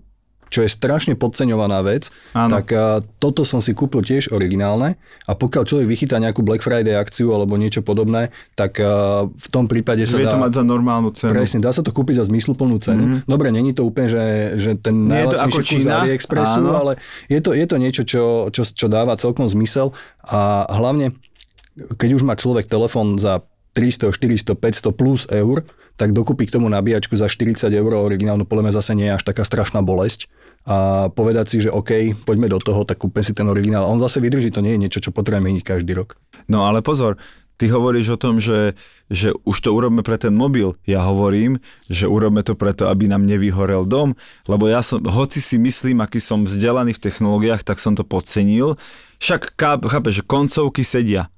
čo 0.52 0.60
je 0.60 0.68
strašne 0.68 1.16
podceňovaná 1.16 1.80
vec, 1.80 2.12
Áno. 2.36 2.60
tak 2.60 2.68
a, 2.76 3.00
toto 3.16 3.48
som 3.48 3.64
si 3.64 3.72
kúpil 3.72 4.04
tiež 4.04 4.36
originálne 4.36 5.00
a 5.24 5.32
pokiaľ 5.32 5.64
človek 5.64 5.88
vychytá 5.88 6.20
nejakú 6.20 6.44
Black 6.44 6.60
Friday 6.60 6.92
akciu 6.92 7.32
alebo 7.32 7.56
niečo 7.56 7.80
podobné, 7.80 8.28
tak 8.52 8.76
a, 8.76 9.24
v 9.24 9.48
tom 9.48 9.64
prípade 9.64 10.04
sa 10.04 10.20
Vie 10.20 10.28
dá... 10.28 10.36
to 10.36 10.44
mať 10.44 10.52
za 10.60 10.64
normálnu 10.68 11.08
cenu. 11.16 11.32
Presne, 11.32 11.64
dá 11.64 11.72
sa 11.72 11.80
to 11.80 11.96
kúpiť 11.96 12.20
za 12.20 12.28
zmysluplnú 12.28 12.76
cenu. 12.84 13.04
Mm-hmm. 13.08 13.20
Dobre, 13.24 13.48
není 13.48 13.72
to 13.72 13.88
úplne, 13.88 14.12
že, 14.12 14.24
že 14.60 14.70
ten 14.76 15.08
najlacnejší 15.08 15.80
kus 15.80 15.88
AliExpressu, 15.88 16.60
Áno. 16.60 16.76
ale 16.76 16.92
je 17.32 17.40
to, 17.40 17.56
je 17.56 17.64
to 17.64 17.76
niečo, 17.80 18.02
čo, 18.04 18.52
čo, 18.52 18.68
čo 18.68 18.86
dáva 18.92 19.16
celkom 19.16 19.48
zmysel 19.48 19.96
a 20.28 20.68
hlavne, 20.68 21.16
keď 21.96 22.20
už 22.20 22.22
má 22.28 22.36
človek 22.36 22.68
telefón 22.68 23.16
za 23.16 23.40
300, 23.72 24.12
400, 24.12 24.52
500 24.52 24.92
plus 24.92 25.24
eur, 25.32 25.64
tak 25.96 26.12
dokúpi 26.12 26.48
k 26.48 26.58
tomu 26.58 26.68
nabíjačku 26.68 27.16
za 27.16 27.28
40 27.28 27.68
eur 27.72 27.92
originálnu, 27.94 28.44
podľa 28.48 28.68
mňa 28.68 28.74
zase 28.76 28.92
nie 28.96 29.08
je 29.08 29.16
až 29.16 29.24
taká 29.24 29.44
strašná 29.44 29.80
bolesť 29.84 30.28
a 30.62 31.10
povedať 31.10 31.46
si, 31.50 31.56
že 31.64 31.74
OK, 31.74 32.22
poďme 32.22 32.46
do 32.46 32.62
toho, 32.62 32.86
tak 32.86 33.02
kúpme 33.02 33.22
si 33.26 33.34
ten 33.34 33.46
originál. 33.50 33.90
On 33.90 33.98
zase 33.98 34.22
vydrží, 34.22 34.54
to 34.54 34.62
nie 34.62 34.78
je 34.78 34.82
niečo, 34.86 35.02
čo 35.02 35.10
potrebujeme 35.10 35.50
meniť 35.50 35.64
každý 35.66 35.92
rok. 35.98 36.18
No 36.46 36.70
ale 36.70 36.86
pozor, 36.86 37.18
ty 37.62 37.70
hovoríš 37.70 38.14
o 38.14 38.20
tom, 38.20 38.42
že, 38.42 38.74
že 39.06 39.30
už 39.46 39.56
to 39.62 39.70
urobme 39.70 40.02
pre 40.02 40.18
ten 40.18 40.34
mobil. 40.34 40.74
Ja 40.86 41.06
hovorím, 41.06 41.62
že 41.86 42.10
urobme 42.10 42.42
to 42.42 42.58
preto, 42.58 42.90
aby 42.90 43.06
nám 43.06 43.26
nevyhorel 43.26 43.86
dom, 43.86 44.18
lebo 44.50 44.66
ja 44.66 44.82
som, 44.82 45.02
hoci 45.02 45.38
si 45.38 45.58
myslím, 45.58 46.02
aký 46.02 46.18
som 46.18 46.42
vzdelaný 46.42 46.98
v 46.98 47.02
technológiách, 47.06 47.62
tak 47.62 47.78
som 47.78 47.94
to 47.94 48.02
podcenil. 48.02 48.74
Však 49.22 49.54
chápe, 49.58 50.10
že 50.10 50.26
koncovky 50.26 50.82
sedia. 50.82 51.30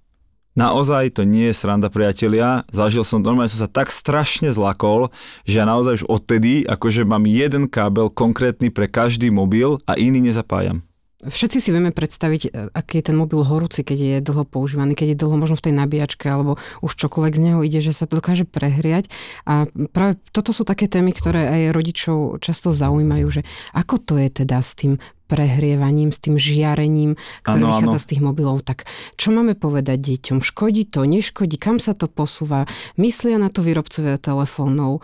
Naozaj 0.55 1.19
to 1.19 1.27
nie 1.27 1.51
je 1.51 1.59
sranda, 1.59 1.91
priatelia. 1.91 2.63
Zažil 2.71 3.03
som, 3.03 3.19
normálne 3.19 3.51
som 3.51 3.67
sa 3.67 3.71
tak 3.71 3.91
strašne 3.91 4.55
zlakol, 4.55 5.11
že 5.43 5.59
ja 5.59 5.67
naozaj 5.67 6.03
už 6.03 6.05
odtedy, 6.07 6.63
akože 6.63 7.03
mám 7.03 7.27
jeden 7.27 7.67
kábel 7.67 8.07
konkrétny 8.07 8.71
pre 8.71 8.87
každý 8.87 9.35
mobil 9.35 9.83
a 9.91 9.99
iný 9.99 10.23
nezapájam. 10.23 10.87
Všetci 11.25 11.59
si 11.59 11.73
vieme 11.73 11.89
predstaviť, 11.89 12.43
e, 12.47 12.49
aký 12.77 13.01
je 13.01 13.09
ten 13.09 13.17
mobil 13.17 13.41
horúci, 13.41 13.81
keď 13.81 13.99
je 13.99 14.17
dlho 14.21 14.45
používaný, 14.45 14.93
keď 14.93 15.17
je 15.17 15.21
dlho 15.25 15.37
možno 15.41 15.57
v 15.57 15.65
tej 15.71 15.75
nabíjačke 15.75 16.29
alebo 16.29 16.61
už 16.85 16.93
čokoľvek 17.01 17.33
z 17.33 17.41
neho 17.41 17.59
ide, 17.65 17.81
že 17.81 17.97
sa 17.97 18.05
to 18.05 18.21
dokáže 18.21 18.45
prehriať. 18.45 19.09
A 19.49 19.65
práve 19.97 20.21
toto 20.37 20.53
sú 20.53 20.69
také 20.69 20.85
témy, 20.85 21.17
ktoré 21.17 21.49
aj 21.49 21.63
rodičov 21.73 22.45
často 22.45 22.77
zaujímajú, 22.77 23.41
že 23.41 23.43
ako 23.73 24.05
to 24.05 24.15
je 24.21 24.29
teda 24.45 24.61
s 24.61 24.77
tým 24.77 25.01
prehrievaním, 25.27 26.13
s 26.13 26.21
tým 26.21 26.37
žiarením, 26.37 27.17
ktoré 27.43 27.61
ano, 27.65 27.69
vychádza 27.75 27.99
ano. 27.99 28.05
z 28.05 28.09
tých 28.09 28.23
mobilov. 28.23 28.57
Tak 28.63 28.89
čo 29.17 29.33
máme 29.33 29.57
povedať 29.57 29.99
deťom? 30.01 30.39
Škodí 30.45 30.85
to, 30.89 31.09
neškodí? 31.09 31.57
Kam 31.57 31.81
sa 31.81 31.97
to 31.97 32.07
posúva? 32.07 32.69
Myslia 33.01 33.41
na 33.41 33.49
to 33.49 33.65
výrobcovia 33.65 34.21
telefónov? 34.21 35.01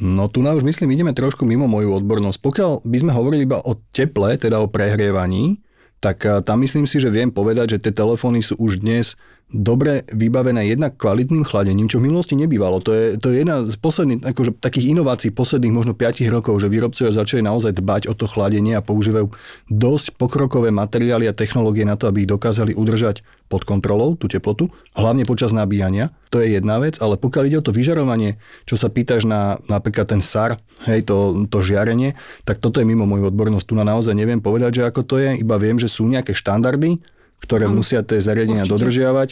No 0.00 0.28
tu 0.28 0.44
na 0.44 0.52
už 0.52 0.66
myslím, 0.66 0.92
ideme 0.92 1.16
trošku 1.16 1.48
mimo 1.48 1.64
moju 1.64 1.96
odbornosť. 1.96 2.38
Pokiaľ 2.42 2.70
by 2.84 2.96
sme 3.00 3.12
hovorili 3.16 3.48
iba 3.48 3.62
o 3.62 3.78
teple, 3.94 4.36
teda 4.36 4.60
o 4.60 4.68
prehrievaní, 4.68 5.62
tak 6.00 6.24
eh, 6.24 6.40
tam 6.40 6.64
myslím 6.64 6.88
si, 6.88 6.98
že 6.98 7.12
viem 7.12 7.28
povedať, 7.28 7.76
že 7.76 7.82
tie 7.88 7.92
telefóny 7.94 8.40
sú 8.40 8.56
už 8.58 8.80
dnes 8.80 9.14
dobre 9.50 10.06
vybavené 10.14 10.70
jednak 10.70 10.94
kvalitným 10.94 11.42
chladením, 11.42 11.90
čo 11.90 11.98
v 11.98 12.06
minulosti 12.06 12.38
nebývalo. 12.38 12.78
To 12.86 12.94
je, 12.94 13.06
to 13.18 13.34
je 13.34 13.42
jedna 13.42 13.66
z 13.66 13.74
posledných, 13.76 14.22
akože, 14.22 14.50
takých 14.62 14.94
inovácií 14.94 15.34
posledných 15.34 15.74
možno 15.74 15.92
5 15.98 16.22
rokov, 16.30 16.62
že 16.62 16.70
výrobcovia 16.70 17.10
začali 17.10 17.42
naozaj 17.42 17.74
dbať 17.74 18.02
o 18.06 18.14
to 18.14 18.30
chladenie 18.30 18.78
a 18.78 18.82
používajú 18.82 19.26
dosť 19.66 20.14
pokrokové 20.14 20.70
materiály 20.70 21.26
a 21.26 21.34
technológie 21.34 21.82
na 21.82 21.98
to, 21.98 22.06
aby 22.06 22.22
ich 22.22 22.30
dokázali 22.30 22.78
udržať 22.78 23.26
pod 23.50 23.66
kontrolou, 23.66 24.14
tú 24.14 24.30
teplotu, 24.30 24.70
hlavne 24.94 25.26
počas 25.26 25.50
nabíjania. 25.50 26.14
To 26.30 26.38
je 26.38 26.54
jedna 26.54 26.78
vec, 26.78 27.02
ale 27.02 27.18
pokiaľ 27.18 27.44
ide 27.50 27.58
o 27.58 27.66
to 27.66 27.74
vyžarovanie, 27.74 28.38
čo 28.62 28.78
sa 28.78 28.86
pýtaš 28.86 29.26
na 29.26 29.58
napríklad 29.66 30.06
ten 30.06 30.22
SAR, 30.22 30.62
hej, 30.86 31.02
to, 31.02 31.46
to 31.50 31.58
žiarenie, 31.58 32.14
tak 32.46 32.62
toto 32.62 32.78
je 32.78 32.86
mimo 32.86 33.10
moju 33.10 33.26
odbornosť. 33.26 33.66
Tu 33.66 33.74
na 33.74 33.82
naozaj 33.82 34.14
neviem 34.14 34.38
povedať, 34.38 34.78
že 34.78 34.86
ako 34.86 35.02
to 35.02 35.18
je, 35.18 35.42
iba 35.42 35.58
viem, 35.58 35.74
že 35.82 35.90
sú 35.90 36.06
nejaké 36.06 36.30
štandardy, 36.30 37.02
ktoré 37.40 37.66
ano. 37.66 37.80
musia 37.80 38.04
tie 38.04 38.20
zariadenia 38.20 38.64
Určite. 38.64 38.74
dodržiavať 38.76 39.28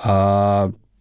a 0.00 0.14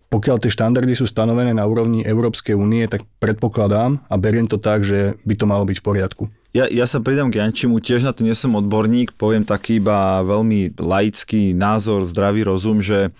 pokiaľ 0.09 0.41
tie 0.41 0.49
štandardy 0.49 0.97
sú 0.97 1.05
stanovené 1.05 1.53
na 1.53 1.69
úrovni 1.69 2.01
Európskej 2.01 2.57
únie, 2.57 2.89
tak 2.89 3.05
predpokladám 3.21 4.01
a 4.09 4.15
beriem 4.17 4.49
to 4.49 4.57
tak, 4.57 4.81
že 4.81 5.13
by 5.21 5.33
to 5.37 5.45
malo 5.45 5.63
byť 5.69 5.77
v 5.79 5.85
poriadku. 5.85 6.23
Ja, 6.49 6.65
ja 6.65 6.89
sa 6.89 6.97
pridám 6.97 7.29
k 7.29 7.45
Jančimu, 7.45 7.77
tiež 7.77 8.09
na 8.09 8.09
to 8.09 8.25
nie 8.25 8.33
som 8.33 8.57
odborník, 8.57 9.13
poviem 9.13 9.45
taký 9.45 9.77
iba 9.77 10.25
veľmi 10.25 10.81
laický 10.81 11.53
názor, 11.53 12.09
zdravý 12.09 12.41
rozum, 12.41 12.81
že 12.81 13.13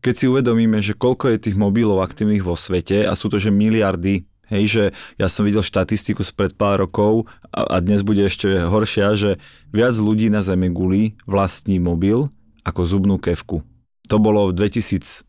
keď 0.00 0.14
si 0.16 0.24
uvedomíme, 0.24 0.80
že 0.80 0.96
koľko 0.96 1.28
je 1.36 1.44
tých 1.44 1.60
mobilov 1.60 2.00
aktívnych 2.00 2.40
vo 2.40 2.56
svete 2.56 3.04
a 3.04 3.12
sú 3.12 3.28
to 3.28 3.36
že 3.36 3.52
miliardy, 3.52 4.24
hej, 4.48 4.64
že 4.64 4.84
ja 5.20 5.28
som 5.28 5.44
videl 5.44 5.60
štatistiku 5.60 6.24
spred 6.24 6.56
pár 6.56 6.88
rokov 6.88 7.28
a, 7.52 7.68
a 7.68 7.76
dnes 7.84 8.00
bude 8.00 8.24
ešte 8.24 8.64
horšia, 8.64 9.12
že 9.12 9.36
viac 9.76 9.92
ľudí 10.00 10.32
na 10.32 10.40
Zeme 10.40 10.72
guli 10.72 11.20
vlastní 11.28 11.76
mobil 11.76 12.32
ako 12.64 12.80
zubnú 12.88 13.16
kevku. 13.20 13.62
To 14.08 14.16
bolo 14.20 14.52
v 14.52 14.56
2016 14.56 15.28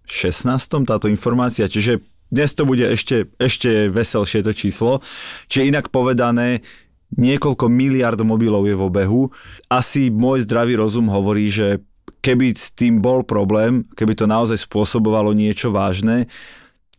táto 0.84 1.08
informácia, 1.08 1.68
čiže 1.68 2.04
dnes 2.28 2.52
to 2.58 2.68
bude 2.68 2.84
ešte, 2.84 3.30
ešte 3.38 3.88
veselšie 3.88 4.44
to 4.44 4.52
číslo. 4.52 5.00
Čiže 5.48 5.70
inak 5.70 5.94
povedané, 5.94 6.66
niekoľko 7.16 7.70
miliard 7.70 8.20
mobilov 8.26 8.66
je 8.66 8.76
v 8.76 8.84
obehu. 8.84 9.22
Asi 9.70 10.10
môj 10.10 10.44
zdravý 10.44 10.76
rozum 10.76 11.08
hovorí, 11.08 11.48
že 11.48 11.86
keby 12.26 12.58
s 12.58 12.74
tým 12.74 13.00
bol 13.00 13.22
problém, 13.22 13.86
keby 13.94 14.18
to 14.18 14.26
naozaj 14.26 14.58
spôsobovalo 14.66 15.32
niečo 15.38 15.70
vážne, 15.70 16.26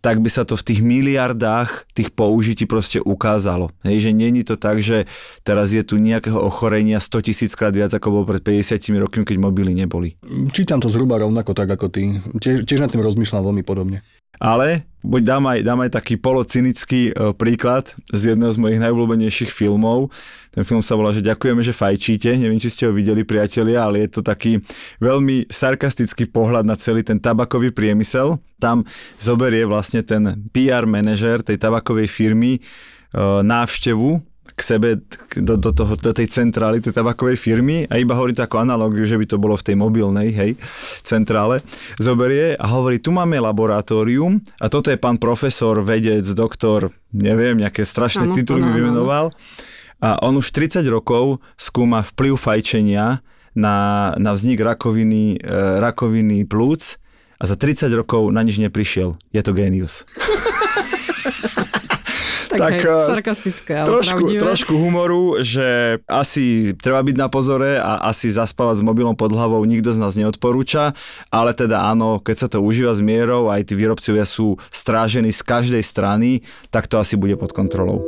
tak 0.06 0.22
by 0.22 0.30
sa 0.30 0.46
to 0.46 0.54
v 0.54 0.62
tých 0.70 0.80
miliardách 0.86 1.90
tých 1.90 2.14
použití 2.14 2.62
proste 2.62 3.02
ukázalo. 3.02 3.74
Hej, 3.82 4.06
že 4.06 4.10
není 4.14 4.46
to 4.46 4.54
tak, 4.54 4.78
že 4.78 5.10
teraz 5.42 5.74
je 5.74 5.82
tu 5.82 5.98
nejakého 5.98 6.38
ochorenia 6.38 7.02
100 7.02 7.26
tisíc 7.26 7.58
krát 7.58 7.74
viac, 7.74 7.90
ako 7.90 8.22
bolo 8.22 8.24
pred 8.30 8.38
50 8.38 9.02
rokmi, 9.02 9.26
keď 9.26 9.36
mobily 9.42 9.74
neboli. 9.74 10.14
Čítam 10.54 10.78
to 10.78 10.86
zhruba 10.86 11.18
rovnako 11.18 11.58
tak 11.58 11.74
ako 11.74 11.90
ty. 11.90 12.22
Tiež, 12.38 12.62
tiež 12.62 12.86
nad 12.86 12.90
tým 12.94 13.02
rozmýšľam 13.02 13.50
veľmi 13.50 13.66
podobne. 13.66 14.06
Ale 14.36 14.84
buď 15.06 15.22
dám 15.22 15.44
aj, 15.46 15.58
dám 15.62 15.80
aj 15.86 15.90
taký 15.94 16.14
polocynický 16.18 17.14
e, 17.14 17.32
príklad 17.38 17.94
z 18.10 18.34
jedného 18.34 18.50
z 18.50 18.58
mojich 18.58 18.82
najobľúbenejších 18.82 19.50
filmov. 19.54 20.10
Ten 20.50 20.66
film 20.66 20.82
sa 20.82 20.98
volá, 20.98 21.14
že 21.14 21.22
ďakujeme, 21.22 21.62
že 21.62 21.70
fajčíte. 21.70 22.34
Neviem, 22.34 22.58
či 22.58 22.74
ste 22.74 22.90
ho 22.90 22.92
videli, 22.92 23.22
priatelia, 23.22 23.86
ale 23.86 24.02
je 24.04 24.18
to 24.18 24.20
taký 24.26 24.58
veľmi 24.98 25.46
sarkastický 25.46 26.26
pohľad 26.26 26.66
na 26.66 26.74
celý 26.74 27.06
ten 27.06 27.22
tabakový 27.22 27.70
priemysel. 27.70 28.42
Tam 28.58 28.82
zoberie 29.22 29.62
vlastne 29.62 30.02
ten 30.02 30.34
PR 30.50 30.84
manažer 30.90 31.46
tej 31.46 31.56
tabakovej 31.62 32.10
firmy 32.10 32.58
e, 32.58 32.60
návštevu 33.46 34.35
k 34.54 34.60
sebe, 34.62 35.02
do, 35.34 35.58
do, 35.58 35.70
toho, 35.74 35.98
do 35.98 36.12
tej 36.14 36.30
centrály, 36.30 36.78
tej 36.78 36.94
tabakovej 36.94 37.34
firmy 37.34 37.88
a 37.90 37.98
iba 37.98 38.14
hovorí 38.14 38.36
to 38.36 38.46
ako 38.46 38.62
analógiu, 38.62 39.02
že 39.02 39.18
by 39.18 39.26
to 39.26 39.36
bolo 39.40 39.58
v 39.58 39.66
tej 39.66 39.76
mobilnej, 39.76 40.30
hej, 40.30 40.50
centrále, 41.02 41.64
zoberie 41.98 42.54
a 42.54 42.66
hovorí, 42.70 43.02
tu 43.02 43.10
máme 43.10 43.40
laboratórium 43.42 44.38
a 44.62 44.70
toto 44.70 44.92
je 44.92 45.00
pán 45.00 45.18
profesor, 45.18 45.82
vedec, 45.82 46.22
doktor, 46.36 46.94
neviem, 47.10 47.58
nejaké 47.58 47.82
strašné 47.82 48.30
tituly 48.36 48.62
mi 48.62 48.72
vymenoval. 48.78 49.34
A 50.04 50.20
on 50.20 50.36
už 50.36 50.52
30 50.52 50.84
rokov 50.92 51.40
skúma 51.56 52.04
vplyv 52.04 52.36
fajčenia 52.36 53.24
na, 53.56 53.76
na 54.20 54.30
vznik 54.36 54.60
rakoviny, 54.60 55.40
e, 55.40 55.80
rakoviny 55.80 56.44
plúc 56.44 57.00
a 57.40 57.48
za 57.48 57.56
30 57.56 57.88
rokov 57.96 58.28
na 58.28 58.44
nič 58.44 58.60
neprišiel. 58.60 59.16
Je 59.32 59.40
to 59.40 59.56
génius. 59.56 60.04
tak, 62.56 62.72
tak 62.76 62.84
hej, 62.84 63.06
sarkastické, 63.08 63.72
ale 63.80 63.88
trošku, 63.88 64.24
trošku 64.36 64.74
humoru, 64.74 65.40
že 65.44 66.00
asi 66.08 66.74
treba 66.76 67.00
byť 67.04 67.16
na 67.16 67.28
pozore 67.28 67.78
a 67.78 68.08
asi 68.08 68.32
zaspávať 68.32 68.80
s 68.80 68.86
mobilom 68.86 69.14
pod 69.14 69.32
hlavou 69.32 69.62
nikto 69.64 69.92
z 69.92 69.98
nás 70.00 70.16
neodporúča, 70.16 70.96
ale 71.30 71.52
teda 71.52 71.86
áno, 71.86 72.18
keď 72.20 72.36
sa 72.36 72.48
to 72.50 72.64
užíva 72.64 72.92
s 72.96 73.04
mierou, 73.04 73.48
aj 73.52 73.68
tí 73.68 73.74
výrobcovia 73.78 74.26
sú 74.26 74.56
strážení 74.68 75.30
z 75.30 75.42
každej 75.44 75.82
strany, 75.84 76.42
tak 76.68 76.90
to 76.90 76.98
asi 77.00 77.14
bude 77.14 77.36
pod 77.38 77.52
kontrolou. 77.52 78.02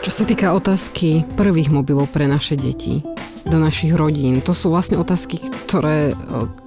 Čo 0.00 0.10
sa 0.10 0.24
týka 0.24 0.56
otázky 0.56 1.28
prvých 1.36 1.68
mobilov 1.68 2.08
pre 2.08 2.24
naše 2.24 2.56
deti, 2.56 3.04
do 3.46 3.56
našich 3.56 3.96
rodín, 3.96 4.44
to 4.44 4.52
sú 4.52 4.72
vlastne 4.72 5.00
otázky, 5.00 5.40
ktoré 5.66 6.12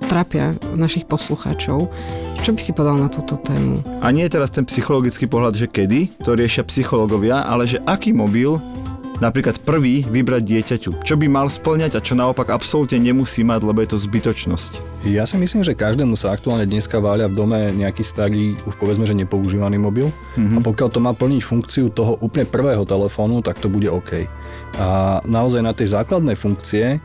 trápia 0.07 0.57
našich 0.73 1.05
poslucháčov. 1.05 1.89
Čo 2.43 2.51
by 2.51 2.59
si 2.59 2.71
povedal 2.75 2.99
na 2.99 3.09
túto 3.09 3.39
tému? 3.39 3.85
A 4.03 4.11
nie 4.11 4.27
je 4.27 4.35
teraz 4.35 4.51
ten 4.51 4.67
psychologický 4.67 5.31
pohľad, 5.31 5.55
že 5.55 5.71
kedy, 5.71 6.19
to 6.23 6.35
riešia 6.35 6.67
psychológovia, 6.67 7.47
ale 7.47 7.63
že 7.63 7.79
aký 7.87 8.11
mobil 8.11 8.59
napríklad 9.19 9.61
prvý 9.61 10.05
vybrať 10.07 10.41
dieťaťu. 10.41 10.91
Čo 11.05 11.15
by 11.19 11.27
mal 11.29 11.47
splňať 11.51 11.99
a 11.99 12.03
čo 12.03 12.17
naopak 12.17 12.49
absolútne 12.49 12.97
nemusí 12.97 13.45
mať, 13.45 13.61
lebo 13.61 13.83
je 13.83 13.89
to 13.93 13.97
zbytočnosť. 13.99 15.05
Ja 15.09 15.27
si 15.27 15.35
myslím, 15.37 15.61
že 15.61 15.77
každému 15.77 16.15
sa 16.15 16.31
aktuálne 16.31 16.65
dneska 16.65 16.97
váľa 16.97 17.29
v 17.29 17.37
dome 17.37 17.59
nejaký 17.75 18.01
starý, 18.01 18.55
už 18.63 18.79
povedzme, 18.79 19.03
že 19.03 19.17
nepoužívaný 19.17 19.77
mobil. 19.77 20.09
Mm-hmm. 20.39 20.57
A 20.57 20.59
pokiaľ 20.63 20.89
to 20.89 20.99
má 21.03 21.11
plniť 21.11 21.41
funkciu 21.43 21.91
toho 21.91 22.17
úplne 22.23 22.47
prvého 22.47 22.87
telefónu, 22.87 23.43
tak 23.43 23.59
to 23.59 23.67
bude 23.67 23.91
OK. 23.91 24.25
A 24.79 25.19
naozaj 25.27 25.61
na 25.61 25.75
tej 25.75 25.93
základnej 25.93 26.39
funkcie 26.39 26.97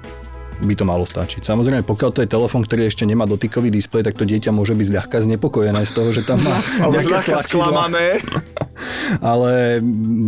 by 0.58 0.74
to 0.74 0.82
malo 0.82 1.06
stačiť. 1.06 1.46
Samozrejme, 1.46 1.86
pokiaľ 1.86 2.10
to 2.10 2.22
je 2.26 2.28
telefón, 2.30 2.66
ktorý 2.66 2.90
ešte 2.90 3.06
nemá 3.06 3.30
dotykový 3.30 3.70
displej, 3.70 4.02
tak 4.02 4.18
to 4.18 4.26
dieťa 4.26 4.50
môže 4.50 4.74
byť 4.74 4.86
zľahka 4.90 5.22
znepokojené 5.22 5.86
z 5.86 5.92
toho, 5.94 6.10
že 6.10 6.26
tam 6.26 6.42
má 6.42 6.56
zľahka 7.06 7.38
sklamané. 7.46 8.18
Ale 9.24 9.80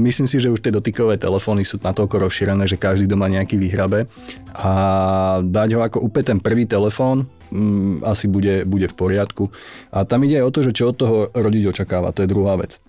myslím 0.07 0.29
si, 0.29 0.41
že 0.41 0.53
už 0.53 0.61
tie 0.61 0.75
dotykové 0.75 1.21
telefóny 1.21 1.65
sú 1.65 1.79
natoľko 1.81 2.29
rozšírené, 2.29 2.65
že 2.65 2.81
každý 2.81 3.07
doma 3.07 3.29
nejaký 3.29 3.61
vyhrabe 3.61 4.09
a 4.57 4.73
dať 5.45 5.69
ho 5.77 5.81
ako 5.85 5.99
úplne 6.05 6.37
ten 6.37 6.41
prvý 6.41 6.65
telefón, 6.65 7.29
mm, 7.53 8.07
asi 8.07 8.27
bude, 8.27 8.65
bude 8.65 8.89
v 8.89 8.95
poriadku. 8.97 9.53
A 9.93 10.05
tam 10.09 10.25
ide 10.25 10.41
aj 10.41 10.47
o 10.47 10.55
to, 10.55 10.61
že 10.67 10.77
čo 10.77 10.93
od 10.93 10.97
toho 10.97 11.17
rodič 11.33 11.65
očakáva, 11.69 12.15
to 12.15 12.25
je 12.25 12.33
druhá 12.33 12.57
vec 12.57 12.81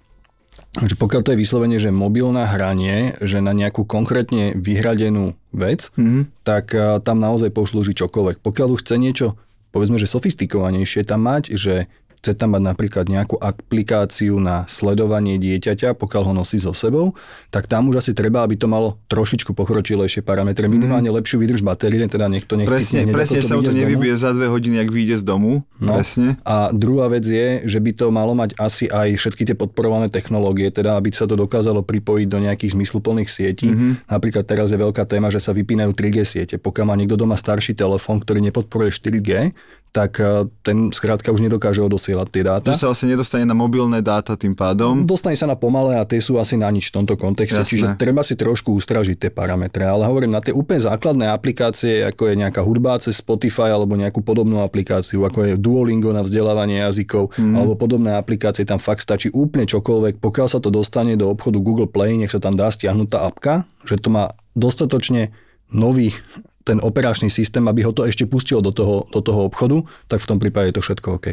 že 0.71 0.95
pokiaľ 0.95 1.21
to 1.27 1.31
je 1.35 1.41
vyslovene, 1.43 1.75
že 1.83 1.91
mobilná 1.91 2.47
hranie, 2.47 3.11
že 3.19 3.43
na 3.43 3.51
nejakú 3.51 3.83
konkrétne 3.83 4.55
vyhradenú 4.55 5.35
vec, 5.51 5.91
mm-hmm. 5.99 6.47
tak 6.47 6.71
tam 7.03 7.19
naozaj 7.19 7.51
poslúži 7.51 7.91
čokoľvek. 7.91 8.39
Pokiaľ 8.39 8.67
už 8.71 8.87
chce 8.87 8.95
niečo, 8.95 9.27
povedzme, 9.75 9.99
že 9.99 10.07
sofistikovanejšie 10.07 11.03
tam 11.03 11.27
mať, 11.27 11.59
že 11.59 11.91
chce 12.21 12.37
tam 12.37 12.53
mať 12.53 12.61
napríklad 12.69 13.09
nejakú 13.09 13.41
aplikáciu 13.41 14.37
na 14.37 14.69
sledovanie 14.69 15.41
dieťaťa, 15.41 15.97
pokiaľ 15.97 16.23
ho 16.29 16.33
nosí 16.37 16.61
so 16.61 16.69
sebou, 16.69 17.17
tak 17.49 17.65
tam 17.65 17.89
už 17.89 18.05
asi 18.05 18.13
treba, 18.13 18.45
aby 18.45 18.53
to 18.53 18.69
malo 18.69 19.01
trošičku 19.09 19.57
pokročilejšie 19.57 20.21
parametre, 20.21 20.69
minimálne 20.69 21.09
mm. 21.09 21.17
lepšiu 21.17 21.41
výdrž 21.41 21.65
batérie, 21.65 22.05
teda 22.05 22.29
niekto 22.29 22.61
nechce. 22.61 22.69
Presne, 22.69 23.09
presne 23.09 23.41
sa 23.41 23.57
to 23.57 23.73
nevybije 23.73 24.13
za 24.13 24.37
dve 24.37 24.53
hodiny, 24.53 24.85
ak 24.85 24.89
vyjde 24.93 25.15
z 25.17 25.23
domu. 25.25 25.65
No. 25.81 25.97
Presne. 25.97 26.37
A 26.45 26.69
druhá 26.69 27.09
vec 27.09 27.25
je, 27.25 27.65
že 27.65 27.81
by 27.81 27.91
to 27.97 28.13
malo 28.13 28.37
mať 28.37 28.53
asi 28.61 28.85
aj 28.85 29.17
všetky 29.17 29.41
tie 29.49 29.57
podporované 29.57 30.13
technológie, 30.13 30.69
teda 30.69 31.01
aby 31.01 31.09
sa 31.09 31.25
to 31.25 31.33
dokázalo 31.33 31.81
pripojiť 31.81 32.27
do 32.29 32.37
nejakých 32.37 32.77
zmysluplných 32.77 33.29
sietí. 33.33 33.73
Mm-hmm. 33.73 34.13
Napríklad 34.13 34.45
teraz 34.45 34.69
je 34.69 34.77
veľká 34.77 35.09
téma, 35.09 35.33
že 35.33 35.41
sa 35.41 35.57
vypínajú 35.57 35.89
3G 35.97 36.17
siete. 36.21 36.55
Pokiaľ 36.61 36.85
má 36.85 36.93
niekto 36.93 37.17
doma 37.17 37.33
starší 37.33 37.73
telefón, 37.73 38.21
ktorý 38.21 38.45
nepodporuje 38.45 38.93
4G, 38.93 39.57
tak 39.91 40.23
e, 40.23 40.47
ten 40.63 40.87
skrátka 40.95 41.35
už 41.35 41.43
nedokáže 41.43 41.83
odosielať 41.83 42.27
tie 42.31 42.43
dáta. 42.47 42.71
Že 42.71 42.79
sa 42.79 42.87
vlastne 42.87 43.11
nedostane 43.11 43.43
na 43.43 43.51
mobilné 43.51 43.99
dáta 43.99 44.39
tým 44.39 44.55
pádom. 44.55 45.03
Dostane 45.03 45.35
sa 45.35 45.43
na 45.51 45.59
pomalé 45.59 45.99
a 45.99 46.07
tie 46.07 46.23
sú 46.23 46.39
asi 46.39 46.55
na 46.55 46.71
nič 46.71 46.89
v 46.89 47.03
tomto 47.03 47.19
kontexte, 47.19 47.59
Jasné. 47.59 47.69
čiže 47.69 47.85
treba 47.99 48.23
si 48.23 48.39
trošku 48.39 48.71
ustražiť 48.71 49.27
tie 49.27 49.31
parametre. 49.31 49.83
Ale 49.83 50.07
hovorím, 50.07 50.31
na 50.31 50.39
tie 50.39 50.55
úplne 50.55 50.79
základné 50.79 51.27
aplikácie, 51.27 52.07
ako 52.07 52.31
je 52.31 52.39
nejaká 52.39 52.63
hudba 52.63 53.03
cez 53.03 53.19
Spotify 53.19 53.75
alebo 53.75 53.99
nejakú 53.99 54.23
podobnú 54.23 54.63
aplikáciu, 54.63 55.27
ako 55.27 55.51
je 55.51 55.53
Duolingo 55.59 56.15
na 56.15 56.23
vzdelávanie 56.23 56.87
jazykov 56.87 57.35
mm. 57.35 57.53
alebo 57.59 57.75
podobné 57.75 58.15
aplikácie, 58.15 58.63
tam 58.63 58.79
fakt 58.79 59.03
stačí 59.03 59.27
úplne 59.35 59.67
čokoľvek. 59.67 60.23
Pokiaľ 60.23 60.47
sa 60.47 60.63
to 60.63 60.71
dostane 60.71 61.19
do 61.19 61.27
obchodu 61.27 61.59
Google 61.59 61.91
Play, 61.91 62.15
nech 62.15 62.31
sa 62.31 62.39
tam 62.39 62.55
dá 62.55 62.71
stiahnuť 62.71 63.07
tá 63.11 63.27
apka, 63.27 63.53
že 63.83 63.99
to 63.99 64.07
má 64.07 64.31
dostatočne 64.55 65.35
nový 65.71 66.15
ten 66.61 66.77
operačný 66.81 67.29
systém, 67.29 67.65
aby 67.67 67.85
ho 67.85 67.93
to 67.93 68.05
ešte 68.05 68.25
pustilo 68.29 68.61
do 68.61 68.71
toho, 68.73 69.07
do 69.09 69.21
toho 69.21 69.49
obchodu, 69.49 69.81
tak 70.07 70.21
v 70.21 70.29
tom 70.29 70.37
prípade 70.37 70.71
je 70.71 70.75
to 70.77 70.85
všetko 70.85 71.07
OK. 71.17 71.27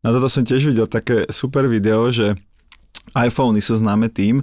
Na 0.00 0.16
toto 0.16 0.28
som 0.32 0.44
tiež 0.44 0.64
videl 0.64 0.88
také 0.88 1.28
super 1.28 1.68
video, 1.68 2.08
že 2.08 2.32
iPhony 3.12 3.60
sú 3.60 3.76
známe 3.76 4.08
tým, 4.08 4.40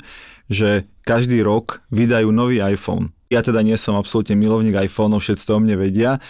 že 0.52 0.86
každý 1.08 1.42
rok 1.42 1.82
vydajú 1.90 2.30
nový 2.30 2.62
iPhone. 2.62 3.16
Ja 3.28 3.44
teda 3.44 3.60
nie 3.60 3.76
som 3.76 4.00
absolútne 4.00 4.40
milovník 4.40 4.88
iPhoneov, 4.88 5.20
všetci 5.20 5.44
to 5.44 5.52
o 5.56 5.60
mne 5.60 5.76
vedia. 5.76 6.24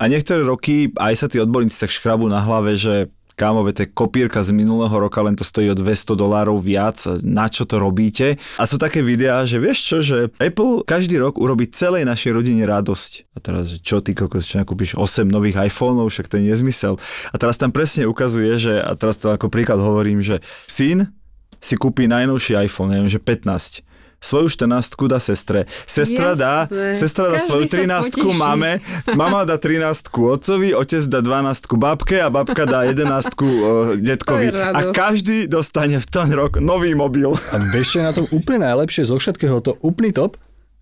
A 0.00 0.08
niektoré 0.08 0.40
roky 0.46 0.88
aj 0.96 1.14
sa 1.14 1.26
tí 1.28 1.36
odborníci 1.36 1.76
tak 1.76 1.92
škrabú 1.92 2.24
na 2.30 2.40
hlave, 2.40 2.78
že 2.80 3.12
kámo, 3.38 3.62
to 3.70 3.86
je 3.86 3.94
kopírka 3.94 4.42
z 4.42 4.50
minulého 4.50 4.90
roka, 4.90 5.22
len 5.22 5.38
to 5.38 5.46
stojí 5.46 5.70
o 5.70 5.78
200 5.78 6.18
dolárov 6.18 6.58
viac, 6.58 6.98
na 7.22 7.46
čo 7.46 7.62
to 7.62 7.78
robíte? 7.78 8.34
A 8.58 8.66
sú 8.66 8.74
také 8.82 8.98
videá, 8.98 9.46
že 9.46 9.62
vieš 9.62 9.78
čo, 9.86 9.96
že 10.02 10.18
Apple 10.42 10.82
každý 10.82 11.22
rok 11.22 11.38
urobí 11.38 11.70
celej 11.70 12.02
našej 12.02 12.34
rodine 12.34 12.66
radosť. 12.66 13.30
A 13.32 13.38
teraz, 13.38 13.70
že 13.70 13.78
čo 13.78 14.02
ty 14.02 14.18
kokos, 14.18 14.50
čo 14.50 14.58
nakúpiš 14.58 14.98
8 14.98 15.30
nových 15.30 15.70
iPhoneov, 15.70 16.10
však 16.10 16.26
to 16.26 16.42
je 16.42 16.50
nezmysel. 16.50 16.98
A 17.30 17.36
teraz 17.38 17.54
tam 17.54 17.70
presne 17.70 18.10
ukazuje, 18.10 18.58
že, 18.58 18.82
a 18.82 18.98
teraz 18.98 19.22
to 19.22 19.30
ako 19.30 19.46
príklad 19.46 19.78
hovorím, 19.78 20.18
že 20.18 20.42
syn 20.66 21.14
si 21.62 21.74
kúpi 21.78 22.10
najnovší 22.10 22.58
iPhone, 22.66 22.94
neviem, 22.94 23.10
že 23.10 23.22
15 23.22 23.87
svoju 24.18 24.50
14 24.50 24.98
dá 25.06 25.18
sestre. 25.22 25.70
Sestra 25.86 26.34
Jasné. 26.34 26.42
dá, 26.42 26.54
sestra 26.94 27.24
dá 27.30 27.38
Každý 27.38 27.46
svoju 27.46 27.64
sa 27.70 27.76
13 27.78 28.18
poteší. 28.18 28.38
mame, 28.38 28.72
mama 29.14 29.40
dá 29.46 29.56
13 29.56 30.10
otcovi, 30.10 30.74
otec 30.74 31.02
dá 31.06 31.20
12 31.22 31.78
babke 31.78 32.18
a 32.18 32.28
babka 32.28 32.66
dá 32.66 32.82
11 32.82 32.98
uh, 32.98 33.94
detkovi. 34.10 34.50
A 34.52 34.90
každý 34.90 35.46
dostane 35.46 36.02
v 36.02 36.06
ten 36.06 36.28
rok 36.34 36.58
nový 36.58 36.98
mobil. 36.98 37.30
A 37.30 37.56
vieš, 37.70 37.94
čo 37.94 37.96
je 38.02 38.04
na 38.04 38.14
tom 38.14 38.26
úplne 38.34 38.66
najlepšie 38.66 39.06
zo 39.06 39.16
všetkého, 39.16 39.62
to 39.62 39.78
úplný 39.80 40.10
top, 40.10 40.34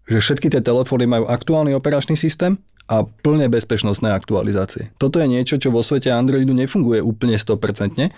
že 0.08 0.22
všetky 0.22 0.48
tie 0.48 0.62
telefóny 0.64 1.04
majú 1.04 1.28
aktuálny 1.28 1.76
operačný 1.76 2.16
systém 2.16 2.56
a 2.86 3.02
plne 3.02 3.50
bezpečnostné 3.50 4.14
aktualizácie. 4.14 4.94
Toto 4.94 5.18
je 5.18 5.26
niečo, 5.26 5.58
čo 5.58 5.74
vo 5.74 5.82
svete 5.82 6.14
Androidu 6.14 6.54
nefunguje 6.54 7.02
úplne 7.02 7.34
100%. 7.34 8.14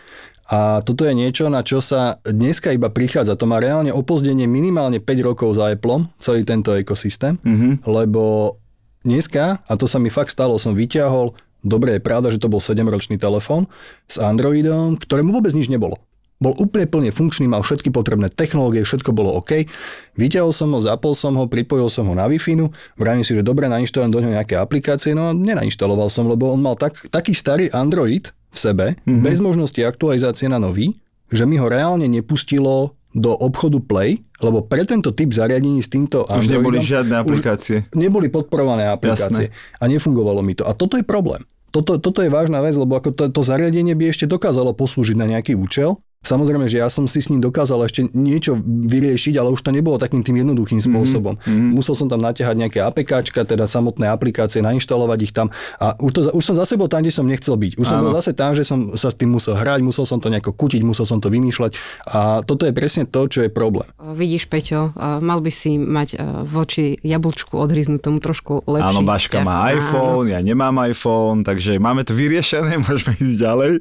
A 0.48 0.80
toto 0.80 1.04
je 1.04 1.12
niečo, 1.12 1.52
na 1.52 1.60
čo 1.60 1.84
sa 1.84 2.24
dneska 2.24 2.72
iba 2.72 2.88
prichádza. 2.88 3.36
To 3.36 3.44
má 3.44 3.60
reálne 3.60 3.92
opozdenie 3.92 4.48
minimálne 4.48 4.96
5 4.96 5.28
rokov 5.28 5.60
za 5.60 5.68
Appleom, 5.68 6.08
celý 6.16 6.48
tento 6.48 6.72
ekosystém, 6.72 7.36
mm-hmm. 7.36 7.84
lebo 7.84 8.56
dneska, 9.04 9.60
a 9.60 9.72
to 9.76 9.84
sa 9.84 10.00
mi 10.00 10.08
fakt 10.08 10.32
stalo, 10.32 10.56
som 10.56 10.72
vyťahol, 10.72 11.36
dobre 11.60 12.00
je 12.00 12.00
pravda, 12.00 12.32
že 12.32 12.40
to 12.40 12.48
bol 12.48 12.64
7-ročný 12.64 13.20
telefón 13.20 13.68
s 14.08 14.16
Androidom, 14.16 14.96
ktorému 14.96 15.36
vôbec 15.36 15.52
nič 15.52 15.68
nebolo. 15.68 16.00
Bol 16.38 16.54
úplne 16.54 16.86
plne 16.86 17.10
funkčný, 17.10 17.50
mal 17.50 17.66
všetky 17.66 17.90
potrebné 17.90 18.30
technológie, 18.30 18.86
všetko 18.86 19.10
bolo 19.10 19.36
OK. 19.42 19.66
Vyťahol 20.14 20.54
som 20.54 20.70
ho, 20.70 20.78
zapol 20.78 21.12
som 21.12 21.34
ho, 21.34 21.50
pripojil 21.50 21.90
som 21.90 22.06
ho 22.06 22.14
na 22.14 22.30
Wi-Fi, 22.30 22.62
vravím 22.94 23.26
si, 23.26 23.34
že 23.34 23.42
dobre, 23.42 23.66
nainštalujem 23.66 24.14
do 24.14 24.22
neho 24.22 24.32
nejaké 24.38 24.54
aplikácie, 24.54 25.18
no 25.18 25.34
nenainštaloval 25.34 26.06
som, 26.06 26.30
lebo 26.30 26.54
on 26.54 26.62
mal 26.62 26.78
tak, 26.78 26.94
taký 27.10 27.34
starý 27.34 27.68
Android 27.74 28.30
v 28.48 28.56
sebe, 28.56 28.86
mm-hmm. 28.94 29.22
bez 29.22 29.38
možnosti 29.38 29.80
aktualizácie 29.80 30.48
na 30.48 30.60
nový, 30.60 30.96
že 31.28 31.44
mi 31.44 31.60
ho 31.60 31.68
reálne 31.68 32.08
nepustilo 32.08 32.96
do 33.16 33.32
obchodu 33.32 33.80
Play, 33.80 34.20
lebo 34.44 34.64
pre 34.64 34.84
tento 34.84 35.10
typ 35.16 35.32
zariadení 35.32 35.80
s 35.80 35.88
týmto 35.88 36.28
Už 36.28 36.44
Androidom 36.44 36.54
neboli 36.60 36.78
žiadne 36.80 37.14
aplikácie. 37.18 37.76
Už 37.88 37.96
neboli 37.96 38.28
podporované 38.28 38.88
aplikácie 38.88 39.50
a 39.80 39.84
nefungovalo 39.88 40.44
mi 40.44 40.52
to. 40.54 40.68
A 40.68 40.76
toto 40.76 41.00
je 41.00 41.04
problém. 41.04 41.40
Toto, 41.68 42.00
toto 42.00 42.24
je 42.24 42.32
vážna 42.32 42.64
vec, 42.64 42.72
lebo 42.76 42.96
ako 42.96 43.12
to, 43.12 43.22
to 43.28 43.40
zariadenie 43.44 43.92
by 43.92 44.08
ešte 44.08 44.24
dokázalo 44.24 44.72
poslúžiť 44.72 45.16
na 45.20 45.28
nejaký 45.28 45.52
účel. 45.52 46.00
Samozrejme, 46.18 46.66
že 46.66 46.82
ja 46.82 46.90
som 46.90 47.06
si 47.06 47.22
s 47.22 47.30
ním 47.30 47.38
dokázal 47.38 47.78
ešte 47.86 48.10
niečo 48.10 48.58
vyriešiť, 48.66 49.38
ale 49.38 49.54
už 49.54 49.62
to 49.62 49.70
nebolo 49.70 50.02
takým 50.02 50.26
tým 50.26 50.42
jednoduchým 50.42 50.82
spôsobom. 50.82 51.38
Mm-hmm. 51.38 51.78
Musel 51.78 51.94
som 51.94 52.10
tam 52.10 52.18
natiahať 52.18 52.58
nejaké 52.58 52.82
APKčka, 52.82 53.46
teda 53.46 53.70
samotné 53.70 54.10
aplikácie, 54.10 54.58
nainštalovať 54.58 55.18
ich 55.22 55.32
tam 55.32 55.54
a 55.78 55.94
už, 56.02 56.10
to, 56.10 56.20
už 56.34 56.42
som 56.42 56.58
za 56.58 56.66
sebou 56.66 56.90
tam, 56.90 57.06
kde 57.06 57.14
som 57.14 57.22
nechcel 57.22 57.54
byť. 57.54 57.78
Už 57.78 57.86
som 57.86 58.02
Áno. 58.02 58.10
bol 58.10 58.18
zase 58.18 58.34
tam, 58.34 58.50
že 58.52 58.66
som 58.66 58.98
sa 58.98 59.14
s 59.14 59.16
tým 59.16 59.30
musel 59.30 59.54
hrať, 59.54 59.78
musel 59.80 60.04
som 60.10 60.18
to 60.18 60.26
nejako 60.26 60.58
kutiť, 60.58 60.82
musel 60.82 61.06
som 61.06 61.22
to 61.22 61.30
vymýšľať 61.30 61.78
a 62.10 62.42
toto 62.42 62.66
je 62.66 62.74
presne 62.74 63.06
to, 63.06 63.30
čo 63.30 63.46
je 63.46 63.50
problém. 63.54 63.86
Vidíš, 64.02 64.50
Peťo, 64.50 64.90
mal 65.22 65.38
by 65.38 65.52
si 65.54 65.78
mať 65.78 66.08
a, 66.18 66.42
voči 66.42 66.98
jablčku 66.98 67.54
odhryznutému 67.54 68.18
trošku 68.18 68.66
lepší 68.66 68.90
Áno, 68.90 69.06
Baška 69.06 69.38
má 69.46 69.70
iPhone, 69.70 70.34
ja 70.34 70.42
nemám 70.42 70.74
iPhone, 70.82 71.46
takže 71.46 71.78
máme 71.78 72.02
to 72.02 72.12
vyriešené, 72.12 72.74
môžeme 72.90 73.14
ísť 73.16 73.36
ďalej. 73.38 73.72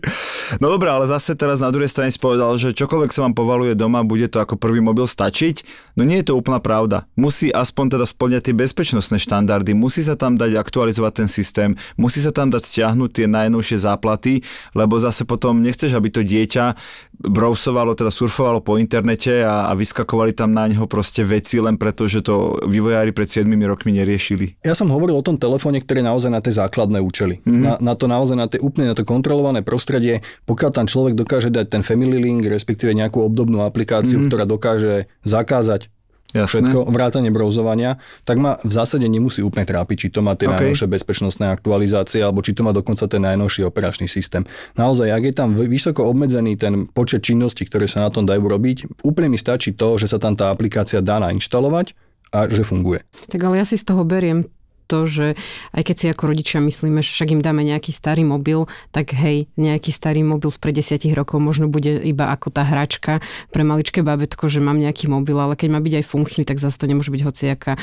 No 0.62 0.70
dobré, 0.70 0.94
ale 0.94 1.10
zase 1.10 1.34
teraz 1.34 1.66
na 1.66 1.74
druhej 1.74 1.90
strane 1.90 2.14
povedal, 2.28 2.60
že 2.60 2.76
čokoľvek 2.76 3.12
sa 3.16 3.24
vám 3.24 3.40
povaluje 3.40 3.72
doma, 3.72 4.04
bude 4.04 4.28
to 4.28 4.44
ako 4.44 4.60
prvý 4.60 4.84
mobil 4.84 5.08
stačiť. 5.08 5.64
No 5.96 6.04
nie 6.04 6.20
je 6.20 6.28
to 6.28 6.36
úplná 6.36 6.60
pravda. 6.60 7.08
Musí 7.16 7.48
aspoň 7.48 7.96
teda 7.96 8.04
splňať 8.04 8.52
tie 8.52 8.56
bezpečnostné 8.60 9.16
štandardy, 9.16 9.72
musí 9.72 10.04
sa 10.04 10.20
tam 10.20 10.36
dať 10.36 10.60
aktualizovať 10.60 11.24
ten 11.24 11.30
systém, 11.32 11.80
musí 11.96 12.20
sa 12.20 12.36
tam 12.36 12.52
dať 12.52 12.68
stiahnuť 12.68 13.10
tie 13.16 13.28
najnovšie 13.32 13.80
záplaty, 13.80 14.44
lebo 14.76 15.00
zase 15.00 15.24
potom 15.24 15.64
nechceš, 15.64 15.96
aby 15.96 16.12
to 16.12 16.20
dieťa 16.28 16.76
browsovalo, 17.18 17.98
teda 17.98 18.14
surfovalo 18.14 18.62
po 18.62 18.78
internete 18.78 19.42
a, 19.42 19.70
a 19.70 19.74
vyskakovali 19.74 20.38
tam 20.38 20.54
na 20.54 20.70
neho 20.70 20.86
proste 20.86 21.26
veci 21.26 21.58
len 21.58 21.76
preto, 21.76 22.06
že 22.06 22.22
to 22.22 22.62
vývojári 22.66 23.10
pred 23.12 23.26
7 23.26 23.50
rokmi 23.66 23.98
neriešili. 23.98 24.62
Ja 24.62 24.78
som 24.78 24.94
hovoril 24.94 25.18
o 25.18 25.26
tom 25.26 25.42
telefóne, 25.42 25.82
ktorý 25.82 26.06
naozaj 26.06 26.30
na 26.30 26.42
tie 26.42 26.54
základné 26.54 27.02
účely. 27.02 27.42
Mm-hmm. 27.42 27.64
Na, 27.64 27.74
na 27.82 27.94
to 27.98 28.06
naozaj, 28.06 28.38
na 28.38 28.46
tie 28.46 28.62
úplne 28.62 28.94
na 28.94 28.96
to 28.96 29.02
kontrolované 29.02 29.66
prostredie, 29.66 30.22
pokiaľ 30.46 30.72
tam 30.72 30.86
človek 30.86 31.18
dokáže 31.18 31.50
dať 31.50 31.74
ten 31.74 31.82
Family 31.82 32.22
Link, 32.22 32.46
respektíve 32.46 32.94
nejakú 32.94 33.26
obdobnú 33.26 33.66
aplikáciu, 33.66 34.22
mm-hmm. 34.22 34.30
ktorá 34.30 34.44
dokáže 34.46 35.10
zakázať 35.26 35.90
Jasné. 36.36 36.60
všetko, 36.60 36.92
vrátanie 36.92 37.32
browsovania, 37.32 37.96
tak 38.28 38.36
ma 38.44 38.60
v 38.60 38.72
zásade 38.72 39.08
nemusí 39.08 39.40
úplne 39.40 39.64
trápiť, 39.64 39.96
či 39.96 40.08
to 40.12 40.20
má 40.20 40.36
tie 40.36 40.52
OK. 40.52 40.60
okay. 40.60 40.60
najnovšie 40.68 40.88
bezpečnostné 40.92 41.48
aktualizácie, 41.48 42.20
alebo 42.20 42.44
či 42.44 42.52
to 42.52 42.68
má 42.68 42.76
dokonca 42.76 43.08
ten 43.08 43.24
najnovší 43.24 43.64
operačný 43.64 44.12
systém. 44.12 44.44
Naozaj, 44.76 45.08
ak 45.08 45.24
je 45.24 45.34
tam 45.34 45.56
vysoko 45.56 46.04
obmedzený 46.04 46.60
ten 46.60 46.92
počet 46.92 47.24
činností, 47.24 47.64
ktoré 47.64 47.88
sa 47.88 48.04
na 48.04 48.12
tom 48.12 48.28
dajú 48.28 48.44
robiť, 48.44 49.08
úplne 49.08 49.32
mi 49.32 49.40
stačí 49.40 49.72
to, 49.72 49.96
že 49.96 50.12
sa 50.12 50.20
tam 50.20 50.36
tá 50.36 50.52
aplikácia 50.52 51.00
dá 51.00 51.24
nainštalovať 51.24 51.96
a 52.36 52.52
že 52.52 52.68
funguje. 52.68 53.08
Tak 53.32 53.40
ale 53.40 53.64
ja 53.64 53.66
si 53.66 53.80
z 53.80 53.88
toho 53.88 54.04
beriem 54.04 54.44
to, 54.88 55.04
že 55.06 55.36
aj 55.76 55.84
keď 55.84 55.96
si 56.00 56.06
ako 56.08 56.24
rodičia 56.32 56.64
myslíme, 56.64 57.04
že 57.04 57.12
však 57.12 57.36
im 57.36 57.44
dáme 57.44 57.68
nejaký 57.68 57.92
starý 57.92 58.24
mobil, 58.24 58.66
tak 58.96 59.12
hej, 59.12 59.52
nejaký 59.60 59.92
starý 59.92 60.24
mobil 60.24 60.48
spred 60.48 60.80
desiatich 60.80 61.12
rokov 61.12 61.44
možno 61.44 61.68
bude 61.68 62.00
iba 62.08 62.32
ako 62.32 62.50
tá 62.50 62.64
hračka 62.64 63.20
pre 63.52 63.68
maličké 63.68 64.00
babetko, 64.02 64.48
že 64.48 64.64
mám 64.64 64.80
nejaký 64.80 65.12
mobil, 65.12 65.36
ale 65.36 65.60
keď 65.60 65.70
má 65.76 65.84
byť 65.84 65.94
aj 66.00 66.06
funkčný, 66.08 66.48
tak 66.48 66.64
zase 66.64 66.80
to 66.80 66.88
nemôže 66.88 67.12
byť 67.12 67.22
hociaká 67.28 67.76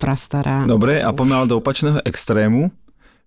prastará. 0.00 0.64
Dobre, 0.64 1.04
a 1.04 1.12
poďme 1.12 1.44
do 1.44 1.60
opačného 1.60 2.00
extrému. 2.08 2.72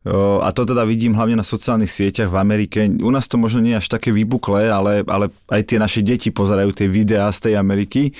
A 0.07 0.55
to 0.55 0.63
teda 0.63 0.87
vidím 0.87 1.11
hlavne 1.11 1.35
na 1.35 1.43
sociálnych 1.43 1.91
sieťach 1.91 2.31
v 2.31 2.39
Amerike. 2.39 2.87
U 2.87 3.11
nás 3.11 3.27
to 3.27 3.35
možno 3.35 3.59
nie 3.59 3.75
je 3.75 3.83
až 3.83 3.91
také 3.91 4.15
vybuklé, 4.15 4.71
ale, 4.71 5.03
ale 5.03 5.27
aj 5.51 5.61
tie 5.67 5.75
naše 5.75 5.99
deti 5.99 6.31
pozerajú 6.31 6.71
tie 6.71 6.87
videá 6.87 7.27
z 7.35 7.51
tej 7.51 7.53
Ameriky, 7.59 8.15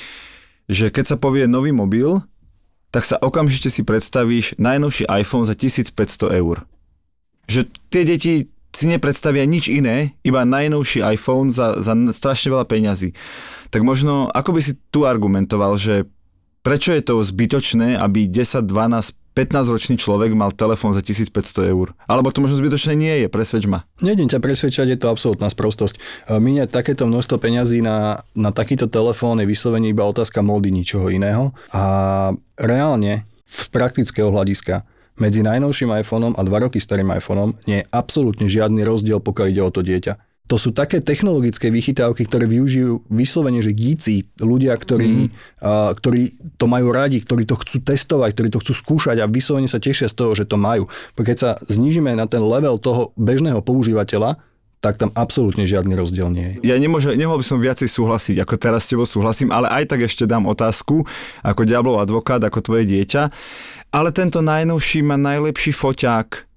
že 0.68 0.92
keď 0.92 1.15
sa 1.15 1.15
povie 1.15 1.48
nový 1.48 1.72
mobil, 1.72 2.20
tak 2.89 3.06
sa 3.06 3.21
okamžite 3.21 3.69
si 3.69 3.86
predstavíš 3.86 4.58
najnovší 4.58 5.06
iPhone 5.10 5.45
za 5.45 5.54
1500 5.54 5.93
eur. 6.41 6.65
Že 7.45 7.69
tie 7.89 8.04
deti 8.06 8.34
si 8.69 8.86
nepredstavia 8.86 9.45
nič 9.49 9.69
iné, 9.69 10.13
iba 10.21 10.45
najnovší 10.45 11.02
iPhone 11.17 11.49
za, 11.49 11.82
za 11.82 11.97
strašne 12.13 12.54
veľa 12.54 12.65
peňazí. 12.69 13.17
Tak 13.73 13.82
možno, 13.82 14.30
ako 14.30 14.58
by 14.58 14.62
si 14.62 14.78
tu 14.93 15.10
argumentoval, 15.10 15.78
že 15.78 16.06
prečo 16.62 16.93
je 16.93 17.02
to 17.02 17.25
zbytočné, 17.25 17.97
aby 17.97 18.30
10, 18.30 18.69
12, 18.69 19.17
15 19.38 19.74
ročný 19.74 19.96
človek 19.96 20.34
mal 20.34 20.52
telefón 20.52 20.92
za 20.92 21.02
1500 21.02 21.72
eur? 21.72 21.94
Alebo 22.10 22.34
to 22.34 22.42
možno 22.42 22.58
zbytočné 22.58 22.94
nie 22.98 23.15
je, 23.24 23.28
presvedč 23.32 23.70
ma. 23.70 23.86
Nejdem 24.02 24.28
ťa 24.28 24.42
presvedčať, 24.42 24.88
je 24.94 24.98
to 25.00 25.08
absolútna 25.12 25.48
sprostosť. 25.48 25.96
E, 25.96 26.00
Míňať 26.38 26.70
takéto 26.74 27.06
množstvo 27.06 27.38
peňazí 27.38 27.80
na, 27.80 28.26
na 28.34 28.50
takýto 28.50 28.89
telefón 28.89 29.39
je 29.39 29.48
vyslovene 29.48 29.89
iba 29.89 30.04
otázka 30.04 30.42
módy, 30.42 30.74
ničoho 30.74 31.13
iného. 31.13 31.54
A 31.72 32.34
reálne, 32.58 33.30
z 33.46 33.65
praktického 33.74 34.30
hľadiska, 34.30 34.86
medzi 35.20 35.44
najnovším 35.44 36.00
iPhoneom 36.00 36.34
a 36.39 36.42
dva 36.48 36.63
roky 36.63 36.80
starým 36.80 37.12
iPhoneom 37.12 37.52
nie 37.68 37.84
je 37.84 37.89
absolútne 37.92 38.48
žiadny 38.48 38.88
rozdiel, 38.88 39.20
pokiaľ 39.20 39.46
ide 39.52 39.63
o 39.63 39.72
to 39.72 39.84
dieťa. 39.84 40.29
To 40.50 40.58
sú 40.58 40.74
také 40.74 40.98
technologické 40.98 41.70
vychytávky, 41.70 42.26
ktoré 42.26 42.50
využijú 42.50 43.06
vyslovene, 43.06 43.62
že 43.62 43.70
gíci, 43.70 44.26
ľudia, 44.42 44.74
ktorí, 44.74 45.30
mm. 45.30 45.62
uh, 45.62 45.94
ktorí 45.94 46.34
to 46.58 46.66
majú 46.66 46.90
radi, 46.90 47.22
ktorí 47.22 47.46
to 47.46 47.54
chcú 47.62 47.86
testovať, 47.86 48.34
ktorí 48.34 48.50
to 48.50 48.62
chcú 48.66 48.74
skúšať 48.74 49.22
a 49.22 49.30
vyslovene 49.30 49.70
sa 49.70 49.78
tešia 49.78 50.10
z 50.10 50.18
toho, 50.18 50.34
že 50.34 50.50
to 50.50 50.58
majú. 50.58 50.90
Keď 51.14 51.38
sa 51.38 51.50
znížime 51.70 52.18
na 52.18 52.26
ten 52.26 52.42
level 52.42 52.82
toho 52.82 53.14
bežného 53.14 53.62
používateľa, 53.62 54.42
tak 54.80 54.96
tam 54.98 55.14
absolútne 55.14 55.68
žiadny 55.70 55.94
rozdiel 55.94 56.32
nie 56.34 56.58
je. 56.58 56.74
Ja 56.74 56.80
nemôže, 56.80 57.12
nemohol 57.14 57.44
by 57.44 57.46
som 57.46 57.60
viacej 57.60 57.92
súhlasiť, 57.92 58.42
ako 58.42 58.56
teraz 58.56 58.88
s 58.88 58.96
tebou 58.96 59.06
súhlasím, 59.06 59.52
ale 59.52 59.70
aj 59.70 59.92
tak 59.92 60.08
ešte 60.08 60.24
dám 60.24 60.48
otázku, 60.48 61.04
ako 61.44 61.62
diablov 61.68 62.00
advokát, 62.00 62.40
ako 62.42 62.64
tvoje 62.64 62.88
dieťa. 62.88 63.28
Ale 63.92 64.10
tento 64.16 64.40
najnovší 64.40 65.04
má 65.04 65.20
najlepší 65.20 65.76
foťák, 65.76 66.49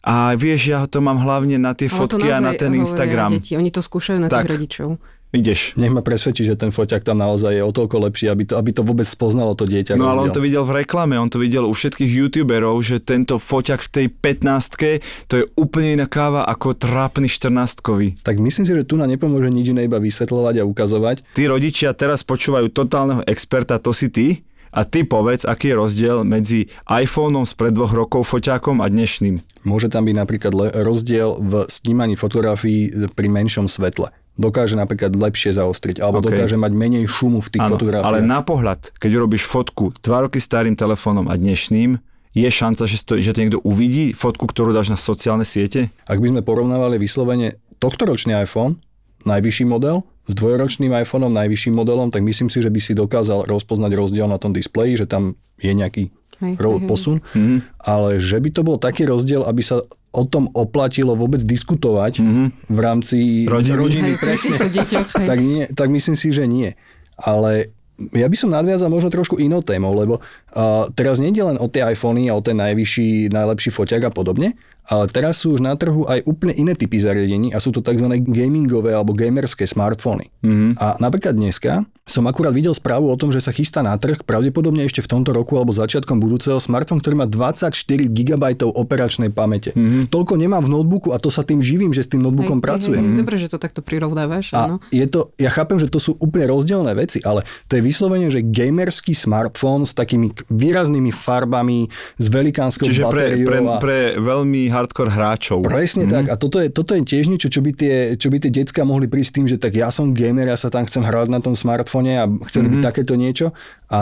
a 0.00 0.32
vieš, 0.32 0.72
ja 0.72 0.88
to 0.88 1.04
mám 1.04 1.20
hlavne 1.20 1.60
na 1.60 1.76
tie 1.76 1.92
fotky 1.92 2.32
a 2.32 2.40
na 2.40 2.56
ten 2.56 2.72
Instagram. 2.72 3.36
Deti. 3.36 3.52
Oni 3.56 3.68
to 3.68 3.84
skúšajú 3.84 4.16
na 4.16 4.28
tak. 4.32 4.48
tých 4.48 4.56
rodičov. 4.56 4.88
Ideš. 5.30 5.78
Nech 5.78 5.94
ma 5.94 6.02
presvedčí, 6.02 6.42
že 6.42 6.58
ten 6.58 6.74
foťak 6.74 7.06
tam 7.06 7.22
naozaj 7.22 7.54
je 7.54 7.62
o 7.62 7.70
toľko 7.70 8.02
lepší, 8.10 8.26
aby 8.34 8.50
to, 8.50 8.58
aby 8.58 8.74
to 8.74 8.82
vôbec 8.82 9.06
spoznalo 9.06 9.54
to 9.54 9.62
dieťa. 9.62 9.94
No 9.94 10.10
ale 10.10 10.26
on 10.26 10.34
to 10.34 10.42
videl 10.42 10.66
v 10.66 10.82
reklame, 10.82 11.14
on 11.14 11.30
to 11.30 11.38
videl 11.38 11.70
u 11.70 11.74
všetkých 11.74 12.10
youtuberov, 12.10 12.82
že 12.82 12.98
tento 12.98 13.38
foťak 13.38 13.78
v 13.78 13.90
tej 13.94 14.06
15 14.10 15.30
to 15.30 15.34
je 15.38 15.44
úplne 15.54 16.02
iná 16.02 16.10
káva 16.10 16.42
ako 16.50 16.74
trápny 16.74 17.30
14 17.30 18.26
Tak 18.26 18.42
myslím 18.42 18.64
si, 18.66 18.72
že 18.74 18.82
tu 18.82 18.98
na 18.98 19.06
nepomôže 19.06 19.54
nič 19.54 19.70
iné 19.70 19.86
iba 19.86 20.02
vysvetľovať 20.02 20.54
a 20.58 20.66
ukazovať. 20.66 21.22
Tí 21.38 21.46
rodičia 21.46 21.94
teraz 21.94 22.26
počúvajú 22.26 22.66
totálneho 22.74 23.22
experta, 23.30 23.78
to 23.78 23.94
si 23.94 24.10
ty, 24.10 24.42
a 24.70 24.80
ty 24.86 25.02
povedz, 25.02 25.42
aký 25.46 25.74
je 25.74 25.76
rozdiel 25.76 26.16
medzi 26.22 26.70
iPhoneom 26.86 27.42
spred 27.42 27.74
dvoch 27.74 27.90
rokov 27.90 28.30
foťákom 28.30 28.78
a 28.78 28.86
dnešným. 28.86 29.42
Môže 29.66 29.90
tam 29.90 30.06
byť 30.06 30.16
napríklad 30.16 30.52
rozdiel 30.80 31.36
v 31.42 31.66
snímaní 31.66 32.14
fotografií 32.14 32.90
pri 33.12 33.28
menšom 33.28 33.66
svetle 33.66 34.14
dokáže 34.40 34.72
napríklad 34.72 35.12
lepšie 35.12 35.52
zaostriť, 35.52 36.00
alebo 36.00 36.24
okay. 36.24 36.32
dokáže 36.32 36.56
mať 36.56 36.72
menej 36.72 37.04
šumu 37.04 37.44
v 37.44 37.48
tých 37.52 37.60
ano, 37.60 37.76
fotografiách. 37.76 38.08
Ale 38.08 38.24
na 38.24 38.40
pohľad, 38.40 38.88
keď 38.96 39.20
urobíš 39.20 39.44
fotku 39.44 39.92
dva 40.00 40.24
roky 40.24 40.40
starým 40.40 40.72
telefónom 40.72 41.28
a 41.28 41.36
dnešným, 41.36 42.00
je 42.32 42.48
šanca, 42.48 42.88
že 42.88 42.96
to, 43.04 43.20
že 43.20 43.36
to 43.36 43.42
niekto 43.44 43.60
uvidí, 43.60 44.16
fotku, 44.16 44.48
ktorú 44.48 44.72
dáš 44.72 44.88
na 44.88 44.96
sociálne 44.96 45.44
siete? 45.44 45.92
Ak 46.08 46.22
by 46.22 46.32
sme 46.32 46.40
porovnávali 46.40 46.96
vyslovene 46.96 47.60
tohtoročný 47.82 48.32
iPhone, 48.32 48.80
najvyšší 49.28 49.68
model, 49.68 50.06
s 50.30 50.34
dvojročným 50.38 50.94
iPhoneom, 51.02 51.34
najvyšším 51.34 51.74
modelom, 51.74 52.14
tak 52.14 52.22
myslím 52.22 52.46
si, 52.46 52.62
že 52.62 52.70
by 52.70 52.80
si 52.80 52.94
dokázal 52.94 53.50
rozpoznať 53.50 53.92
rozdiel 53.98 54.30
na 54.30 54.38
tom 54.38 54.54
displeji, 54.54 55.02
že 55.02 55.06
tam 55.10 55.34
je 55.58 55.74
nejaký 55.74 56.14
hej, 56.40 56.54
hej, 56.56 56.86
posun, 56.86 57.18
mm-hmm. 57.20 57.58
ale 57.82 58.22
že 58.22 58.38
by 58.40 58.48
to 58.54 58.62
bol 58.64 58.76
taký 58.80 59.04
rozdiel, 59.04 59.44
aby 59.44 59.60
sa 59.60 59.82
o 60.10 60.24
tom 60.26 60.50
oplatilo 60.56 61.14
vôbec 61.14 61.42
diskutovať 61.42 62.22
mm-hmm. 62.22 62.46
v 62.70 62.78
rámci 62.78 63.18
rodiny, 63.46 63.78
rodiny 63.78 64.12
presne, 64.18 64.56
tak, 65.30 65.38
nie, 65.38 65.68
tak 65.70 65.88
myslím 65.92 66.16
si, 66.16 66.32
že 66.34 66.46
nie. 66.48 66.74
Ale 67.20 67.68
ja 68.16 68.26
by 68.32 68.36
som 68.36 68.48
nadviazal 68.48 68.88
možno 68.88 69.12
trošku 69.12 69.36
inou 69.36 69.60
témou, 69.60 69.92
lebo 69.92 70.24
uh, 70.24 70.88
teraz 70.96 71.20
nie 71.20 71.36
je 71.36 71.44
len 71.44 71.60
o 71.60 71.68
tie 71.68 71.84
iPhony 71.84 72.32
a 72.32 72.36
o 72.36 72.40
ten 72.40 72.56
najvyšší, 72.56 73.28
najlepší 73.28 73.68
foťak 73.68 74.08
a 74.08 74.10
podobne, 74.10 74.56
ale 74.88 75.10
teraz 75.12 75.42
sú 75.42 75.56
už 75.56 75.60
na 75.60 75.76
trhu 75.76 76.06
aj 76.08 76.24
úplne 76.24 76.54
iné 76.56 76.72
typy 76.72 76.98
zariadení 77.02 77.52
a 77.52 77.58
sú 77.58 77.74
to 77.74 77.84
tzv. 77.84 78.06
gamingové 78.24 78.96
alebo 78.96 79.12
gamerské 79.12 79.68
smartfóny. 79.68 80.30
Mm-hmm. 80.40 80.70
A 80.80 80.86
napríklad 81.02 81.36
dneska 81.36 81.84
som 82.10 82.26
akurát 82.26 82.50
videl 82.50 82.74
správu 82.74 83.06
o 83.06 83.14
tom, 83.14 83.30
že 83.30 83.38
sa 83.38 83.54
chystá 83.54 83.86
na 83.86 83.94
trh 83.94 84.26
pravdepodobne 84.26 84.82
ešte 84.82 84.98
v 84.98 85.10
tomto 85.14 85.30
roku 85.30 85.54
alebo 85.54 85.70
začiatkom 85.70 86.18
budúceho 86.18 86.58
smartfón, 86.58 86.98
ktorý 86.98 87.22
má 87.22 87.26
24 87.30 87.70
GB 88.10 88.44
operačnej 88.66 89.30
pamäte. 89.30 89.70
Mm-hmm. 89.78 90.10
Toľko 90.10 90.34
nemám 90.34 90.66
v 90.66 90.70
notebooku 90.74 91.14
a 91.14 91.22
to 91.22 91.30
sa 91.30 91.46
tým 91.46 91.62
živím, 91.62 91.94
že 91.94 92.02
s 92.02 92.10
tým 92.10 92.26
notebookom 92.26 92.58
hej, 92.58 92.66
pracujem. 92.66 93.04
Hej, 93.06 93.10
hej, 93.14 93.20
dobre, 93.22 93.34
že 93.38 93.46
to 93.46 93.62
takto 93.62 93.80
prirovnávaš. 93.86 94.50
A 94.58 94.82
je 94.90 95.06
to, 95.06 95.30
ja 95.38 95.54
chápem, 95.54 95.78
že 95.78 95.86
to 95.86 96.02
sú 96.02 96.18
úplne 96.18 96.50
rozdielne 96.50 96.90
veci, 96.98 97.22
ale 97.22 97.46
to 97.70 97.78
je 97.78 97.82
vyslovene, 97.86 98.26
že 98.26 98.42
gamerský 98.42 99.14
smartfón 99.14 99.86
s 99.86 99.94
takými 99.94 100.34
výraznými 100.50 101.14
farbami, 101.14 101.86
s 102.18 102.26
velikánskou 102.26 102.90
Čiže 102.90 103.06
batériou. 103.06 103.46
Pre, 103.46 103.58
pre, 103.78 103.78
pre 103.78 103.98
veľmi 104.18 104.69
hardcore 104.74 105.14
hráčov. 105.14 105.62
Presne 105.62 106.08
mm. 106.08 106.10
tak. 106.10 106.24
A 106.26 106.34
toto 106.34 106.58
je, 106.58 106.74
toto 106.74 106.98
je 106.98 107.06
tiež 107.06 107.30
niečo, 107.30 107.46
čo 107.46 107.62
by 107.62 107.70
tie, 107.70 108.18
čo 108.18 108.34
by 108.34 108.42
tie 108.42 108.50
decka 108.50 108.82
mohli 108.82 109.06
prísť 109.06 109.32
tým, 109.38 109.46
že 109.46 109.62
tak 109.62 109.78
ja 109.78 109.94
som 109.94 110.10
gamer, 110.10 110.50
ja 110.50 110.58
sa 110.58 110.72
tam 110.72 110.90
chcem 110.90 111.06
hrať 111.06 111.30
na 111.30 111.38
tom 111.38 111.54
smartfóne 111.54 112.00
telefóne 112.00 112.12
a 112.16 112.24
chceli 112.48 112.70
mm-hmm. 112.70 112.72
by 112.72 112.76
mhm. 112.76 112.86
takéto 112.86 113.14
niečo. 113.14 113.46
A 113.90 114.00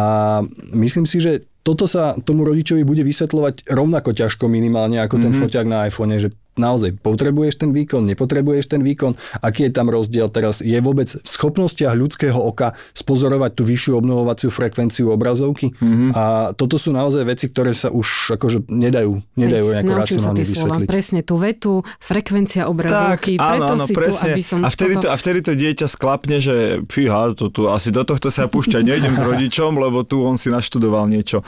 myslím 0.76 1.06
si, 1.08 1.18
že 1.18 1.42
toto 1.66 1.84
sa 1.84 2.16
tomu 2.24 2.48
rodičovi 2.48 2.80
bude 2.84 3.04
vysvetľovať 3.04 3.68
rovnako 3.68 4.16
ťažko 4.16 4.48
minimálne 4.48 5.00
ako 5.04 5.20
mm-hmm. 5.20 5.24
ten 5.24 5.32
mhm. 5.32 5.40
foťák 5.42 5.66
na 5.68 5.78
iPhone, 5.88 6.16
že 6.16 6.30
naozaj 6.58 6.98
potrebuješ 7.00 7.62
ten 7.62 7.70
výkon, 7.70 8.04
nepotrebuješ 8.04 8.66
ten 8.68 8.82
výkon, 8.82 9.14
aký 9.40 9.70
je 9.70 9.72
tam 9.72 9.88
rozdiel 9.88 10.28
teraz, 10.28 10.60
je 10.60 10.76
vôbec 10.82 11.08
v 11.08 11.28
schopnostiach 11.28 11.94
ľudského 11.94 12.36
oka 12.36 12.74
spozorovať 12.92 13.50
tú 13.54 13.62
vyššiu 13.64 13.92
obnovovaciu 13.98 14.50
frekvenciu 14.50 15.14
obrazovky 15.14 15.72
mm-hmm. 15.72 16.10
a 16.12 16.52
toto 16.52 16.76
sú 16.76 16.90
naozaj 16.90 17.22
veci, 17.24 17.46
ktoré 17.48 17.70
sa 17.72 17.94
už 17.94 18.34
akože 18.34 18.66
nedajú, 18.68 19.22
nedajú 19.38 19.66
nejako 19.78 19.92
racionálne 19.94 20.42
vysvetliť. 20.42 20.86
Slova, 20.86 20.90
presne 20.90 21.20
tú 21.22 21.34
vetu, 21.38 21.72
frekvencia 22.02 22.66
obrazovky, 22.66 23.38
tak, 23.38 23.46
preto 23.54 23.72
áno, 23.72 23.76
áno, 23.78 23.86
si 23.86 23.94
presne. 23.94 24.18
tu, 24.18 24.34
aby 24.34 24.42
som... 24.42 24.58
A 24.64 24.68
vtedy, 24.72 24.94
toto... 24.98 25.04
to, 25.04 25.08
a 25.12 25.16
vtedy 25.16 25.38
to 25.44 25.52
dieťa 25.54 25.86
sklapne, 25.86 26.36
že 26.42 26.56
fíha, 26.88 27.36
to 27.38 27.46
tu, 27.52 27.70
asi 27.70 27.92
do 27.94 28.02
tohto 28.02 28.32
sa 28.32 28.48
púšťať 28.48 28.82
nejdem 28.82 29.14
s 29.14 29.22
rodičom, 29.22 29.76
lebo 29.76 30.02
tu 30.02 30.24
on 30.24 30.40
si 30.40 30.48
naštudoval 30.48 31.06
niečo. 31.06 31.44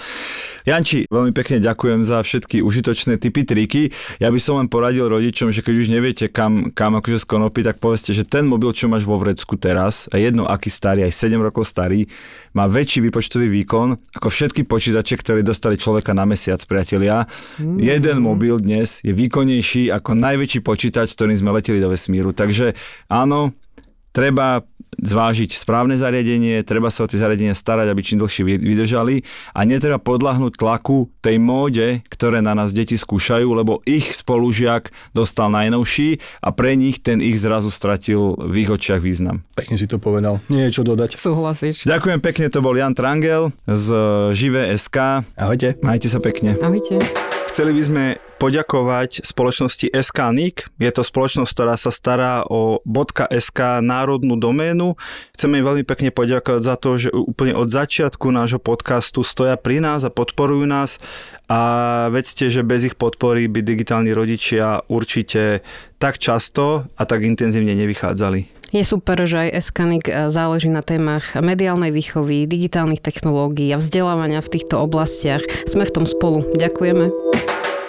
Janči, 0.68 1.08
veľmi 1.08 1.32
pekne 1.32 1.58
ďakujem 1.64 2.04
za 2.04 2.20
všetky 2.20 2.60
užitočné 2.60 3.16
typy, 3.16 3.48
triky. 3.48 3.82
Ja 4.20 4.28
by 4.28 4.40
som 4.40 4.60
len 4.60 4.68
poradil 4.68 4.99
radil 5.00 5.16
rodičom, 5.16 5.48
že 5.48 5.64
keď 5.64 5.74
už 5.80 5.88
neviete 5.88 6.24
kam, 6.28 6.68
kam 6.76 6.92
akože 7.00 7.24
skonopiť, 7.24 7.72
tak 7.72 7.76
povedzte, 7.80 8.12
že 8.12 8.28
ten 8.28 8.44
mobil, 8.44 8.68
čo 8.76 8.84
máš 8.84 9.08
vo 9.08 9.16
vrecku 9.16 9.56
teraz, 9.56 10.12
a 10.12 10.20
jedno 10.20 10.44
aký 10.44 10.68
starý, 10.68 11.08
aj 11.08 11.16
7 11.16 11.40
rokov 11.40 11.64
starý, 11.64 12.04
má 12.52 12.68
väčší 12.68 13.08
výpočtový 13.08 13.48
výkon 13.48 13.96
ako 14.20 14.28
všetky 14.28 14.68
počítače, 14.68 15.16
ktoré 15.16 15.40
dostali 15.40 15.80
človeka 15.80 16.12
na 16.12 16.28
mesiac, 16.28 16.60
priatelia. 16.68 17.24
Mm. 17.56 17.80
Jeden 17.80 18.16
mobil 18.20 18.60
dnes 18.60 19.00
je 19.00 19.16
výkonnejší 19.16 19.88
ako 19.88 20.12
najväčší 20.20 20.60
počítač, 20.60 21.16
ktorým 21.16 21.40
sme 21.40 21.56
leteli 21.56 21.80
do 21.80 21.88
vesmíru. 21.88 22.36
Takže 22.36 22.76
áno, 23.08 23.56
treba 24.12 24.60
zvážiť 24.98 25.54
správne 25.54 25.94
zariadenie, 25.94 26.66
treba 26.66 26.90
sa 26.90 27.06
o 27.06 27.10
tie 27.10 27.20
zariadenia 27.20 27.54
starať, 27.54 27.86
aby 27.90 28.00
čím 28.02 28.18
dlhšie 28.18 28.42
vydržali 28.58 29.22
a 29.54 29.60
netreba 29.62 30.02
podľahnúť 30.02 30.58
tlaku 30.58 31.12
tej 31.22 31.38
móde, 31.38 32.02
ktoré 32.10 32.42
na 32.42 32.58
nás 32.58 32.74
deti 32.74 32.98
skúšajú, 32.98 33.46
lebo 33.54 33.84
ich 33.86 34.10
spolužiak 34.12 34.90
dostal 35.14 35.52
najnovší 35.52 36.18
a 36.42 36.50
pre 36.50 36.74
nich 36.74 36.98
ten 37.00 37.22
ich 37.22 37.38
zrazu 37.38 37.70
stratil 37.70 38.34
v 38.38 38.66
ich 38.66 38.70
očiach 38.70 39.00
význam. 39.00 39.46
Pekne 39.54 39.78
si 39.78 39.86
to 39.86 40.02
povedal. 40.02 40.42
Nie 40.50 40.68
je 40.68 40.80
čo 40.80 40.82
dodať. 40.82 41.14
Súhlasíš. 41.14 41.86
Ďakujem 41.86 42.20
pekne, 42.20 42.46
to 42.50 42.60
bol 42.64 42.74
Jan 42.74 42.96
Trangel 42.96 43.54
z 43.66 43.86
Živé 44.34 44.74
SK. 44.74 45.24
Ahojte. 45.38 45.78
Majte 45.84 46.08
sa 46.10 46.18
pekne. 46.18 46.56
Ahojte. 46.58 47.00
Chceli 47.50 47.74
by 47.74 47.82
sme 47.82 48.04
poďakovať 48.40 49.20
spoločnosti 49.20 49.92
SK 49.92 50.18
Je 50.80 50.90
to 50.90 51.04
spoločnosť, 51.04 51.52
ktorá 51.52 51.76
sa 51.76 51.92
stará 51.92 52.48
o 52.48 52.80
.sk 53.28 53.84
národnú 53.84 54.40
doménu. 54.40 54.96
Chceme 55.36 55.60
im 55.60 55.68
veľmi 55.68 55.84
pekne 55.84 56.08
poďakovať 56.08 56.62
za 56.64 56.74
to, 56.80 56.96
že 56.96 57.12
úplne 57.12 57.52
od 57.52 57.68
začiatku 57.68 58.32
nášho 58.32 58.56
podcastu 58.56 59.20
stoja 59.20 59.60
pri 59.60 59.84
nás 59.84 60.08
a 60.08 60.10
podporujú 60.10 60.64
nás 60.64 60.96
a 61.52 61.60
vedzte, 62.08 62.48
že 62.48 62.64
bez 62.64 62.88
ich 62.88 62.96
podpory 62.96 63.44
by 63.52 63.60
digitálni 63.60 64.16
rodičia 64.16 64.80
určite 64.88 65.60
tak 66.00 66.16
často 66.16 66.88
a 66.96 67.02
tak 67.04 67.28
intenzívne 67.28 67.76
nevychádzali. 67.76 68.60
Je 68.70 68.86
super, 68.86 69.18
že 69.26 69.50
aj 69.50 69.66
Eskanik 69.66 70.06
eh, 70.06 70.30
záleží 70.30 70.70
na 70.70 70.80
témach 70.80 71.34
mediálnej 71.34 71.90
výchovy, 71.90 72.46
digitálnych 72.46 73.02
technológií 73.02 73.74
a 73.74 73.82
vzdelávania 73.82 74.38
v 74.38 74.52
týchto 74.54 74.78
oblastiach. 74.78 75.42
Sme 75.66 75.82
v 75.82 75.94
tom 75.94 76.06
spolu. 76.06 76.46
Ďakujeme. 76.54 77.49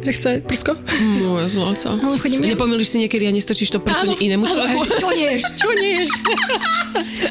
že 0.00 0.10
chce 0.12 0.30
prsko. 0.44 0.72
Moje 1.28 1.48
zlato. 1.52 1.92
Ale 2.00 2.16
chodím 2.16 2.44
ja. 2.44 2.56
Nepomýliš 2.56 2.88
si 2.88 2.96
niekedy 3.04 3.28
a 3.28 3.32
nestrčíš 3.32 3.70
to 3.76 3.78
prso 3.80 4.08
inému 4.16 4.48
človeku? 4.48 4.80
Čo 4.96 5.08
neš, 5.12 5.42
čo 5.60 5.68
neš? 5.76 6.10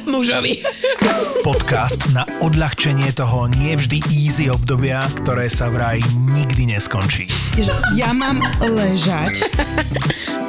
Mužovi. 0.06 0.62
Podcast 1.42 2.02
na 2.14 2.26
odľahčenie 2.46 3.10
toho 3.16 3.50
nie 3.50 3.74
vždy 3.74 4.06
easy 4.14 4.48
obdobia, 4.52 5.02
ktoré 5.24 5.50
sa 5.50 5.70
vraj 5.74 6.02
nikdy 6.30 6.76
neskončí. 6.78 7.26
ja 7.98 8.14
mám 8.14 8.40
ležať 8.62 9.44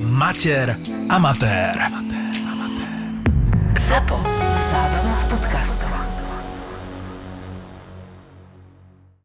Mater 0.00 0.76
Amatér. 1.08 1.78
Zapo. 3.88 4.16
Zábrná 4.70 5.14
v 5.14 5.24
podcastov. 5.30 6.15